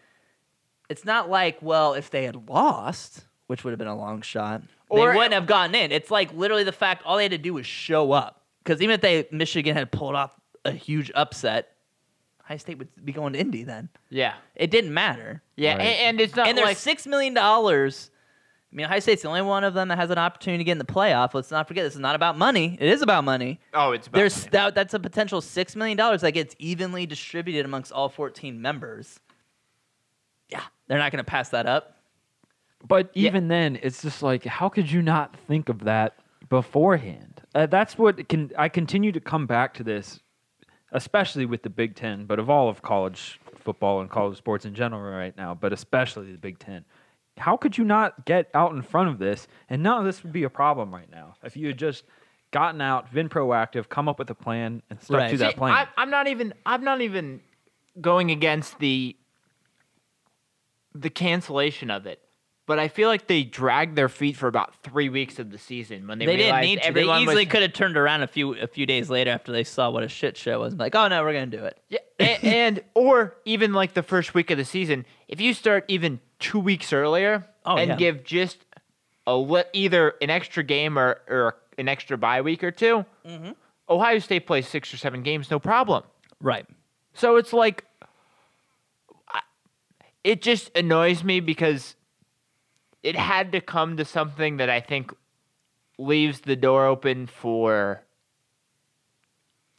it's 0.89 1.05
not 1.05 1.29
like, 1.29 1.57
well, 1.61 1.93
if 1.93 2.09
they 2.09 2.25
had 2.25 2.49
lost, 2.49 3.23
which 3.47 3.63
would 3.63 3.71
have 3.71 3.79
been 3.79 3.87
a 3.87 3.95
long 3.95 4.21
shot, 4.21 4.63
Or- 4.89 5.11
they 5.11 5.15
wouldn't 5.15 5.33
have 5.33 5.47
gotten 5.47 5.73
in. 5.75 5.91
It's 5.93 6.11
like 6.11 6.33
literally 6.33 6.65
the 6.65 6.71
fact 6.73 7.03
all 7.05 7.15
they 7.17 7.23
had 7.23 7.31
to 7.31 7.37
do 7.37 7.53
was 7.53 7.65
show 7.65 8.11
up. 8.11 8.41
Because 8.63 8.81
even 8.81 8.93
if 8.95 9.01
they 9.01 9.27
Michigan 9.31 9.75
had 9.75 9.91
pulled 9.91 10.15
off 10.15 10.31
a 10.65 10.71
huge 10.71 11.09
upset, 11.15 11.69
Ohio 12.45 12.57
State 12.57 12.77
would 12.79 12.89
be 13.05 13.13
going 13.13 13.31
to 13.33 13.39
Indy 13.39 13.63
then. 13.63 13.87
Yeah. 14.09 14.33
It 14.55 14.71
didn't 14.71 14.93
matter. 14.93 15.41
Yeah, 15.55 15.77
Right. 15.77 15.81
and, 15.81 15.99
and 16.17 16.21
it's 16.21 16.35
not 16.35 16.47
and 16.47 16.57
there's 16.57 16.67
like 16.67 16.77
six 16.77 17.05
million 17.07 17.33
dollars 17.33 18.09
I 18.73 18.75
mean, 18.75 18.87
Ohio 18.87 18.99
State's 19.01 19.21
the 19.21 19.27
only 19.27 19.43
one 19.43 19.63
of 19.63 19.75
them 19.75 19.89
that 19.89 19.99
has 19.99 20.09
an 20.09 20.17
opportunity 20.17 20.57
to 20.57 20.63
get 20.63 20.71
in 20.71 20.77
the 20.79 20.83
playoff. 20.83 21.35
Let's 21.35 21.51
not 21.51 21.67
forget, 21.67 21.83
this 21.83 21.93
is 21.93 21.99
not 21.99 22.15
about 22.15 22.39
money. 22.39 22.75
It 22.81 22.89
is 22.89 23.03
about 23.03 23.23
money. 23.23 23.59
Oh, 23.71 23.91
it's 23.91 24.07
about 24.07 24.17
There's 24.17 24.35
money. 24.45 24.49
that, 24.51 24.73
that's 24.75 24.95
a 24.95 24.99
potential 24.99 25.41
six 25.41 25.75
million 25.75 25.95
dollars 25.95 26.21
that 26.21 26.31
gets 26.31 26.55
evenly 26.57 27.05
distributed 27.05 27.65
amongst 27.65 27.91
all 27.91 28.09
14 28.09 28.59
members. 28.59 29.19
Yeah, 30.49 30.63
they're 30.87 30.97
not 30.97 31.11
going 31.11 31.23
to 31.23 31.29
pass 31.29 31.49
that 31.49 31.67
up. 31.67 31.97
But 32.87 33.11
Yeah. 33.13 33.27
even 33.27 33.47
then, 33.47 33.77
it's 33.83 34.01
just 34.01 34.23
like, 34.23 34.43
how 34.43 34.69
could 34.69 34.91
you 34.91 35.03
not 35.03 35.35
think 35.47 35.69
of 35.69 35.83
that 35.83 36.15
beforehand? 36.49 37.41
Uh, 37.53 37.67
that's 37.67 37.95
what 37.95 38.27
can 38.27 38.51
I 38.57 38.69
continue 38.69 39.11
to 39.11 39.19
come 39.19 39.45
back 39.45 39.75
to 39.75 39.83
this, 39.83 40.19
especially 40.93 41.45
with 41.45 41.61
the 41.61 41.69
Big 41.69 41.95
Ten, 41.95 42.25
but 42.25 42.39
of 42.39 42.49
all 42.49 42.69
of 42.69 42.81
college 42.81 43.39
football 43.55 44.01
and 44.01 44.09
college 44.09 44.35
sports 44.39 44.65
in 44.65 44.73
general 44.73 45.01
right 45.15 45.37
now, 45.37 45.53
but 45.53 45.71
especially 45.71 46.31
the 46.31 46.39
Big 46.39 46.57
Ten. 46.57 46.83
How 47.37 47.57
could 47.57 47.77
you 47.77 47.83
not 47.83 48.25
get 48.25 48.49
out 48.53 48.73
in 48.73 48.81
front 48.81 49.09
of 49.09 49.19
this? 49.19 49.47
And 49.69 49.81
none 49.83 49.97
of 49.99 50.05
this 50.05 50.23
would 50.23 50.31
be 50.31 50.43
a 50.43 50.49
problem 50.49 50.93
right 50.93 51.09
now 51.11 51.35
if 51.43 51.57
you 51.57 51.67
had 51.67 51.77
just 51.77 52.03
gotten 52.51 52.79
out, 52.81 53.11
been 53.11 53.29
proactive, 53.29 53.89
come 53.89 54.07
up 54.07 54.19
with 54.19 54.29
a 54.29 54.35
plan, 54.35 54.83
and 54.89 55.01
stuck 55.01 55.17
Right. 55.19 55.31
to 55.31 55.37
that 55.37 55.55
plan. 55.57 55.73
I, 55.73 55.87
I'm 55.97 56.09
not 56.11 56.27
even. 56.27 56.53
I'm 56.65 56.83
not 56.83 57.01
even 57.01 57.41
going 57.99 58.31
against 58.31 58.79
the 58.79 59.15
the 60.95 61.09
cancellation 61.09 61.89
of 61.89 62.05
it. 62.05 62.19
But 62.65 62.79
I 62.79 62.87
feel 62.87 63.09
like 63.09 63.27
they 63.27 63.43
dragged 63.43 63.97
their 63.97 64.07
feet 64.07 64.37
for 64.37 64.47
about 64.47 64.73
three 64.83 65.09
weeks 65.09 65.37
of 65.37 65.51
the 65.51 65.57
season 65.57 66.07
when 66.07 66.17
they, 66.17 66.25
They, 66.25 66.37
didn't 66.37 66.61
need 66.61 66.81
to. 66.81 66.93
They 66.93 67.03
easily 67.03 67.43
was, 67.43 67.51
could 67.51 67.61
have 67.61 67.73
turned 67.73 67.97
around 67.97 68.23
a 68.23 68.27
few 68.27 68.53
a 68.55 68.67
few 68.67 68.85
days 68.85 69.09
later 69.09 69.31
after 69.31 69.51
they 69.51 69.65
saw 69.65 69.89
what 69.89 70.03
a 70.03 70.07
shit 70.07 70.37
show 70.37 70.61
was. 70.61 70.73
Like, 70.73 70.95
oh 70.95 71.09
no, 71.09 71.21
we're 71.23 71.33
going 71.33 71.51
to 71.51 71.57
do 71.57 71.65
it. 71.65 71.77
Yeah, 71.89 71.99
and, 72.19 72.43
and 72.43 72.83
or 72.93 73.35
even 73.43 73.73
like 73.73 73.93
the 73.93 74.03
first 74.03 74.33
week 74.33 74.49
of 74.49 74.57
the 74.57 74.63
season, 74.65 75.05
if 75.27 75.41
you 75.41 75.53
start 75.53 75.83
even 75.89 76.21
two 76.39 76.59
weeks 76.59 76.93
earlier 76.93 77.45
Oh, 77.65 77.77
and 77.77 77.89
yeah. 77.89 77.95
give 77.95 78.23
just 78.23 78.57
a 79.27 79.63
either 79.73 80.15
an 80.21 80.29
extra 80.29 80.63
game 80.63 80.97
or, 80.99 81.21
or 81.29 81.55
an 81.77 81.87
extra 81.87 82.17
bye 82.17 82.41
week 82.41 82.63
or 82.63 82.71
2 82.71 83.05
Mm-hmm. 83.25 83.51
Ohio 83.89 84.19
State 84.19 84.45
plays 84.47 84.67
six 84.67 84.93
or 84.93 84.97
seven 84.97 85.23
games, 85.23 85.51
no 85.51 85.59
problem. 85.59 86.03
Right. 86.41 86.65
So 87.13 87.35
it's 87.37 87.51
like, 87.53 87.85
I- 89.29 89.41
it 90.23 90.41
just 90.41 90.71
annoys 90.75 91.23
me 91.23 91.39
because 91.41 91.95
it 93.03 93.15
had 93.15 93.51
to 93.51 93.61
come 93.61 93.97
to 93.97 94.05
something 94.05 94.57
that 94.57 94.69
I 94.69 94.79
think 94.79 95.13
leaves 95.99 96.41
the 96.41 96.55
door 96.55 96.85
open 96.87 97.27
for, 97.27 98.01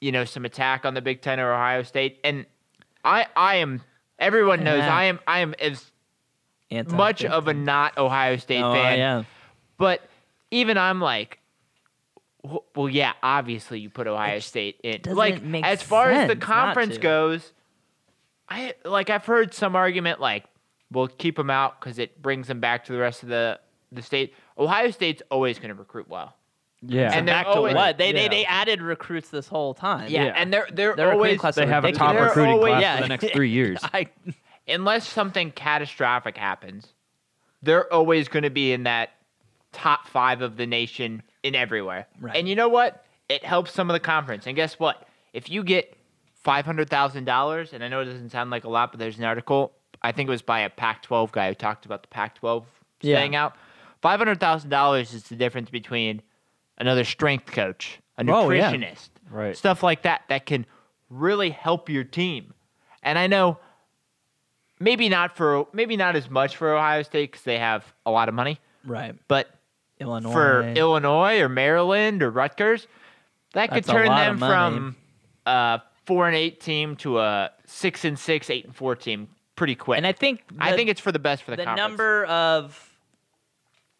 you 0.00 0.12
know, 0.12 0.24
some 0.24 0.44
attack 0.44 0.84
on 0.84 0.94
the 0.94 1.00
Big 1.00 1.22
Ten 1.22 1.40
or 1.40 1.52
Ohio 1.52 1.82
State. 1.82 2.20
And 2.22 2.46
I, 3.04 3.26
I 3.34 3.56
am, 3.56 3.82
everyone 4.18 4.62
knows 4.62 4.78
Yeah. 4.78 4.94
I 4.94 5.04
am, 5.04 5.18
I 5.26 5.40
am 5.40 5.54
as 5.58 5.90
Anti- 6.70 6.94
much 6.94 7.24
of 7.24 7.48
a 7.48 7.54
not 7.54 7.96
Ohio 7.98 8.36
State 8.36 8.60
fan. 8.60 8.64
oh, 8.70 8.74
fan. 8.74 8.98
Yeah. 8.98 9.22
But 9.78 10.02
even 10.50 10.78
I'm 10.78 11.00
like, 11.00 11.40
well, 12.74 12.88
yeah, 12.88 13.14
obviously 13.22 13.80
you 13.80 13.88
put 13.88 14.06
Ohio 14.06 14.38
State 14.38 14.78
in. 14.84 15.00
Like 15.06 15.42
make 15.42 15.64
as 15.64 15.82
far 15.82 16.10
as 16.10 16.28
the 16.28 16.36
conference 16.36 16.98
goes, 16.98 17.52
I 18.48 18.74
like 18.84 19.08
I've 19.08 19.24
heard 19.24 19.54
some 19.54 19.74
argument 19.74 20.20
like, 20.20 20.44
we'll 20.90 21.08
keep 21.08 21.36
them 21.36 21.50
out 21.50 21.80
because 21.80 21.98
it 21.98 22.20
brings 22.22 22.46
them 22.48 22.60
back 22.60 22.84
to 22.86 22.92
the 22.92 22.98
rest 22.98 23.22
of 23.22 23.28
the 23.28 23.58
the 23.92 24.02
state. 24.02 24.34
Ohio 24.58 24.90
State's 24.90 25.22
always 25.30 25.58
going 25.58 25.68
to 25.68 25.74
recruit 25.74 26.08
well. 26.08 26.34
yeah. 26.82 27.12
and 27.12 27.26
they're 27.28 27.44
Back 27.44 27.54
to 27.54 27.60
what? 27.60 27.96
They, 27.98 28.12
they 28.12 28.24
yeah. 28.24 28.28
they 28.28 28.44
added 28.44 28.82
recruits 28.82 29.28
this 29.28 29.46
whole 29.48 29.72
time. 29.74 30.08
Yeah, 30.10 30.24
Yeah. 30.26 30.32
and 30.36 30.52
they're 30.52 30.66
they're, 30.72 30.94
Their 30.96 31.08
recruiting 31.08 31.12
always 31.12 31.40
class 31.40 31.54
they 31.54 31.66
have 31.66 31.84
a 31.84 31.92
top 31.92 32.10
ridiculous. 32.14 32.34
They're 32.34 32.44
recruiting 32.44 32.52
always- 32.54 32.70
class 32.72 32.82
yeah. 32.82 32.96
for 32.96 33.02
the 33.02 33.08
next 33.08 33.32
three 33.32 33.50
years. 33.60 33.78
I, 33.92 34.06
unless 34.66 35.06
something 35.08 35.50
catastrophic 35.52 36.36
happens, 36.36 36.92
they're 37.62 37.92
always 37.92 38.28
going 38.28 38.42
to 38.42 38.50
be 38.50 38.72
in 38.72 38.82
that 38.84 39.10
top 39.72 40.06
five 40.08 40.40
of 40.42 40.56
the 40.56 40.66
nation 40.66 41.22
in 41.42 41.54
everywhere. 41.54 42.06
Right. 42.20 42.36
And 42.36 42.48
you 42.48 42.54
know 42.56 42.68
what? 42.68 43.04
It 43.28 43.44
helps 43.44 43.72
some 43.72 43.88
of 43.90 43.94
the 43.94 44.00
conference. 44.00 44.46
And 44.46 44.54
guess 44.56 44.78
what? 44.78 45.06
If 45.32 45.48
you 45.50 45.62
get 45.64 45.96
five 46.42 46.64
hundred 46.66 46.90
thousand 46.90 47.24
dollars, 47.24 47.72
and 47.72 47.82
I 47.82 47.88
know 47.88 48.00
it 48.00 48.04
doesn't 48.06 48.30
sound 48.30 48.50
like 48.50 48.64
a 48.64 48.68
lot, 48.68 48.92
but 48.92 48.98
there's 49.00 49.18
an 49.18 49.24
article 49.24 49.72
I 50.04 50.12
think 50.12 50.28
it 50.28 50.30
was 50.30 50.42
by 50.42 50.60
a 50.60 50.70
Pac-12 50.70 51.32
guy 51.32 51.48
who 51.48 51.54
talked 51.54 51.86
about 51.86 52.02
the 52.02 52.08
Pac-12 52.08 52.64
Yeah. 53.00 53.16
staying 53.16 53.34
out. 53.34 53.56
Five 54.02 54.20
hundred 54.20 54.38
thousand 54.38 54.68
dollars 54.70 55.14
is 55.14 55.24
the 55.24 55.34
difference 55.34 55.70
between 55.70 56.20
another 56.76 57.04
strength 57.04 57.46
coach, 57.46 57.98
a 58.18 58.24
Oh, 58.30 58.50
yeah. 58.50 58.70
nutritionist, 58.70 59.08
Right. 59.30 59.56
stuff 59.56 59.82
like 59.82 60.02
that 60.02 60.22
that 60.28 60.44
can 60.44 60.66
really 61.08 61.48
help 61.50 61.88
your 61.88 62.04
team. 62.04 62.52
And 63.02 63.18
I 63.18 63.26
know 63.26 63.58
maybe 64.78 65.08
not 65.08 65.36
for 65.36 65.66
maybe 65.72 65.96
not 65.96 66.16
as 66.16 66.28
much 66.28 66.56
for 66.56 66.74
Ohio 66.76 67.02
State 67.02 67.32
because 67.32 67.44
they 67.44 67.58
have 67.58 67.94
a 68.04 68.10
lot 68.10 68.28
of 68.28 68.34
money, 68.34 68.60
right. 68.84 69.14
but 69.28 69.48
Illinois. 70.00 70.32
for 70.32 70.62
Illinois 70.74 71.40
or 71.40 71.48
Maryland 71.48 72.22
or 72.22 72.30
Rutgers, 72.30 72.86
that 73.54 73.68
could 73.70 73.84
That's 73.84 73.88
a 73.88 73.92
turn 73.92 74.06
them 74.08 74.38
from 74.38 74.96
a 75.46 75.80
four 76.04 76.26
and 76.26 76.36
eight 76.36 76.60
team 76.60 76.96
to 76.96 77.20
a 77.20 77.50
six 77.64 78.04
and 78.04 78.18
six, 78.18 78.50
eight 78.50 78.64
and 78.66 78.74
four 78.76 78.96
team 78.96 79.28
pretty 79.56 79.74
quick. 79.74 79.98
and 79.98 80.06
I 80.06 80.12
think 80.12 80.42
I 80.58 80.74
think 80.74 80.90
it's 80.90 81.00
for 81.00 81.12
the 81.12 81.18
best 81.18 81.42
for 81.42 81.52
the, 81.52 81.58
the 81.58 81.64
conference. 81.64 81.88
number 81.90 82.24
of 82.24 82.90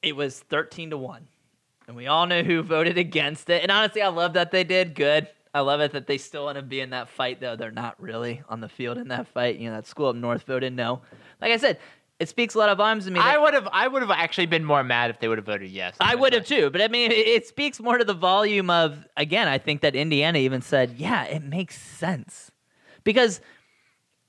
it 0.03 0.15
was 0.17 0.41
13 0.41 0.91
to 0.91 0.99
1 0.99 1.27
and 1.87 1.97
we 1.97 2.07
all 2.07 2.27
know 2.27 2.43
who 2.43 2.63
voted 2.63 2.99
against 2.99 3.49
it 3.51 3.63
and 3.63 3.71
honestly 3.71 4.03
i 4.03 4.09
love 4.09 4.35
that 4.35 4.51
they 4.51 4.65
did 4.65 4.95
good 4.95 5.29
i 5.55 5.61
love 5.61 5.81
it 5.81 5.93
that 5.93 6.07
they 6.07 6.19
still 6.19 6.45
want 6.45 6.57
to 6.57 6.63
be 6.63 6.81
in 6.81 6.91
that 6.91 7.09
fight 7.09 7.41
though 7.41 7.57
they're 7.57 7.71
not 7.71 8.01
really 8.01 8.43
on 8.49 8.61
the 8.61 8.69
field 8.69 8.99
in 8.99 9.09
that 9.09 9.27
fight 9.29 9.59
you 9.59 9.69
know 9.71 9.77
that 9.77 9.87
school 9.87 10.09
up 10.09 10.17
north 10.17 10.43
voted 10.43 10.75
no 10.75 11.01
like 11.41 11.53
i 11.53 11.57
said 11.57 11.79
it 12.21 12.29
speaks 12.29 12.55
a 12.55 12.59
lot 12.59 12.69
of 12.69 12.79
volumes 12.79 13.07
to 13.07 13.11
me 13.11 13.19
I 13.19 13.37
would 13.37 13.55
have 13.55 13.69
I 13.73 13.89
would 13.89 14.01
have 14.03 14.11
actually 14.11 14.47
been 14.47 14.65
more 14.65 14.85
mad 14.85 15.11
if 15.11 15.19
they 15.19 15.27
would 15.27 15.37
have 15.39 15.47
voted 15.47 15.71
yes. 15.71 15.97
I 16.01 16.15
would 16.15 16.33
have 16.33 16.47
too, 16.47 16.71
but 16.71 16.81
I 16.81 16.87
mean, 16.87 17.11
it, 17.11 17.27
it 17.27 17.47
speaks 17.49 17.81
more 17.81 17.99
to 17.99 18.05
the 18.05 18.15
volume 18.15 18.71
of. 18.71 19.05
Again, 19.17 19.49
I 19.49 19.59
think 19.59 19.81
that 19.81 19.97
Indiana 19.97 20.39
even 20.39 20.63
said, 20.63 20.93
"Yeah, 20.97 21.25
it 21.25 21.43
makes 21.43 21.77
sense," 21.77 22.53
because 23.03 23.41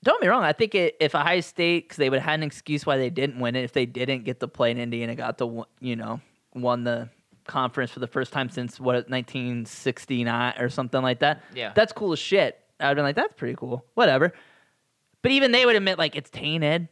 don't 0.06 0.20
get 0.20 0.26
me 0.26 0.30
wrong. 0.30 0.42
I 0.44 0.52
think 0.52 0.74
it, 0.74 0.96
if 1.00 1.14
Ohio 1.14 1.40
State, 1.40 1.84
because 1.84 1.96
they 1.98 2.08
would 2.10 2.20
have 2.20 2.30
had 2.30 2.40
an 2.40 2.44
excuse 2.44 2.86
why 2.86 2.96
they 2.96 3.10
didn't 3.10 3.38
win 3.40 3.56
it, 3.56 3.64
if 3.64 3.72
they 3.72 3.86
didn't 3.86 4.24
get 4.24 4.40
to 4.40 4.48
play 4.48 4.70
in 4.70 4.78
Indiana 4.78 5.14
got 5.14 5.36
to, 5.38 5.64
you 5.80 5.96
know, 5.96 6.20
won 6.54 6.84
the 6.84 7.08
conference 7.46 7.90
for 7.90 8.00
the 8.00 8.06
first 8.06 8.32
time 8.32 8.48
since 8.48 8.80
what 8.80 8.94
1969 9.10 10.54
or 10.58 10.68
something 10.68 11.02
like 11.02 11.20
that. 11.20 11.42
Yeah. 11.54 11.72
that's 11.74 11.92
cool 11.92 12.12
as 12.12 12.18
shit. 12.18 12.58
I'd 12.80 12.94
been 12.94 13.04
like, 13.04 13.16
that's 13.16 13.34
pretty 13.36 13.54
cool. 13.56 13.84
Whatever. 13.94 14.32
But 15.22 15.32
even 15.32 15.52
they 15.52 15.64
would 15.66 15.76
admit 15.76 15.98
like 15.98 16.14
it's 16.16 16.30
tainted. 16.30 16.88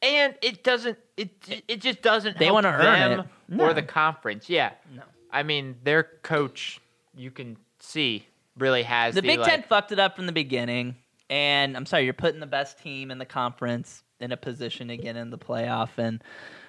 and 0.00 0.34
it 0.42 0.64
doesn't 0.64 0.98
it 1.16 1.62
it 1.68 1.80
just 1.80 2.02
doesn't 2.02 2.38
They 2.38 2.50
wanna 2.50 2.68
earn 2.70 3.18
them 3.18 3.60
it. 3.60 3.60
or 3.62 3.72
the 3.72 3.82
conference 3.82 4.48
yeah 4.50 4.72
No. 4.96 5.02
i 5.30 5.44
mean 5.44 5.76
their 5.84 6.02
coach 6.24 6.80
you 7.14 7.30
can 7.30 7.56
see 7.78 8.26
really 8.58 8.82
has 8.82 9.14
The 9.14 9.20
the, 9.20 9.28
Big 9.28 9.38
like, 9.38 9.48
Ten 9.48 9.62
fucked 9.62 9.92
it 9.92 10.00
up 10.00 10.16
from 10.16 10.26
the 10.26 10.32
beginning, 10.32 10.96
and 11.32 11.76
I'm 11.78 11.86
sorry, 11.86 12.04
you're 12.04 12.12
putting 12.12 12.40
the 12.40 12.46
best 12.46 12.78
team 12.78 13.10
in 13.10 13.16
the 13.16 13.24
conference 13.24 14.02
in 14.20 14.32
a 14.32 14.36
position 14.36 14.88
to 14.88 14.98
get 14.98 15.16
in 15.16 15.30
the 15.30 15.38
playoff, 15.38 15.88
and 15.96 16.22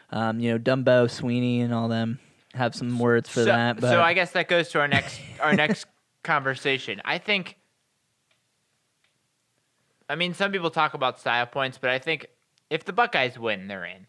um, 0.09 0.39
you 0.39 0.51
know 0.51 0.57
Dumbo, 0.57 1.05
Swinney, 1.07 1.61
and 1.61 1.73
all 1.73 1.89
them 1.89 2.19
have 2.53 2.73
some 2.73 2.97
words 2.97 3.27
for 3.27 3.41
so, 3.41 3.45
that. 3.45 3.81
But 3.81 3.89
so 3.89 4.01
i 4.01 4.13
guess 4.13 4.31
that 4.31 4.47
goes 4.47 4.69
to 4.69 4.79
our 4.79 4.87
next 4.87 5.19
our 5.41 5.53
next 5.55 5.87
conversation 6.23 7.01
i 7.03 7.17
think 7.17 7.57
i 10.07 10.15
mean 10.15 10.35
some 10.35 10.51
people 10.51 10.69
talk 10.69 10.93
about 10.93 11.19
style 11.19 11.47
points 11.47 11.79
but 11.79 11.89
i 11.89 11.97
think 11.97 12.27
if 12.69 12.85
the 12.85 12.93
buckeyes 12.93 13.39
win 13.39 13.67
they're 13.67 13.85
in 13.85 14.05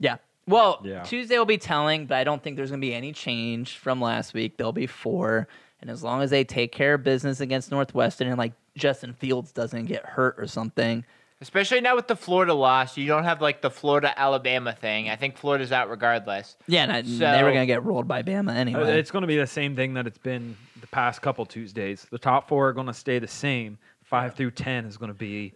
yeah, 0.00 0.16
well, 0.46 0.80
Yeah. 0.84 1.02
Tuesday 1.02 1.36
will 1.38 1.44
be 1.44 1.58
telling, 1.58 2.06
but 2.06 2.16
I 2.16 2.24
don't 2.24 2.42
think 2.42 2.56
there's 2.56 2.70
gonna 2.70 2.80
be 2.80 2.94
any 2.94 3.12
change 3.12 3.76
from 3.76 4.00
last 4.00 4.32
week. 4.32 4.56
There'll 4.56 4.72
be 4.72 4.86
four, 4.86 5.48
and 5.80 5.90
as 5.90 6.02
long 6.02 6.22
as 6.22 6.30
they 6.30 6.44
take 6.44 6.72
care 6.72 6.94
of 6.94 7.02
business 7.02 7.40
against 7.40 7.70
Northwestern 7.70 8.28
and 8.28 8.38
like 8.38 8.52
Justin 8.78 9.12
Fields 9.12 9.52
doesn't 9.52 9.86
get 9.86 10.04
hurt 10.06 10.36
or 10.38 10.46
something, 10.46 11.04
especially 11.40 11.80
now 11.80 11.94
with 11.96 12.08
the 12.08 12.16
florida 12.16 12.54
loss 12.54 12.96
you 12.96 13.06
don't 13.06 13.24
have 13.24 13.40
like 13.40 13.60
the 13.62 13.70
florida 13.70 14.12
alabama 14.18 14.72
thing 14.72 15.08
i 15.08 15.14
think 15.14 15.36
florida's 15.36 15.70
out 15.70 15.88
regardless 15.88 16.56
yeah, 16.66 16.82
and 16.82 16.90
I, 16.92 17.02
So- 17.02 17.30
they 17.30 17.42
were 17.44 17.52
gonna 17.52 17.64
get 17.66 17.84
rolled 17.84 18.08
by 18.08 18.22
Bama 18.24 18.48
Uh, 18.50 18.54
anyway. 18.54 18.98
It's 18.98 19.10
going 19.12 19.22
to 19.22 19.28
be 19.28 19.36
the 19.36 19.46
same 19.46 19.76
thing 19.76 19.94
that 19.94 20.06
it's 20.06 20.18
been 20.18 20.56
the 20.80 20.86
past 20.88 21.22
couple 21.22 21.44
Tuesdays. 21.46 22.06
The 22.10 22.18
top 22.18 22.48
four 22.48 22.68
are 22.68 22.72
going 22.72 22.86
to 22.88 22.94
stay 22.94 23.18
the 23.20 23.28
same. 23.28 23.78
Five 24.02 24.34
through 24.34 24.52
ten 24.52 24.84
is 24.86 24.96
going 24.96 25.12
to 25.12 25.18
be 25.18 25.52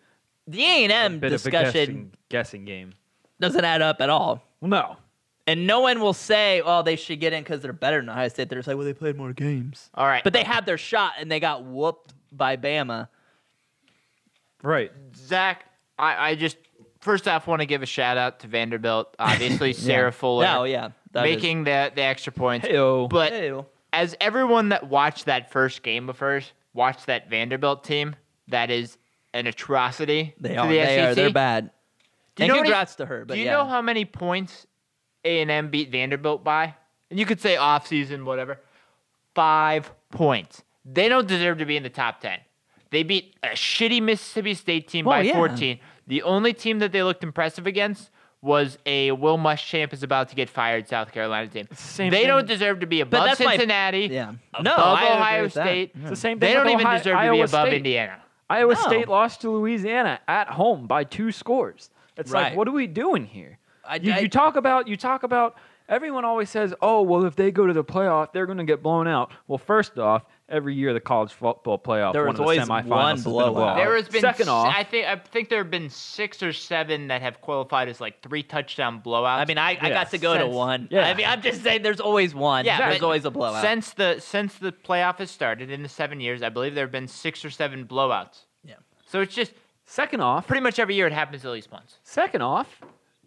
the 0.46 0.62
A 0.64 0.84
and 0.84 0.92
M 0.92 1.20
discussion 1.20 1.66
of 1.66 1.72
guessing, 1.72 2.12
guessing 2.28 2.64
game. 2.64 2.92
doesn't 3.40 3.64
add 3.64 3.82
up 3.82 4.00
at 4.00 4.10
all. 4.10 4.42
Well, 4.60 4.68
no, 4.70 4.96
And 5.46 5.66
no 5.66 5.80
one 5.80 6.00
will 6.00 6.12
say, 6.12 6.60
"Oh, 6.64 6.82
they 6.82 6.96
should 6.96 7.18
get 7.18 7.32
in 7.32 7.42
because 7.42 7.60
they're 7.62 7.72
better 7.72 7.98
than 8.00 8.08
Ohio 8.10 8.28
State." 8.28 8.48
They're 8.50 8.58
just 8.58 8.68
like, 8.68 8.76
"Well, 8.76 8.84
they 8.86 8.92
played 8.92 9.16
more 9.16 9.32
games." 9.32 9.90
all 9.94 10.06
right 10.06 10.22
But 10.22 10.32
they 10.34 10.44
had 10.44 10.66
their 10.66 10.78
shot 10.78 11.14
and 11.18 11.30
they 11.30 11.40
got 11.40 11.64
whooped 11.64 12.12
by 12.32 12.56
Bama. 12.56 13.08
right? 14.62 14.90
Zach, 15.16 15.64
I, 15.98 16.30
I 16.30 16.34
just 16.34 16.56
first 17.00 17.28
off 17.28 17.46
want 17.46 17.60
to 17.60 17.66
give 17.66 17.82
a 17.82 17.86
shout 17.86 18.16
out 18.16 18.40
to 18.40 18.46
Vanderbilt. 18.48 19.14
Obviously, 19.18 19.72
Sarah 19.72 20.12
Fuller 20.12 20.46
Oh 20.48 20.64
yeah, 20.64 20.90
that 21.12 21.26
is- 21.26 21.36
making 21.36 21.64
the 21.64 21.92
the 21.94 22.02
extra 22.02 22.32
points. 22.32 22.66
Heyo. 22.66 23.08
But 23.08 23.32
Ew. 23.32 23.66
as 23.92 24.16
everyone 24.20 24.70
that 24.70 24.88
watched 24.88 25.26
that 25.26 25.50
first 25.50 25.82
game 25.82 26.08
of 26.08 26.18
hers 26.18 26.52
watched 26.74 27.06
that 27.06 27.28
Vanderbilt 27.28 27.84
team, 27.84 28.16
that 28.48 28.70
is 28.70 28.96
an 29.34 29.46
atrocity. 29.46 30.34
they 30.40 30.50
to 30.50 30.56
are. 30.56 30.66
the 30.68 30.74
They 30.74 31.00
are. 31.00 31.14
They're 31.14 31.30
bad. 31.30 31.70
Do 32.34 32.44
you 32.44 32.44
and 32.44 32.48
know 32.48 32.54
what 32.60 32.66
he- 32.66 32.70
congrats 32.72 32.94
to 32.96 33.06
her. 33.06 33.24
But 33.24 33.34
Do 33.34 33.40
you 33.40 33.46
yeah. 33.46 33.52
know 33.52 33.66
how 33.66 33.82
many 33.82 34.04
points 34.06 34.66
A&M 35.24 35.68
beat 35.70 35.90
Vanderbilt 35.90 36.42
by? 36.42 36.74
And 37.10 37.18
you 37.20 37.26
could 37.26 37.40
say 37.42 37.56
off 37.56 37.86
season, 37.86 38.24
whatever. 38.24 38.58
Five 39.34 39.92
points. 40.10 40.62
They 40.84 41.08
don't 41.08 41.28
deserve 41.28 41.58
to 41.58 41.64
be 41.66 41.76
in 41.76 41.82
the 41.82 41.90
top 41.90 42.20
10. 42.20 42.38
They 42.90 43.02
beat 43.02 43.36
a 43.42 43.48
shitty 43.48 44.02
Mississippi 44.02 44.54
State 44.54 44.88
team 44.88 45.04
Well, 45.06 45.18
by 45.18 45.22
yeah. 45.22 45.34
14. 45.34 45.78
The 46.06 46.22
only 46.22 46.52
team 46.52 46.80
that 46.80 46.92
they 46.92 47.02
looked 47.02 47.22
impressive 47.22 47.66
against 47.66 48.10
was 48.42 48.76
a 48.84 49.12
Will 49.12 49.38
Muschamp 49.38 49.92
is 49.92 50.02
about 50.02 50.28
to 50.30 50.34
get 50.34 50.50
fired 50.50 50.88
South 50.88 51.12
Carolina 51.12 51.46
team. 51.46 51.68
same 51.72 52.10
they 52.10 52.18
thing- 52.20 52.26
don't 52.26 52.46
deserve 52.46 52.80
to 52.80 52.86
be 52.86 53.00
above 53.00 53.24
that's 53.24 53.40
my- 53.40 53.52
Cincinnati. 53.52 54.08
Yeah. 54.10 54.32
above 54.52 54.64
No, 54.64 54.74
I 54.76 55.14
Ohio 55.14 55.42
with 55.44 55.54
that. 55.54 55.64
State. 55.66 55.92
It's 56.00 56.10
the 56.10 56.16
same 56.16 56.40
thing. 56.40 56.48
They 56.48 56.54
don't 56.54 56.64
with 56.64 56.72
even 56.74 56.86
Ohio- 56.86 56.98
deserve 56.98 57.16
to 57.16 57.20
be 57.22 57.26
Iowa 57.28 57.44
above 57.44 57.66
State. 57.68 57.74
Indiana. 57.74 58.16
Iowa 58.50 58.74
No. 58.74 58.80
State 58.80 59.08
lost 59.08 59.40
to 59.42 59.50
Louisiana 59.50 60.20
at 60.26 60.48
home 60.48 60.86
by 60.88 61.04
two 61.04 61.30
scores. 61.30 61.90
It's 62.16 62.30
Right. 62.32 62.48
like, 62.48 62.56
what 62.56 62.66
are 62.68 62.72
we 62.72 62.88
doing 62.88 63.24
here? 63.26 63.58
I- 63.84 63.96
you, 63.96 64.12
I- 64.12 64.18
you 64.18 64.28
talk 64.28 64.56
about 64.56 64.88
you 64.88 64.96
talk 64.96 65.22
about 65.22 65.56
everyone 65.88 66.24
always 66.24 66.50
says, 66.50 66.74
oh 66.82 67.02
well, 67.02 67.24
if 67.24 67.36
they 67.36 67.50
go 67.50 67.66
to 67.66 67.72
the 67.72 67.84
playoff, 67.84 68.32
they're 68.32 68.46
going 68.46 68.58
to 68.58 68.64
get 68.64 68.82
blown 68.82 69.06
out. 69.08 69.32
Well, 69.48 69.58
first 69.58 69.98
off, 69.98 70.24
every 70.48 70.74
year 70.74 70.92
the 70.92 71.00
college 71.00 71.32
football 71.32 71.78
playoff, 71.78 72.12
There 72.12 72.22
one 72.26 72.32
was 72.34 72.40
of 72.40 72.46
the 72.46 72.52
always 72.62 72.84
semifinals 72.84 72.88
one 72.88 73.16
has 73.16 73.24
been 73.24 73.30
a 73.30 73.34
blowout. 73.34 73.54
blowout. 73.54 73.76
There 73.76 73.96
has 73.96 74.08
been 74.08 74.20
second 74.20 74.42
s- 74.42 74.48
off, 74.48 74.74
I 74.76 74.84
think 74.84 75.06
I 75.06 75.16
think 75.16 75.48
there 75.48 75.58
have 75.58 75.70
been 75.70 75.88
six 75.90 76.42
or 76.42 76.52
seven 76.52 77.08
that 77.08 77.22
have 77.22 77.40
qualified 77.40 77.88
as 77.88 78.00
like 78.00 78.22
three 78.22 78.42
touchdown 78.42 79.02
blowouts. 79.04 79.38
I 79.38 79.44
mean, 79.46 79.58
I, 79.58 79.70
I 79.80 79.88
Yeah. 79.88 79.88
got 79.90 80.10
to 80.10 80.18
go 80.18 80.34
to 80.34 80.40
Since- 80.40 80.54
one. 80.54 80.88
Yeah. 80.90 81.08
I 81.08 81.14
mean, 81.14 81.26
I'm 81.26 81.40
just 81.42 81.62
saying 81.62 81.82
there's 81.82 82.00
always 82.00 82.34
one. 82.34 82.64
yeah, 82.64 82.78
There's 82.78 82.98
but 83.00 83.04
always 83.04 83.24
a 83.24 83.30
blowout. 83.30 83.62
Since 83.62 83.94
the 83.94 84.18
since 84.20 84.54
the 84.56 84.72
playoff 84.72 85.18
has 85.18 85.30
started 85.30 85.70
in 85.70 85.82
the 85.82 85.88
seven 85.88 86.20
years, 86.20 86.42
I 86.42 86.48
believe 86.48 86.74
there 86.74 86.84
have 86.84 86.92
been 86.92 87.08
six 87.08 87.44
or 87.44 87.50
seven 87.50 87.86
blowouts. 87.86 88.40
Yeah. 88.64 88.74
So 89.06 89.20
it's 89.20 89.34
just 89.34 89.52
second 89.86 90.20
off, 90.20 90.46
pretty 90.46 90.62
much 90.62 90.78
every 90.78 90.94
year 90.94 91.06
it 91.06 91.12
happens 91.12 91.44
at 91.44 91.50
least 91.50 91.70
once. 91.72 91.98
Second 92.02 92.42
off, 92.42 92.80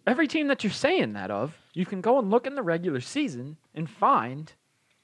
every 0.06 0.28
team 0.28 0.48
that 0.48 0.62
you're 0.64 0.72
saying 0.72 1.14
that 1.14 1.30
of, 1.30 1.56
you 1.74 1.84
can 1.86 2.00
go 2.00 2.18
and 2.18 2.30
look 2.30 2.46
in 2.46 2.54
the 2.54 2.62
regular 2.62 3.00
season 3.00 3.56
and 3.74 3.88
find 3.88 4.52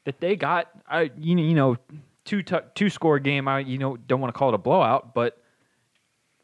that 0.05 0.21
they 0.21 0.37
got, 0.37 0.69
uh, 0.91 1.07
you, 1.19 1.35
know- 1.35 1.43
you 1.43 1.55
know, 1.55 1.77
two 2.25 2.43
tu- 2.43 2.61
two 2.75 2.89
score 2.91 3.19
game. 3.19 3.49
I 3.49 3.61
you 3.61 3.79
know 3.79 3.97
don't 3.97 4.21
want 4.21 4.33
to 4.35 4.39
call 4.39 4.49
it 4.51 4.55
a 4.55 4.59
blowout, 4.59 5.15
but 5.15 5.39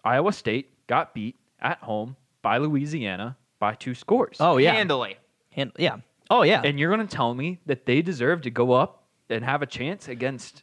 Iowa 0.04 0.32
State 0.32 0.86
got 0.86 1.14
beat 1.14 1.36
at 1.60 1.78
home 1.78 2.16
by 2.42 2.58
Louisiana 2.58 3.36
by 3.58 3.74
two 3.74 3.94
scores. 3.94 4.36
oh, 4.40 4.56
yeah. 4.58 4.72
Handily. 4.74 5.16
Hand- 5.50 5.72
yeah. 5.78 5.96
Oh, 6.30 6.42
yeah. 6.42 6.60
and 6.64 6.78
you're 6.78 6.94
going 6.94 7.06
to 7.06 7.16
tell 7.16 7.34
me 7.34 7.58
that 7.66 7.86
they 7.86 8.02
deserve 8.02 8.42
to 8.42 8.50
go 8.50 8.72
up 8.72 9.04
and 9.30 9.44
have 9.44 9.62
a 9.62 9.66
chance 9.66 10.08
against 10.08 10.62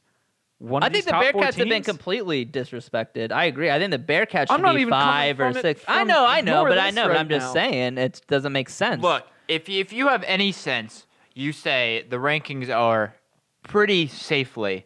one 0.59 0.83
I 0.83 0.87
think 0.87 0.95
these 0.95 1.05
the 1.05 1.11
top 1.11 1.23
Bearcats 1.23 1.55
have 1.55 1.67
been 1.67 1.83
completely 1.83 2.45
disrespected. 2.45 3.31
I 3.31 3.45
agree. 3.45 3.69
I 3.69 3.77
think 3.77 3.91
the 3.91 3.99
Bearcats 3.99 4.47
should 4.47 4.51
I'm 4.51 4.61
not 4.61 4.75
be 4.75 4.81
even 4.81 4.91
five 4.91 5.39
or 5.39 5.53
six. 5.53 5.83
I 5.87 6.03
know, 6.03 6.25
I 6.25 6.41
know, 6.41 6.63
but 6.63 6.77
I 6.77 6.87
this 6.87 6.95
know, 6.95 7.07
but 7.07 7.17
I'm 7.17 7.29
just 7.29 7.47
now. 7.47 7.53
saying 7.53 7.97
it 7.97 8.21
doesn't 8.27 8.53
make 8.53 8.69
sense. 8.69 9.01
Look, 9.01 9.27
if 9.47 9.67
you, 9.67 9.79
if 9.81 9.91
you 9.91 10.07
have 10.07 10.23
any 10.23 10.51
sense, 10.51 11.05
you 11.33 11.51
say 11.51 12.05
the 12.09 12.17
rankings 12.17 12.73
are 12.73 13.15
pretty 13.63 14.07
safely 14.07 14.85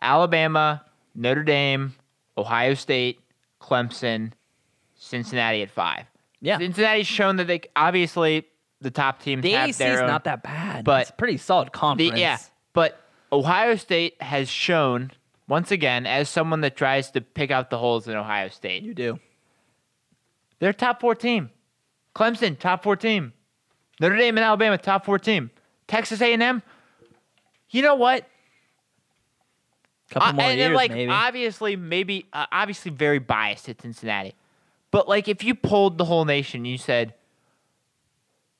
Alabama, 0.00 0.84
Notre 1.14 1.42
Dame, 1.42 1.94
Ohio 2.36 2.74
State, 2.74 3.20
Clemson, 3.60 4.32
Cincinnati 4.94 5.62
at 5.62 5.70
five. 5.70 6.04
yeah, 6.40 6.58
Cincinnati's 6.58 7.06
shown 7.06 7.36
that 7.36 7.48
they 7.48 7.62
obviously 7.74 8.46
the 8.80 8.90
top 8.92 9.20
teams 9.20 9.42
the 9.42 9.52
have 9.52 9.70
AAC 9.70 9.94
is 9.94 10.00
not 10.00 10.24
that 10.24 10.42
bad. 10.44 10.84
but 10.84 11.02
it's 11.02 11.10
a 11.10 11.14
pretty 11.14 11.36
solid 11.36 11.66
the, 11.66 11.70
conference. 11.72 12.16
yeah, 12.18 12.38
but 12.72 13.07
Ohio 13.32 13.76
State 13.76 14.20
has 14.22 14.48
shown 14.48 15.10
once 15.48 15.70
again 15.70 16.06
as 16.06 16.28
someone 16.28 16.60
that 16.62 16.76
tries 16.76 17.10
to 17.12 17.20
pick 17.20 17.50
out 17.50 17.70
the 17.70 17.78
holes 17.78 18.08
in 18.08 18.16
Ohio 18.16 18.48
State. 18.48 18.82
you 18.82 18.94
do. 18.94 19.18
They're 20.60 20.72
top 20.72 21.00
four 21.00 21.14
team. 21.14 21.50
Clemson, 22.14 22.58
top 22.58 22.82
four 22.82 22.96
team. 22.96 23.32
Notre 24.00 24.16
Dame 24.16 24.36
and 24.38 24.44
Alabama, 24.44 24.76
top 24.78 25.04
four 25.04 25.18
team. 25.18 25.50
Texas 25.86 26.20
A&M. 26.20 26.62
You 27.70 27.82
know 27.82 27.94
what? 27.94 28.26
Couple 30.10 30.28
Uh, 30.28 30.32
more 30.32 30.42
and 30.42 30.58
then, 30.60 30.68
years, 30.70 30.76
like 30.76 30.90
maybe. 30.90 31.10
obviously, 31.12 31.76
maybe 31.76 32.26
uh, 32.32 32.46
obviously 32.50 32.90
very 32.90 33.18
biased 33.18 33.68
at 33.68 33.80
Cincinnati, 33.82 34.34
but 34.90 35.06
like 35.08 35.28
if 35.28 35.44
you 35.44 35.54
polled 35.54 35.98
the 35.98 36.06
whole 36.06 36.24
nation, 36.24 36.64
you 36.64 36.78
said, 36.78 37.12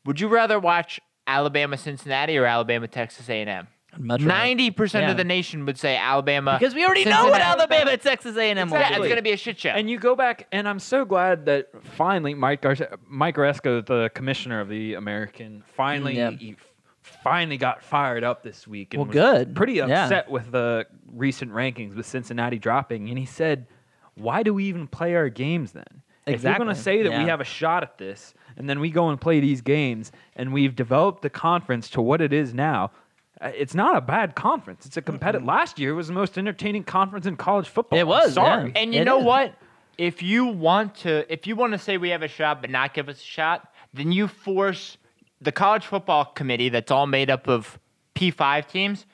would 0.04 0.20
you 0.20 0.28
rather 0.28 0.58
watch 0.60 1.00
Alabama 1.26 1.76
Cincinnati 1.78 2.36
or 2.36 2.44
Alabama 2.44 2.86
Texas 2.86 3.28
A&M? 3.30 3.66
Much 3.98 4.20
rather- 4.22 4.28
Ninety 4.28 4.70
percent 4.70 5.04
Yeah. 5.06 5.10
of 5.12 5.16
the 5.16 5.24
nation 5.24 5.66
would 5.66 5.78
say 5.78 5.96
Alabama 5.96 6.56
because 6.58 6.74
we 6.74 6.84
already 6.84 7.04
know 7.04 7.24
what 7.28 7.40
Cincinnati. 7.40 7.60
Alabama 7.60 7.90
and 7.90 8.00
Texas 8.00 8.36
A&M 8.36 8.70
will 8.70 8.78
Yeah, 8.78 8.96
it's 8.96 9.08
gonna 9.08 9.22
be 9.22 9.32
a 9.32 9.36
shit 9.36 9.58
show. 9.58 9.70
And 9.70 9.90
you 9.90 9.98
go 9.98 10.14
back, 10.14 10.46
and 10.52 10.68
I'm 10.68 10.78
so 10.78 11.04
glad 11.04 11.46
that 11.46 11.68
finally 11.82 12.34
Mike 12.34 12.62
Gar- 12.62 12.76
Mike 13.08 13.36
Aresco, 13.36 13.84
the 13.84 14.10
commissioner 14.14 14.60
of 14.60 14.68
the 14.68 14.94
American, 14.94 15.62
finally 15.74 16.16
Yeah. 16.16 16.30
he 16.30 16.56
finally 17.02 17.56
got 17.56 17.82
fired 17.82 18.22
up 18.22 18.42
this 18.42 18.66
week. 18.68 18.94
And 18.94 18.98
Well, 19.00 19.06
was 19.08 19.14
good. 19.14 19.56
Pretty 19.56 19.74
Yeah. 19.74 19.84
upset 20.04 20.30
with 20.30 20.50
the 20.52 20.86
recent 21.12 21.52
rankings 21.52 21.96
with 21.96 22.06
Cincinnati 22.06 22.58
dropping, 22.58 23.08
and 23.08 23.18
he 23.18 23.24
said, 23.26 23.66
"Why 24.14 24.42
do 24.42 24.52
we 24.54 24.64
even 24.64 24.86
play 24.86 25.14
our 25.14 25.28
games 25.28 25.72
then? 25.72 26.02
If 26.26 26.42
you're 26.44 26.54
going 26.56 26.68
to 26.68 26.74
say 26.74 27.02
that 27.02 27.10
Yeah. 27.10 27.22
we 27.22 27.28
have 27.30 27.40
a 27.40 27.44
shot 27.44 27.82
at 27.82 27.96
this, 27.96 28.34
and 28.58 28.68
then 28.68 28.80
we 28.80 28.90
go 28.90 29.08
and 29.08 29.18
play 29.18 29.40
these 29.40 29.62
games, 29.62 30.12
and 30.36 30.52
we've 30.52 30.76
developed 30.76 31.22
the 31.22 31.30
conference 31.30 31.88
to 31.90 32.02
what 32.02 32.20
it 32.20 32.32
is 32.34 32.52
now." 32.52 32.90
Uh, 33.40 33.50
It's 33.54 33.74
not 33.74 33.96
a 33.96 34.00
bad 34.00 34.34
conference. 34.34 34.86
It's 34.86 34.96
a 34.96 35.02
competitive. 35.02 35.46
Last 35.46 35.78
year 35.78 35.94
was 35.94 36.08
the 36.08 36.12
most 36.14 36.36
entertaining 36.38 36.84
conference 36.84 37.26
in 37.26 37.36
college 37.36 37.68
football. 37.68 37.98
It 37.98 38.06
was, 38.06 38.34
Sorry. 38.34 38.70
yeah. 38.74 38.80
And 38.80 38.94
you 38.94 39.02
It 39.02 39.04
know 39.04 39.18
is. 39.20 39.24
what? 39.24 39.54
If 39.96 40.22
you 40.22 40.46
want 40.46 40.94
to, 40.96 41.30
if 41.32 41.46
you 41.46 41.56
want 41.56 41.72
to 41.72 41.78
say 41.78 41.96
we 41.98 42.10
have 42.10 42.22
a 42.22 42.28
shot 42.28 42.60
but 42.60 42.70
not 42.70 42.94
give 42.94 43.08
us 43.08 43.20
a 43.20 43.24
shot, 43.24 43.72
then 43.92 44.12
you 44.12 44.28
force 44.28 44.96
the 45.40 45.50
college 45.52 45.84
football 45.86 46.24
committee 46.24 46.68
that's 46.68 46.90
all 46.90 47.06
made 47.06 47.30
up 47.30 47.48
of 47.48 47.78
P5 48.14 48.68
teams. 48.68 49.06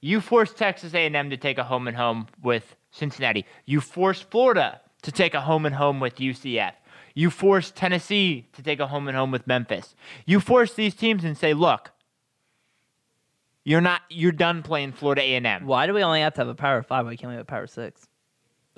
You 0.00 0.20
force 0.22 0.52
Texas 0.54 0.94
A&M 0.94 1.28
to 1.30 1.36
take 1.36 1.58
a 1.58 1.64
home 1.64 1.86
and 1.88 1.96
home 1.96 2.26
with 2.42 2.74
Cincinnati. 2.90 3.44
You 3.66 3.80
force 3.82 4.20
Florida 4.22 4.80
to 5.02 5.12
take 5.12 5.34
a 5.34 5.42
home 5.42 5.66
and 5.66 5.74
home 5.74 6.00
with 6.00 6.16
UCF. 6.16 6.72
You 7.14 7.28
force 7.28 7.70
Tennessee 7.70 8.46
to 8.54 8.62
take 8.62 8.80
a 8.80 8.86
home 8.86 9.08
and 9.08 9.16
home 9.16 9.30
with 9.30 9.46
Memphis. 9.46 9.94
You 10.24 10.40
force 10.40 10.72
these 10.74 10.94
teams 10.94 11.22
and 11.24 11.36
say, 11.36 11.52
"Look, 11.52 11.90
you're 13.70 13.80
not. 13.80 14.02
You're 14.10 14.32
done 14.32 14.62
playing 14.62 14.92
Florida 14.92 15.22
A&M." 15.22 15.66
Why 15.66 15.86
do 15.86 15.94
we 15.94 16.02
only 16.02 16.20
have 16.20 16.34
to 16.34 16.40
have 16.42 16.48
a 16.48 16.54
power 16.54 16.82
five? 16.82 17.06
Why 17.06 17.16
can't 17.16 17.28
we 17.30 17.34
have 17.36 17.42
a 17.42 17.44
power 17.44 17.66
six? 17.66 18.06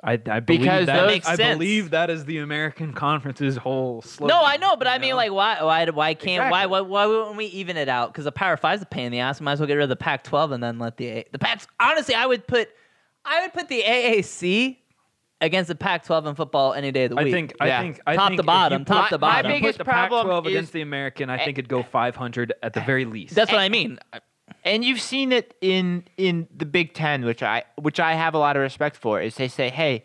I, 0.05 0.13
I 0.15 0.41
believe 0.41 0.63
Because 0.63 0.87
that, 0.87 0.97
those- 1.03 1.07
Makes 1.13 1.29
I 1.29 1.37
sense. 1.37 1.59
believe 1.59 1.91
that 1.91 2.11
is 2.11 2.25
the 2.25 2.39
American 2.39 2.93
Conference's 2.93 3.57
whole 3.57 4.03
slogan. 4.03 4.35
No, 4.37 4.43
I 4.45 4.57
know, 4.57 4.75
but 4.75 4.89
I 4.89 4.95
you 4.97 5.01
mean, 5.01 5.15
like, 5.15 5.31
why, 5.31 5.63
why, 5.63 5.85
why 5.91 6.15
can't, 6.15 6.51
why, 6.51 6.63
Exactly. 6.65 6.71
why, 6.73 6.81
why 6.81 7.07
wouldn't 7.07 7.37
we 7.37 7.45
even 7.47 7.77
it 7.77 7.89
out? 7.89 8.13
Because 8.13 8.25
the 8.25 8.33
Power 8.33 8.57
Five 8.57 8.77
is 8.79 8.83
a 8.83 8.87
pain 8.87 9.07
in 9.07 9.13
the 9.13 9.21
ass. 9.21 9.39
We 9.39 9.45
might 9.45 9.53
as 9.53 9.61
well 9.61 9.69
get 9.69 9.75
rid 9.75 9.85
of 9.85 9.89
the 9.91 9.97
Pac-12 9.97 10.53
and 10.55 10.63
then 10.63 10.79
let 10.81 10.97
the 10.97 11.07
A- 11.07 11.25
the 11.31 11.39
Pac. 11.39 11.63
Honestly, 11.79 12.15
I 12.17 12.27
would 12.27 12.47
put, 12.49 12.69
I 13.25 13.43
would 13.43 13.53
put 13.53 13.69
the 13.69 13.83
AAC 13.83 14.79
against 15.41 15.69
the 15.69 15.77
Pac-12 15.77 16.27
in 16.27 16.35
football 16.35 16.73
any 16.73 16.91
day 16.91 17.05
of 17.05 17.11
the 17.11 17.17
week. 17.17 17.21
I 17.21 17.25
week. 17.25 17.33
think 17.35 17.55
Yeah. 17.61 17.79
I 17.79 17.83
think 17.83 18.01
I 18.07 18.17
Top 18.17 18.29
think 18.29 18.39
to 18.39 18.43
if 18.43 18.47
bottom, 18.47 18.85
top 18.85 18.97
put- 19.05 19.09
to 19.11 19.15
if 19.15 19.19
you 19.19 19.19
bottom. 19.19 19.53
put 19.53 19.61
biggest 19.61 19.79
the 19.79 19.85
problem 19.85 20.27
Pac-12 20.27 20.47
is- 20.47 20.53
against 20.53 20.73
the 20.73 20.81
American, 20.81 21.31
I 21.31 21.39
think 21.45 21.59
it'd 21.59 21.69
go 21.69 21.85
500 21.85 22.55
at 22.63 22.73
the 22.73 22.81
very 22.81 23.05
least. 23.05 23.37
That's 23.37 23.53
what 23.53 23.61
I 23.61 23.69
mean. 23.69 24.01
And 24.65 24.85
you've 24.85 25.01
seen 25.01 25.33
it 25.33 25.55
in 25.61 26.05
in 26.17 26.49
the 26.57 26.67
Big 26.67 26.95
Ten, 26.95 27.25
which 27.25 27.43
I 27.43 27.65
which 27.77 27.99
I 28.01 28.15
have 28.15 28.35
a 28.35 28.39
lot 28.39 28.57
of 28.57 28.63
respect 28.63 28.97
for, 28.97 29.21
is 29.21 29.35
they 29.37 29.49
say, 29.49 29.69
"Hey, 29.71 30.05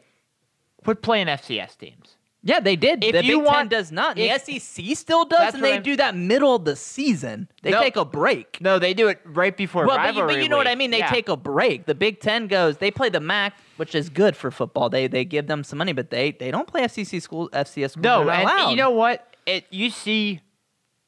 quit 0.83 1.01
playing 1.01 1.27
FCS 1.27 1.75
teams." 1.77 2.13
Yeah, 2.43 2.61
they 2.61 2.77
did. 2.77 3.03
If 3.03 3.11
the 3.11 3.25
you 3.25 3.39
Big 3.39 3.45
want- 3.45 3.57
Ten 3.57 3.67
does 3.67 3.91
not. 3.91 4.17
if- 4.17 4.45
the 4.45 4.59
SEC 4.59 4.95
still 4.95 5.25
does, 5.25 5.53
and 5.55 5.61
they 5.63 5.73
I'm- 5.73 5.81
do 5.83 5.97
that 5.97 6.15
middle 6.15 6.55
of 6.55 6.63
the 6.63 6.75
season. 6.77 7.49
They 7.61 7.71
No. 7.71 7.81
take 7.81 7.97
a 7.97 8.05
break. 8.05 8.61
No, 8.61 8.79
they 8.79 8.93
do 8.93 9.09
it 9.09 9.19
right 9.25 9.57
before 9.57 9.85
Well, 9.85 9.97
but 9.97 10.15
you, 10.15 10.23
but 10.25 10.41
you 10.41 10.47
know 10.47 10.55
what 10.55 10.67
I 10.67 10.75
mean. 10.75 10.91
They 10.91 10.99
Yeah. 10.99 11.09
take 11.09 11.27
a 11.27 11.35
break. 11.35 11.87
The 11.87 11.95
Big 11.95 12.21
Ten 12.21 12.47
goes. 12.47 12.77
They 12.77 12.89
play 12.91 13.09
the 13.09 13.19
MAC, 13.19 13.53
which 13.75 13.93
is 13.95 14.07
good 14.07 14.37
for 14.37 14.49
football. 14.51 14.87
They 14.89 15.07
they 15.07 15.25
give 15.25 15.47
them 15.47 15.63
some 15.65 15.77
money, 15.77 15.91
but 15.93 16.09
they 16.09 16.31
they 16.31 16.51
don't 16.51 16.67
play 16.67 16.83
FCC 16.83 17.19
school 17.19 17.49
FCS 17.51 17.91
schools. 17.93 18.03
no, 18.03 18.29
and 18.29 18.43
allowed. 18.43 18.69
you 18.69 18.77
know 18.77 18.91
what? 18.91 19.35
It 19.45 19.65
you 19.69 19.89
see 19.89 20.39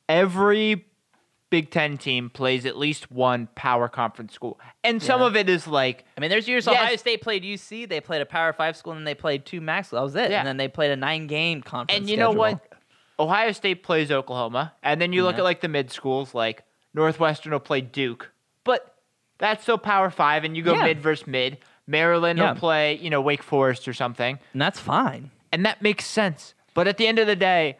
every 0.09 0.85
Big 1.49 1.71
Ten 1.71 1.97
team 1.97 2.29
plays 2.29 2.65
at 2.65 2.77
least 2.77 3.11
one 3.11 3.47
power 3.55 3.87
conference 3.87 4.33
school, 4.33 4.59
and 4.83 5.01
some 5.01 5.21
Yeah. 5.21 5.27
of 5.27 5.35
it 5.35 5.49
is 5.49 5.67
like 5.67 6.05
I 6.17 6.21
mean, 6.21 6.29
there's 6.29 6.47
years 6.47 6.65
Yes. 6.67 6.75
Ohio 6.75 6.95
State 6.95 7.21
played 7.21 7.43
UC. 7.43 7.85
They 7.87 7.99
played 8.01 8.21
a 8.21 8.25
Power 8.25 8.53
Five 8.53 8.77
school, 8.77 8.93
and 8.93 8.99
then 8.99 9.05
they 9.05 9.15
played 9.15 9.45
two 9.45 9.59
max. 9.61 9.89
That 9.89 10.01
was 10.01 10.15
it. 10.15 10.29
Yeah. 10.31 10.39
And 10.39 10.47
then 10.47 10.57
they 10.57 10.67
played 10.67 10.91
a 10.91 10.95
nine 10.95 11.27
game 11.27 11.61
conference. 11.61 11.97
And 11.99 12.09
you 12.09 12.17
know 12.17 12.31
what? 12.31 12.59
Ohio 13.19 13.51
State 13.51 13.83
plays 13.83 14.11
Oklahoma, 14.11 14.73
and 14.83 15.01
then 15.01 15.11
you 15.11 15.23
look 15.23 15.35
Yeah. 15.35 15.39
at 15.39 15.43
like 15.43 15.61
the 15.61 15.67
mid 15.67 15.91
schools, 15.91 16.33
like 16.35 16.63
Northwestern 16.93 17.51
will 17.51 17.59
play 17.59 17.81
Duke, 17.81 18.31
but 18.63 18.95
that's 19.39 19.63
still 19.63 19.77
Power 19.77 20.09
Five, 20.09 20.43
and 20.43 20.55
you 20.55 20.63
go 20.63 20.75
mid 20.75 21.01
versus 21.01 21.25
mid. 21.27 21.57
Maryland 21.87 22.39
will 22.39 22.53
play, 22.53 22.93
you 22.97 23.09
know, 23.09 23.19
Wake 23.21 23.41
Forest 23.41 23.87
or 23.87 23.93
something, 23.93 24.37
And 24.53 24.61
that's 24.61 24.79
fine. 24.79 25.31
and 25.51 25.65
that 25.65 25.81
makes 25.81 26.05
sense. 26.05 26.53
But 26.75 26.87
at 26.87 26.97
the 26.97 27.07
end 27.07 27.17
of 27.17 27.25
the 27.25 27.35
day, 27.35 27.77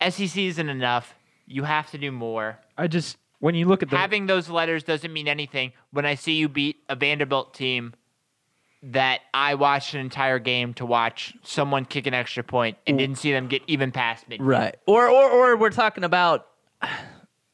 SEC 0.00 0.36
isn't 0.48 0.68
enough. 0.68 1.14
You 1.52 1.64
have 1.64 1.90
to 1.90 1.98
do 1.98 2.10
more. 2.10 2.58
I 2.78 2.86
just 2.86 3.16
when 3.40 3.54
you 3.54 3.66
look 3.66 3.82
at 3.82 3.90
the 3.90 3.96
Having 3.96 4.26
those 4.26 4.48
letters 4.48 4.82
doesn't 4.84 5.12
mean 5.12 5.28
anything 5.28 5.72
when 5.90 6.06
I 6.06 6.14
see 6.14 6.32
you 6.34 6.48
beat 6.48 6.76
a 6.88 6.96
Vanderbilt 6.96 7.54
team 7.54 7.94
that 8.84 9.20
I 9.32 9.54
watched 9.54 9.94
an 9.94 10.00
entire 10.00 10.38
game 10.38 10.74
to 10.74 10.86
watch 10.86 11.34
someone 11.42 11.84
kick 11.84 12.06
an 12.06 12.14
extra 12.14 12.42
point 12.42 12.78
and 12.86 12.98
didn't 12.98 13.18
see 13.18 13.30
them 13.32 13.46
get 13.48 13.62
even 13.66 13.92
past 13.92 14.28
me. 14.28 14.38
Right. 14.40 14.76
Or 14.86 15.08
or 15.08 15.30
or 15.30 15.56
we're 15.56 15.70
talking 15.70 16.04
about 16.04 16.46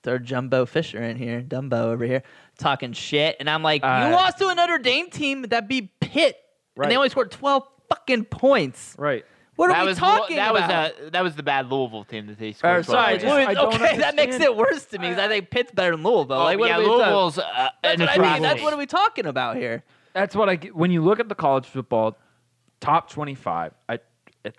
throw 0.03 0.19
Jumbo 0.19 0.65
Fisher 0.65 1.03
in 1.03 1.17
here, 1.17 1.43
Dumbo 1.43 1.73
over 1.87 2.05
here, 2.05 2.23
talking 2.57 2.93
shit, 2.93 3.37
and 3.41 3.51
I'm 3.51 3.63
like, 3.63 3.83
Uh, 3.83 4.07
you 4.09 4.15
lost 4.15 4.39
to 4.39 4.49
a 4.49 4.55
Notre 4.55 4.79
Dame 4.79 5.11
team 5.11 5.43
that 5.43 5.69
beat 5.69 5.99
Pitt, 6.01 6.37
and 6.77 6.83
Right. 6.83 6.89
they 6.89 6.97
only 6.97 7.09
scored 7.09 7.31
12 7.31 7.65
fucking 7.89 8.27
points. 8.27 8.95
Right. 8.97 9.25
What 9.59 9.69
that 9.71 9.79
are 9.79 9.83
we 9.83 9.89
was 9.89 9.99
talking 9.99 10.37
that 10.37 10.51
about? 10.55 10.93
was 10.93 11.07
uh, 11.07 11.11
that 11.11 11.25
was 11.25 11.35
the 11.35 11.43
bad 11.43 11.69
Louisville 11.69 12.05
team 12.05 12.29
that 12.29 12.39
they 12.39 12.51
Or, 12.51 12.53
scored. 12.53 12.85
sorry, 12.87 13.19
12 13.19 13.21
just- 13.21 13.27
points. 13.35 13.49
I 13.51 13.55
don't 13.55 13.75
okay, 13.75 13.99
that 13.99 14.15
makes 14.15 14.37
it 14.39 14.57
worse 14.57 14.85
to 14.87 14.99
me 15.01 15.09
because 15.09 15.19
I 15.25 15.27
think 15.27 15.51
Pitt's 15.51 15.73
better 15.73 15.91
than 15.97 16.05
Louisville. 16.05 16.37
Oh, 16.37 16.45
like, 16.45 16.61
what 16.61 16.69
yeah, 16.69 16.77
are 16.77 16.79
we 16.79 16.85
talking- 16.85 16.99
Louisville's 17.01 17.39
uh, 17.39 17.69
That's 17.83 18.01
what 18.01 18.09
I 18.09 18.33
mean. 18.35 18.43
That's 18.43 18.63
what 18.63 18.73
are 18.73 18.77
we 18.77 18.87
talking 18.87 19.27
about 19.27 19.57
here? 19.57 19.83
That's 20.15 20.37
what 20.37 20.49
I 20.49 20.55
when 20.73 20.93
you 20.93 21.03
look 21.03 21.19
at 21.19 21.29
the 21.29 21.35
college 21.35 21.67
football 21.67 22.17
top 22.81 23.11
25. 23.11 23.75
I 23.89 23.99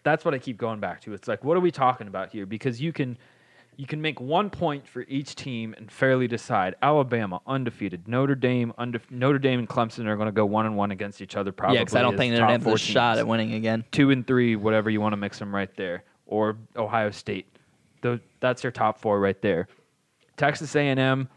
that's 0.04 0.26
what 0.26 0.34
I 0.34 0.38
keep 0.38 0.58
going 0.58 0.82
back 0.82 1.00
to. 1.02 1.14
It's 1.14 1.30
like 1.30 1.46
what 1.46 1.56
are 1.56 1.62
we 1.62 1.72
talking 1.72 2.08
about 2.08 2.32
here? 2.34 2.46
Because 2.46 2.82
you 2.82 2.92
can 2.92 3.18
you 3.80 3.88
can 3.88 4.02
make 4.02 4.20
one 4.20 4.50
point 4.50 4.86
for 4.86 5.06
each 5.08 5.36
team 5.36 5.74
and 5.78 5.90
fairly 5.90 6.28
decide. 6.28 6.76
Alabama 6.82 7.40
undefeated, 7.48 8.10
Notre 8.10 8.36
Dame 8.36 8.74
undefe- 8.78 9.10
Notre 9.10 9.40
Dame 9.40 9.60
and 9.60 9.70
Clemson 9.70 10.06
are 10.06 10.18
going 10.18 10.26
to 10.26 10.34
go 10.34 10.46
one 10.46 10.66
and 10.66 10.76
one 10.76 10.92
against 10.92 11.22
each 11.22 11.38
other. 11.38 11.54
Probably, 11.54 11.78
yeah, 11.78 11.84
because 11.84 11.96
I 11.96 12.02
don't 12.02 12.18
think 12.18 12.34
Notre 12.34 12.48
Dame's 12.48 12.66
four 12.66 12.74
a 12.74 12.78
shot 12.78 13.20
at 13.20 13.26
winning 13.26 13.54
again. 13.54 13.86
two 13.94 14.12
and 14.12 14.28
three, 14.28 14.58
whatever 14.58 14.90
you 14.90 15.00
want 15.00 15.14
to 15.14 15.18
mix 15.18 15.40
them 15.40 15.56
right 15.56 15.74
there, 15.78 16.04
or 16.26 16.58
Ohio 16.76 17.10
State. 17.12 17.48
That's 18.42 18.62
their 18.62 18.72
top 18.72 19.00
four 19.00 19.22
right 19.22 19.42
there. 19.42 19.70
Texas 20.36 20.76
A&M 20.76 21.30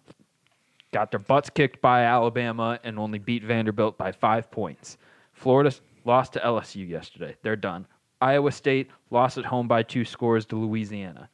got 0.92 1.12
their 1.12 1.20
butts 1.20 1.48
kicked 1.48 1.80
by 1.80 2.02
Alabama 2.02 2.80
and 2.82 2.98
only 2.98 3.20
beat 3.20 3.44
Vanderbilt 3.44 3.96
by 3.96 4.10
five 4.10 4.50
points. 4.50 4.98
Florida 5.32 5.72
lost 6.04 6.32
to 6.32 6.40
LSU 6.40 6.88
yesterday. 6.88 7.36
They're 7.42 7.54
done. 7.54 7.86
Iowa 8.20 8.50
State 8.50 8.90
lost 9.10 9.38
at 9.38 9.44
home 9.44 9.68
by 9.68 9.84
two 9.84 10.04
scores 10.04 10.44
to 10.46 10.56
Louisiana. 10.56 11.28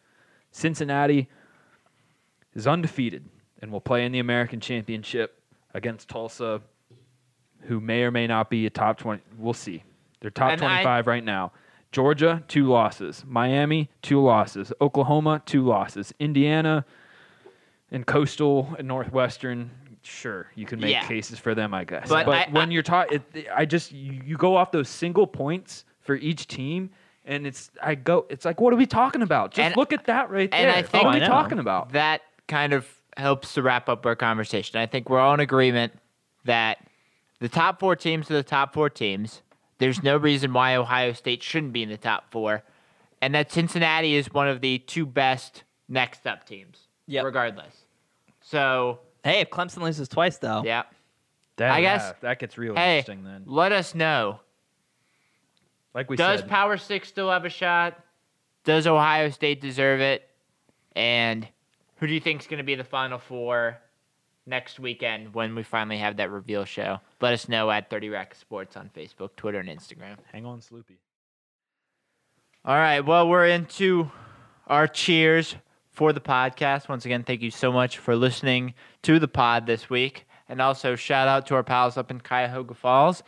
Cincinnati 0.59 1.29
is 2.55 2.67
undefeated 2.67 3.25
and 3.63 3.71
will 3.71 3.81
play 3.81 4.05
in 4.05 4.13
the 4.13 4.19
American 4.19 4.59
Championship 4.61 5.41
against 5.73 6.09
Tulsa, 6.09 6.61
who 7.63 7.81
may 7.81 8.03
or 8.03 8.11
may 8.11 8.27
not 8.27 8.51
be 8.51 8.67
a 8.67 8.71
top 8.71 8.99
20. 8.99 9.23
We'll 9.39 9.55
see. 9.55 9.85
They're 10.21 10.31
top 10.31 10.51
And 10.53 10.61
I- 10.63 10.83
25 10.83 11.07
right 11.07 11.25
now. 11.25 11.53
Georgia, 11.93 12.43
two 12.49 12.67
losses. 12.67 13.25
Miami, 13.27 13.89
two 14.03 14.21
losses. 14.21 14.73
Oklahoma, 14.81 15.43
two 15.47 15.63
losses. 15.65 16.13
Indiana 16.19 16.85
and 17.91 18.05
Coastal 18.07 18.75
and 18.79 18.87
Northwestern, 18.89 19.71
sure, 20.03 20.51
you 20.55 20.67
can 20.67 20.81
make 20.81 20.91
Yeah. 20.93 21.07
cases 21.07 21.39
for 21.39 21.55
them, 21.55 21.73
I 21.73 21.85
guess. 21.85 22.09
But 22.09 22.27
But, 22.27 22.49
I- 22.49 22.51
when 22.51 22.69
I- 22.69 22.73
you're 22.73 22.83
talking, 22.83 23.23
I 23.55 23.65
just 23.65 23.93
you, 23.93 24.21
you 24.25 24.37
go 24.37 24.57
off 24.57 24.71
those 24.73 24.89
single 24.89 25.27
points 25.27 25.85
for 26.01 26.17
each 26.17 26.47
team, 26.47 26.91
and 27.29 27.47
it's 27.47 27.71
I 27.81 27.95
go, 27.95 28.27
it's 28.29 28.45
like, 28.45 28.61
what 28.61 28.73
are 28.73 28.77
we 28.77 28.87
talking 28.87 29.23
about? 29.23 29.53
Just 29.53 29.65
And- 29.67 29.77
look 29.77 29.93
at 29.93 30.07
that 30.07 30.31
right 30.31 30.49
and 30.53 30.69
there. 30.69 30.75
I 30.77 30.83
think- 30.83 31.05
what 31.05 31.15
are 31.15 31.15
we 31.15 31.21
know. 31.21 31.27
talking 31.29 31.59
about? 31.61 31.93
that 31.93 32.23
kind 32.49 32.73
of 32.73 32.89
helps 33.17 33.55
to 33.55 33.63
wrap 33.63 33.89
up 33.89 34.05
our 34.07 34.17
conversation. 34.17 34.81
I 34.81 34.87
think 34.87 35.09
we're 35.09 35.21
all 35.21 35.35
in 35.35 35.41
agreement 35.41 35.93
that 36.45 36.79
the 37.41 37.49
top 37.49 37.79
four 37.79 37.95
teams 37.95 38.31
are 38.31 38.35
the 38.35 38.43
top 38.43 38.73
four 38.75 38.89
teams. 38.91 39.43
There's 39.79 40.03
no 40.03 40.17
reason 40.17 40.53
why 40.53 40.75
Ohio 40.75 41.13
State 41.13 41.43
shouldn't 41.43 41.73
be 41.73 41.83
in 41.85 41.89
the 41.89 41.97
top 41.97 42.33
four, 42.33 42.65
and 43.23 43.35
that 43.35 43.53
Cincinnati 43.53 44.15
is 44.17 44.33
one 44.33 44.49
of 44.49 44.61
the 44.61 44.79
two 44.81 45.07
best 45.07 45.63
next 45.89 46.27
up 46.27 46.45
teams, 46.47 46.89
Yep. 47.07 47.25
regardless. 47.25 47.85
So, 48.41 49.01
Hey, 49.25 49.41
if 49.41 49.51
Clemson 49.51 49.83
loses 49.83 50.09
twice, 50.09 50.39
though, 50.39 50.63
yeah. 50.65 50.85
That, 51.57 51.73
I 51.73 51.81
guess- 51.81 52.03
yeah, 52.09 52.13
that 52.21 52.39
gets 52.39 52.57
real 52.57 52.75
Hey, 52.77 52.99
interesting 52.99 53.25
then. 53.25 53.43
let 53.47 53.73
us 53.73 53.95
know. 53.95 54.41
Like 55.95 56.11
we 56.11 56.17
Does 56.17 56.41
said, 56.41 56.49
Power 56.49 56.77
Six 56.77 57.09
still 57.09 57.31
have 57.31 57.45
a 57.45 57.51
shot? 57.51 57.99
Does 58.65 58.87
Ohio 58.87 59.31
State 59.31 59.61
deserve 59.61 60.01
it? 60.01 60.29
And 60.95 61.47
who 61.97 62.07
do 62.07 62.13
you 62.13 62.21
think 62.21 62.41
is 62.41 62.47
going 62.47 62.59
to 62.59 62.65
be 62.65 62.75
the 62.75 62.85
Final 62.85 63.19
Four 63.19 63.79
next 64.47 64.81
weekend 64.81 65.35
when 65.35 65.55
we 65.55 65.63
finally 65.63 65.99
have 65.99 66.17
that 66.19 66.31
reveal 66.31 66.65
show? 66.65 66.99
Let 67.21 67.35
us 67.35 67.49
know 67.49 67.71
at 67.71 67.91
30 67.91 68.09
Rack 68.11 68.35
Sports 68.35 68.77
on 68.77 68.91
Facebook, 68.95 69.31
Twitter, 69.37 69.59
and 69.59 69.69
Instagram. 69.69 70.17
hang 70.33 70.45
on, 70.45 70.61
Sloopy. 70.61 70.97
All 72.65 72.77
right. 72.77 73.01
Well, 73.01 73.29
we're 73.29 73.47
into 73.47 74.11
our 74.67 74.87
cheers 74.87 75.57
for 75.93 76.13
the 76.13 76.21
podcast. 76.21 76.89
Once 76.89 77.05
again, 77.05 77.23
thank 77.23 77.43
you 77.43 77.51
so 77.51 77.73
much 77.73 77.99
for 77.99 78.15
listening 78.15 78.75
to 79.03 79.19
the 79.19 79.29
pod 79.29 79.67
this 79.67 79.89
week. 79.89 80.27
And 80.49 80.61
also, 80.61 80.95
shout 80.95 81.29
out 81.29 81.47
to 81.47 81.55
our 81.55 81.63
pals 81.63 81.97
up 81.97 82.11
in 82.11 82.21
Cuyahoga 82.21 82.75
Falls, 82.75 83.23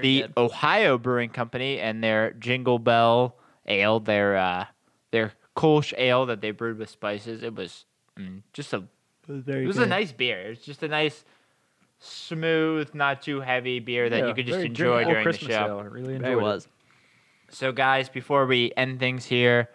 Very 0.00 0.20
the 0.20 0.22
good. 0.22 0.32
Ohio 0.36 0.98
Brewing 0.98 1.30
Company, 1.30 1.78
and 1.78 2.02
their 2.02 2.32
Jingle 2.32 2.78
Bell 2.78 3.36
Ale, 3.66 4.00
their 4.00 4.36
uh, 4.36 4.66
their 5.10 5.32
Kolsch 5.56 5.92
Ale 5.98 6.26
that 6.26 6.40
they 6.40 6.50
brewed 6.50 6.78
with 6.78 6.88
spices. 6.88 7.42
It 7.42 7.54
was 7.54 7.84
mm, 8.18 8.42
just 8.52 8.72
a 8.72 8.84
it 9.28 9.66
was 9.66 9.78
a 9.78 9.86
nice 9.86 10.12
beer. 10.12 10.40
It 10.40 10.48
was 10.50 10.60
just 10.60 10.82
a 10.82 10.88
nice, 10.88 11.24
smooth, 11.98 12.94
not 12.94 13.22
too 13.22 13.40
heavy 13.40 13.78
beer 13.80 14.08
that 14.08 14.20
Yeah, 14.20 14.28
you 14.28 14.34
could 14.34 14.46
just 14.46 14.60
enjoy 14.60 15.04
during 15.04 15.22
Christmas 15.24 15.48
the 15.48 15.54
show. 15.54 15.66
ale. 15.66 15.78
I 15.80 15.84
really 15.84 16.14
enjoyed 16.14 16.32
it. 16.32 16.40
was. 16.40 16.68
So, 17.50 17.72
guys, 17.72 18.08
before 18.08 18.46
we 18.46 18.72
end 18.76 19.00
things 19.00 19.24
here, 19.26 19.70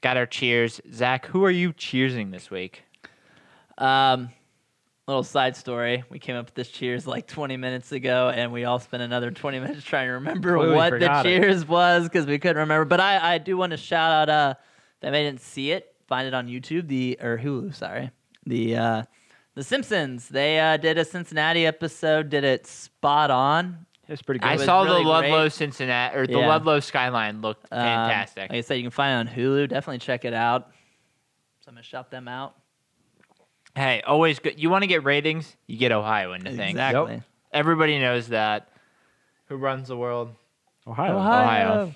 got 0.00 0.16
our 0.16 0.26
cheers. 0.26 0.80
Zach, 0.92 1.26
who 1.26 1.44
are 1.44 1.50
you 1.50 1.72
cheersing 1.72 2.30
this 2.30 2.50
week? 2.50 2.82
Um, 3.76 4.30
little 5.08 5.24
side 5.24 5.56
story. 5.56 6.04
We 6.10 6.18
came 6.18 6.36
up 6.36 6.44
with 6.46 6.54
this 6.54 6.68
cheers 6.68 7.06
like 7.06 7.26
20 7.26 7.56
minutes 7.56 7.90
ago, 7.92 8.28
and 8.28 8.52
we 8.52 8.64
all 8.64 8.78
spent 8.78 9.02
another 9.02 9.30
20 9.30 9.58
minutes 9.58 9.82
trying 9.84 10.06
to 10.06 10.12
remember 10.12 10.50
Completely 10.52 10.76
what 10.76 10.90
the 10.90 10.96
forgot 10.98 11.26
it. 11.26 11.40
cheers 11.40 11.66
was 11.66 12.04
because 12.04 12.26
we 12.26 12.38
couldn't 12.38 12.58
remember. 12.58 12.84
But 12.84 13.00
I, 13.00 13.34
I 13.34 13.38
do 13.38 13.56
want 13.56 13.70
to 13.72 13.76
shout 13.76 14.12
out. 14.12 14.28
Uh, 14.28 14.54
if 15.02 15.08
I 15.08 15.10
didn't 15.22 15.40
see 15.40 15.70
it, 15.72 15.94
find 16.06 16.26
it 16.28 16.34
on 16.34 16.46
YouTube. 16.46 16.88
The 16.88 17.18
or 17.20 17.38
Hulu, 17.38 17.74
sorry. 17.74 18.10
The 18.46 18.76
uh, 18.76 19.02
The 19.54 19.64
Simpsons. 19.64 20.28
They 20.28 20.58
uh, 20.60 20.76
did 20.76 20.98
a 20.98 21.04
Cincinnati 21.04 21.66
episode. 21.66 22.28
Did 22.30 22.44
it 22.44 22.66
spot 22.66 23.30
on. 23.30 23.86
It's 24.08 24.22
pretty 24.22 24.38
good. 24.40 24.48
I 24.48 24.56
saw 24.56 24.82
really 24.84 25.02
the 25.04 25.08
Ludlow 25.08 25.42
great. 25.42 25.52
Cincinnati 25.52 26.16
or 26.16 26.26
the 26.26 26.38
Yeah. 26.38 26.48
Ludlow 26.48 26.80
skyline 26.80 27.40
looked 27.42 27.64
Um, 27.70 27.78
fantastic. 27.78 28.50
like 28.50 28.52
I 28.58 28.60
said, 28.62 28.74
you 28.76 28.82
can 28.84 28.90
find 28.90 29.28
it 29.28 29.30
on 29.30 29.36
Hulu. 29.36 29.68
Definitely 29.68 29.98
check 29.98 30.24
it 30.24 30.32
out. 30.32 30.70
So 31.60 31.68
I'm 31.68 31.74
gonna 31.74 31.82
shout 31.82 32.10
them 32.10 32.26
out. 32.26 32.54
Hey, 33.76 34.02
always 34.06 34.38
good. 34.38 34.58
You 34.60 34.70
want 34.70 34.82
to 34.82 34.86
get 34.88 35.04
ratings? 35.04 35.56
You 35.66 35.78
get 35.78 35.92
Ohio 35.92 36.32
into 36.32 36.50
things. 36.50 36.70
Exactly. 36.70 37.22
Everybody 37.52 37.98
knows 37.98 38.28
that. 38.28 38.68
Who 39.46 39.56
runs 39.56 39.88
the 39.88 39.96
world? 39.96 40.34
Ohio. 40.86 41.16
Ohio. 41.18 41.94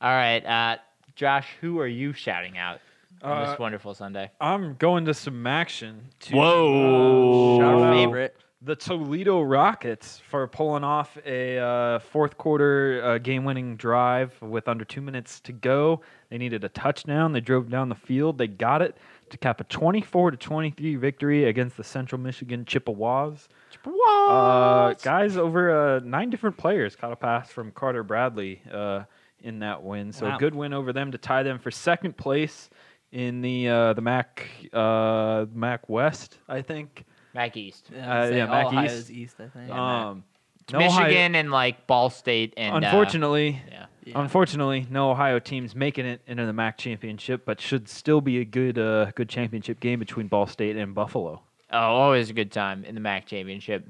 All 0.00 0.10
right, 0.10 0.44
uh, 0.44 0.76
Josh. 1.14 1.46
Who 1.60 1.78
are 1.78 1.86
you 1.86 2.12
shouting 2.12 2.56
out 2.58 2.80
on 3.22 3.32
Uh, 3.38 3.50
this 3.50 3.58
wonderful 3.58 3.94
Sunday? 3.94 4.30
I'm 4.40 4.74
going 4.74 5.04
to 5.06 5.14
some 5.14 5.46
action. 5.46 6.08
To, 6.20 6.34
Whoa. 6.36 7.56
uh, 7.56 7.58
shout 7.60 7.82
out 7.82 7.94
favorite. 7.94 8.36
the 8.62 8.76
Toledo 8.76 9.42
Rockets 9.42 10.20
for 10.30 10.46
pulling 10.48 10.84
off 10.84 11.16
a 11.26 11.58
uh, 11.58 11.98
fourth 11.98 12.36
quarter 12.38 13.02
uh, 13.04 13.18
game-winning 13.18 13.76
drive 13.76 14.32
with 14.42 14.68
under 14.68 14.84
two 14.84 15.00
minutes 15.02 15.40
to 15.40 15.52
go. 15.52 16.00
They 16.30 16.38
needed 16.38 16.64
a 16.64 16.68
touchdown. 16.70 17.32
They 17.32 17.40
drove 17.40 17.68
down 17.70 17.88
the 17.90 17.94
field. 17.94 18.38
They 18.38 18.46
got 18.48 18.80
it 18.82 18.96
to 19.34 19.38
cap 19.38 19.60
a 19.60 19.64
24 19.64 20.30
to 20.32 20.36
23 20.36 20.96
victory 20.96 21.44
against 21.44 21.76
the 21.76 21.84
Central 21.84 22.20
Michigan 22.20 22.64
Chippewas. 22.64 23.48
Uh, 23.86 24.94
guys, 25.02 25.36
over 25.36 25.96
uh, 25.96 26.00
nine 26.00 26.30
different 26.30 26.56
players 26.56 26.96
caught 26.96 27.12
a 27.12 27.16
pass 27.16 27.50
from 27.50 27.70
Carter 27.72 28.02
Bradley 28.02 28.62
uh, 28.72 29.02
in 29.40 29.58
that 29.58 29.82
win. 29.82 30.12
So 30.12 30.26
Wow. 30.26 30.36
a 30.36 30.38
good 30.38 30.54
win 30.54 30.72
over 30.72 30.92
them 30.92 31.12
to 31.12 31.18
tie 31.18 31.42
them 31.42 31.58
for 31.58 31.70
second 31.70 32.16
place 32.16 32.70
in 33.12 33.42
the 33.42 33.68
uh, 33.68 33.92
the 33.92 34.00
MAC 34.00 34.48
uh, 34.72 35.46
MAC 35.52 35.88
West, 35.88 36.38
I 36.48 36.62
think. 36.62 37.04
Mac 37.34 37.56
East. 37.56 37.90
Yeah, 37.94 38.22
Uh, 38.22 38.26
yeah, 38.28 38.46
Mac 38.46 38.66
Ohio's 38.66 39.10
East. 39.10 39.10
East, 39.10 39.36
I 39.40 39.48
think. 39.48 39.70
Um, 39.70 40.24
no 40.72 40.78
Ohio- 40.78 41.02
Michigan 41.04 41.34
and 41.34 41.50
like 41.50 41.86
Ball 41.86 42.08
State 42.10 42.54
and 42.56 42.72
uh, 42.72 42.76
unfortunately, 42.88 43.60
yeah. 43.70 43.86
Yeah. 44.04 44.20
unfortunately, 44.20 44.86
no 44.90 45.10
Ohio 45.10 45.38
teams 45.38 45.74
making 45.74 46.06
it 46.06 46.20
into 46.26 46.44
the 46.46 46.52
MAC 46.52 46.78
championship, 46.78 47.44
but 47.44 47.60
should 47.60 47.88
still 47.88 48.20
be 48.20 48.38
a 48.38 48.44
good 48.44 48.78
uh, 48.78 49.10
good 49.14 49.28
championship 49.28 49.80
game 49.80 49.98
between 49.98 50.28
Ball 50.28 50.46
State 50.46 50.76
and 50.76 50.94
Buffalo. 50.94 51.42
Oh, 51.70 51.78
always 51.78 52.30
a 52.30 52.32
good 52.32 52.52
time 52.52 52.84
in 52.84 52.94
the 52.94 53.00
MAC 53.00 53.26
championship. 53.26 53.86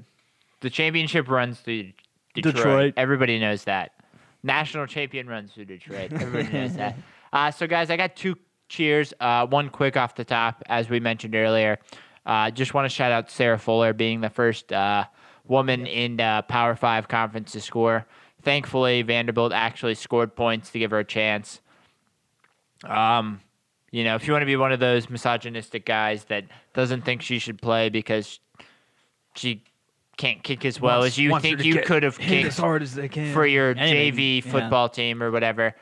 The 0.61 0.69
championship 0.69 1.27
runs 1.29 1.59
through 1.59 1.91
Detroit. 2.33 2.55
Detroit. 2.55 2.93
Everybody 2.97 3.39
knows 3.39 3.65
that. 3.65 3.91
National 4.43 4.85
champion 4.87 5.27
runs 5.27 5.53
through 5.53 5.65
Detroit. 5.65 6.13
Everybody 6.13 6.51
knows 6.51 6.75
that. 6.75 6.95
Uh, 7.33 7.51
so, 7.51 7.67
guys, 7.67 7.89
I 7.89 7.97
got 7.97 8.15
two 8.15 8.37
cheers. 8.69 9.13
Uh, 9.19 9.45
one 9.47 9.67
quick 9.69 9.97
off 9.97 10.15
the 10.15 10.23
top, 10.23 10.63
as 10.67 10.89
we 10.89 11.01
mentioned 11.01 11.35
earlier. 11.35 11.77
Uh, 12.25 12.49
just 12.49 12.73
want 12.73 12.85
to 12.85 12.89
shout 12.89 13.11
out 13.11 13.29
Sarah 13.29 13.59
Fuller 13.59 13.91
being 13.91 14.21
the 14.21 14.29
first 14.29 14.71
uh, 14.71 15.03
woman 15.45 15.85
in 15.85 16.21
uh, 16.21 16.43
Power 16.43 16.77
Five 16.77 17.09
conference 17.09 17.51
to 17.51 17.59
score. 17.59 18.05
Thankfully, 18.45 19.01
Vanderbilt 19.01 19.51
actually 19.51 19.95
scored 19.95 20.35
points 20.35 20.69
to 20.69 20.79
give 20.79 20.91
her 20.91 20.99
a 20.99 21.05
chance. 21.05 21.59
Um, 22.83 23.41
you 23.91 24.03
know, 24.03 24.15
if 24.15 24.27
you 24.27 24.33
want 24.33 24.43
to 24.43 24.47
be 24.47 24.55
one 24.55 24.71
of 24.71 24.79
those 24.79 25.09
misogynistic 25.09 25.85
guys 25.85 26.25
that 26.25 26.45
doesn't 26.73 27.01
think 27.01 27.21
she 27.21 27.39
should 27.39 27.61
play 27.61 27.89
because 27.89 28.39
she 29.35 29.63
can't 30.17 30.43
kick 30.43 30.63
as 30.63 30.79
well 30.79 31.03
as 31.03 31.17
you 31.17 31.37
think 31.39 31.63
you 31.63 31.81
could 31.81 32.03
have 32.03 32.17
kicked 32.19 32.47
as 32.47 32.57
hard 32.57 32.81
as 32.81 32.93
they 32.93 33.09
can 33.09 33.33
for 33.33 33.45
your 33.45 33.71
Anything, 33.71 34.13
JV 34.13 34.45
yeah. 34.45 34.51
football 34.51 34.89
team 34.89 35.23
or 35.23 35.31
whatever, 35.31 35.75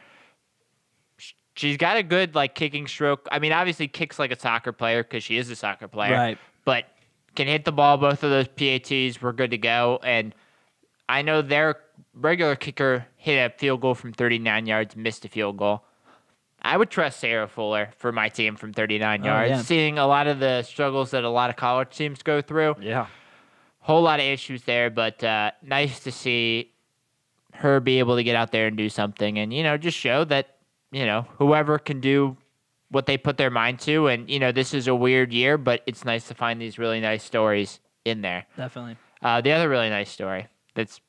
she's 1.55 1.77
got 1.77 1.97
a 1.97 2.03
good 2.03 2.33
like 2.33 2.55
kicking 2.55 2.87
stroke. 2.87 3.27
I 3.31 3.39
mean, 3.39 3.51
obviously 3.51 3.87
kicks 3.87 4.17
like 4.17 4.31
a 4.31 4.39
soccer 4.39 4.71
player 4.71 5.03
because 5.03 5.23
she 5.23 5.37
is 5.37 5.49
a 5.49 5.55
soccer 5.55 5.87
player. 5.87 6.13
Right. 6.13 6.37
But 6.65 6.85
can 7.35 7.47
hit 7.47 7.65
the 7.65 7.71
ball. 7.71 7.97
Both 7.97 8.23
of 8.23 8.29
those 8.29 8.47
PATs 8.47 9.21
were 9.21 9.33
good 9.33 9.51
to 9.51 9.57
go. 9.57 9.99
And 10.03 10.33
I 11.09 11.21
know 11.21 11.41
their 11.41 11.75
regular 12.13 12.55
kicker 12.55 13.05
hit 13.17 13.37
a 13.37 13.49
field 13.57 13.81
goal 13.81 13.95
from 13.95 14.13
39 14.13 14.65
yards, 14.65 14.95
missed 14.95 15.25
a 15.25 15.29
field 15.29 15.57
goal. 15.57 15.83
I 16.61 16.77
would 16.77 16.89
trust 16.89 17.19
Sarah 17.19 17.47
Fuller 17.47 17.89
for 17.97 18.11
my 18.11 18.29
team 18.29 18.55
from 18.55 18.71
39 18.71 19.21
Oh, 19.21 19.25
yards. 19.25 19.49
yeah. 19.49 19.61
Seeing 19.61 19.99
a 19.99 20.07
lot 20.07 20.27
of 20.27 20.39
the 20.39 20.61
struggles 20.63 21.11
that 21.11 21.23
a 21.23 21.29
lot 21.29 21.49
of 21.49 21.55
college 21.57 21.89
teams 21.89 22.23
go 22.23 22.41
through 22.41 22.75
Yeah. 22.79 23.07
whole 23.79 24.01
lot 24.01 24.19
of 24.21 24.25
issues 24.25 24.63
there, 24.63 24.89
but 24.89 25.21
uh, 25.23 25.51
nice 25.61 25.99
to 26.01 26.11
see 26.11 26.71
her 27.55 27.79
be 27.81 27.99
able 27.99 28.15
to 28.15 28.23
get 28.23 28.35
out 28.35 28.51
there 28.51 28.67
and 28.67 28.77
do 28.77 28.87
something, 28.89 29.37
and 29.37 29.53
you 29.53 29.61
know, 29.61 29.77
just 29.77 29.97
show 29.97 30.23
that 30.25 30.55
you 30.91 31.05
know 31.05 31.27
whoever 31.37 31.77
can 31.77 31.99
do 31.99 32.37
what 32.89 33.05
they 33.07 33.17
put 33.17 33.37
their 33.37 33.49
mind 33.51 33.79
to, 33.79 34.07
and 34.07 34.29
you 34.29 34.39
know, 34.39 34.51
this 34.51 34.73
is 34.73 34.87
a 34.87 34.95
weird 34.95 35.33
year, 35.33 35.57
but 35.57 35.81
it's 35.85 36.05
nice 36.05 36.27
to 36.29 36.33
find 36.33 36.61
these 36.61 36.79
really 36.79 36.99
nice 37.01 37.23
stories 37.23 37.79
in 38.05 38.21
there. 38.21 38.45
Definitely. 38.55 38.95
Uh, 39.21 39.41
the 39.41 39.51
other 39.51 39.67
really 39.69 39.89
nice 39.89 40.09
story 40.09 40.47
that's 40.75 40.99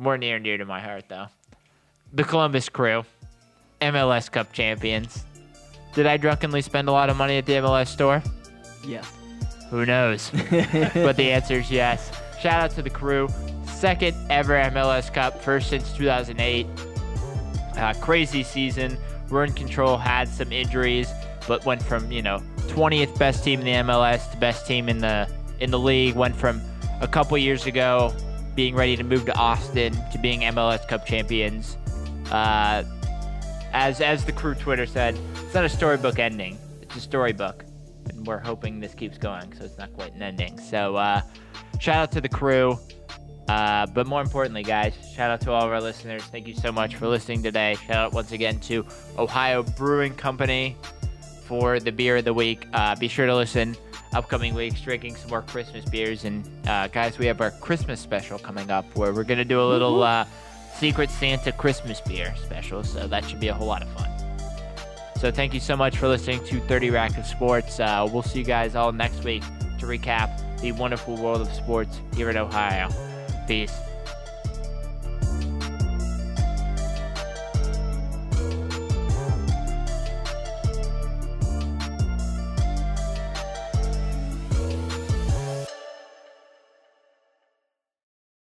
more 0.00 0.16
near 0.16 0.36
and 0.36 0.44
dear 0.44 0.56
to 0.56 0.64
my 0.64 0.80
heart, 0.80 1.04
though, 1.08 1.26
the 2.14 2.24
Columbus 2.24 2.68
Crew, 2.70 3.04
MLS 3.82 4.32
Cup 4.32 4.50
champions. 4.52 5.24
Did 5.94 6.06
I 6.06 6.16
drunkenly 6.16 6.62
spend 6.62 6.88
a 6.88 6.92
lot 6.92 7.10
of 7.10 7.16
money 7.16 7.36
at 7.36 7.44
the 7.44 7.52
MLS 7.54 7.88
store? 7.88 8.22
Yeah. 8.84 9.04
Who 9.68 9.84
knows? 9.84 10.30
but 10.50 11.16
the 11.16 11.30
answer 11.30 11.54
is 11.54 11.70
yes. 11.70 12.10
Shout 12.40 12.62
out 12.62 12.70
to 12.72 12.82
the 12.82 12.90
crew. 12.90 13.28
Second 13.66 14.16
ever 14.30 14.54
MLS 14.70 15.12
Cup, 15.12 15.42
first 15.42 15.68
since 15.68 15.92
2008. 15.92 16.66
Uh, 17.76 17.92
crazy 18.00 18.42
season. 18.42 18.96
We're 19.28 19.44
in 19.44 19.52
control, 19.52 19.98
had 19.98 20.28
some 20.28 20.50
injuries, 20.50 21.10
but 21.46 21.64
went 21.66 21.82
from, 21.82 22.10
you 22.10 22.22
know, 22.22 22.42
20th 22.68 23.18
best 23.18 23.44
team 23.44 23.60
in 23.60 23.66
the 23.66 23.92
MLS 23.92 24.30
to 24.30 24.36
best 24.38 24.66
team 24.66 24.88
in 24.88 24.98
the 24.98 25.28
in 25.60 25.70
the 25.70 25.78
league. 25.78 26.14
Went 26.14 26.34
from 26.34 26.62
a 27.00 27.08
couple 27.08 27.36
years 27.36 27.66
ago 27.66 28.14
being 28.60 28.74
ready 28.74 28.94
to 28.94 29.02
move 29.02 29.24
to 29.24 29.34
Austin 29.36 29.90
to 30.12 30.18
being 30.18 30.40
MLS 30.40 30.86
Cup 30.86 31.06
champions. 31.06 31.78
Uh, 32.30 32.84
as 33.72 34.02
as 34.02 34.22
the 34.26 34.32
crew 34.32 34.54
Twitter 34.54 34.84
said, 34.84 35.18
it's 35.36 35.54
not 35.54 35.64
a 35.64 35.68
storybook 35.70 36.18
ending. 36.18 36.58
It's 36.82 36.94
a 36.94 37.00
storybook 37.00 37.64
and 38.10 38.26
we're 38.26 38.38
hoping 38.38 38.78
this 38.78 38.92
keeps 38.92 39.16
going, 39.16 39.50
so 39.56 39.64
it's 39.64 39.78
not 39.78 39.94
quite 39.94 40.12
an 40.12 40.22
ending. 40.22 40.58
So, 40.58 40.96
uh, 40.96 41.22
shout 41.78 41.96
out 41.96 42.12
to 42.12 42.20
the 42.20 42.28
crew. 42.28 42.78
Uh, 43.48 43.86
but 43.86 44.06
more 44.06 44.20
importantly, 44.20 44.62
guys, 44.62 44.92
shout 45.16 45.30
out 45.30 45.40
to 45.40 45.52
all 45.52 45.64
of 45.64 45.72
our 45.72 45.80
listeners. 45.80 46.22
Thank 46.24 46.46
you 46.46 46.54
so 46.54 46.70
much 46.70 46.96
for 46.96 47.08
listening 47.08 47.42
today. 47.42 47.78
Shout 47.86 47.96
out 47.96 48.12
once 48.12 48.32
again 48.32 48.60
to 48.60 48.84
Ohio 49.16 49.62
Brewing 49.62 50.14
Company 50.14 50.76
for 51.46 51.80
the 51.80 51.92
beer 51.92 52.18
of 52.18 52.26
the 52.26 52.34
week. 52.34 52.66
Uh, 52.74 52.94
be 52.94 53.08
sure 53.08 53.24
to 53.24 53.34
listen 53.34 53.74
upcoming 54.12 54.54
weeks, 54.54 54.80
drinking 54.80 55.16
some 55.16 55.30
more 55.30 55.42
Christmas 55.42 55.84
beers. 55.84 56.24
And 56.24 56.44
uh, 56.66 56.88
guys, 56.88 57.18
we 57.18 57.26
have 57.26 57.40
our 57.40 57.50
Christmas 57.50 58.00
special 58.00 58.38
coming 58.38 58.70
up 58.70 58.84
where 58.96 59.12
we're 59.12 59.24
going 59.24 59.38
to 59.38 59.44
do 59.44 59.60
a 59.60 59.68
little 59.68 60.02
uh, 60.02 60.26
Secret 60.74 61.10
Santa 61.10 61.52
Christmas 61.52 62.00
beer 62.00 62.34
special. 62.42 62.82
So 62.82 63.06
that 63.06 63.24
should 63.24 63.40
be 63.40 63.48
a 63.48 63.54
whole 63.54 63.66
lot 63.66 63.82
of 63.82 63.88
fun. 63.90 64.08
So 65.16 65.30
thank 65.30 65.52
you 65.52 65.60
so 65.60 65.76
much 65.76 65.98
for 65.98 66.08
listening 66.08 66.42
to 66.46 66.60
30 66.60 66.90
Rack 66.90 67.18
of 67.18 67.26
Sports. 67.26 67.78
Uh, 67.78 68.08
we'll 68.10 68.22
see 68.22 68.38
you 68.38 68.44
guys 68.44 68.74
all 68.74 68.90
next 68.90 69.22
week 69.22 69.42
to 69.78 69.86
recap 69.86 70.60
the 70.60 70.72
wonderful 70.72 71.16
world 71.16 71.42
of 71.42 71.52
sports 71.52 72.00
here 72.14 72.30
in 72.30 72.36
Ohio. 72.36 72.88
Peace. 73.46 73.89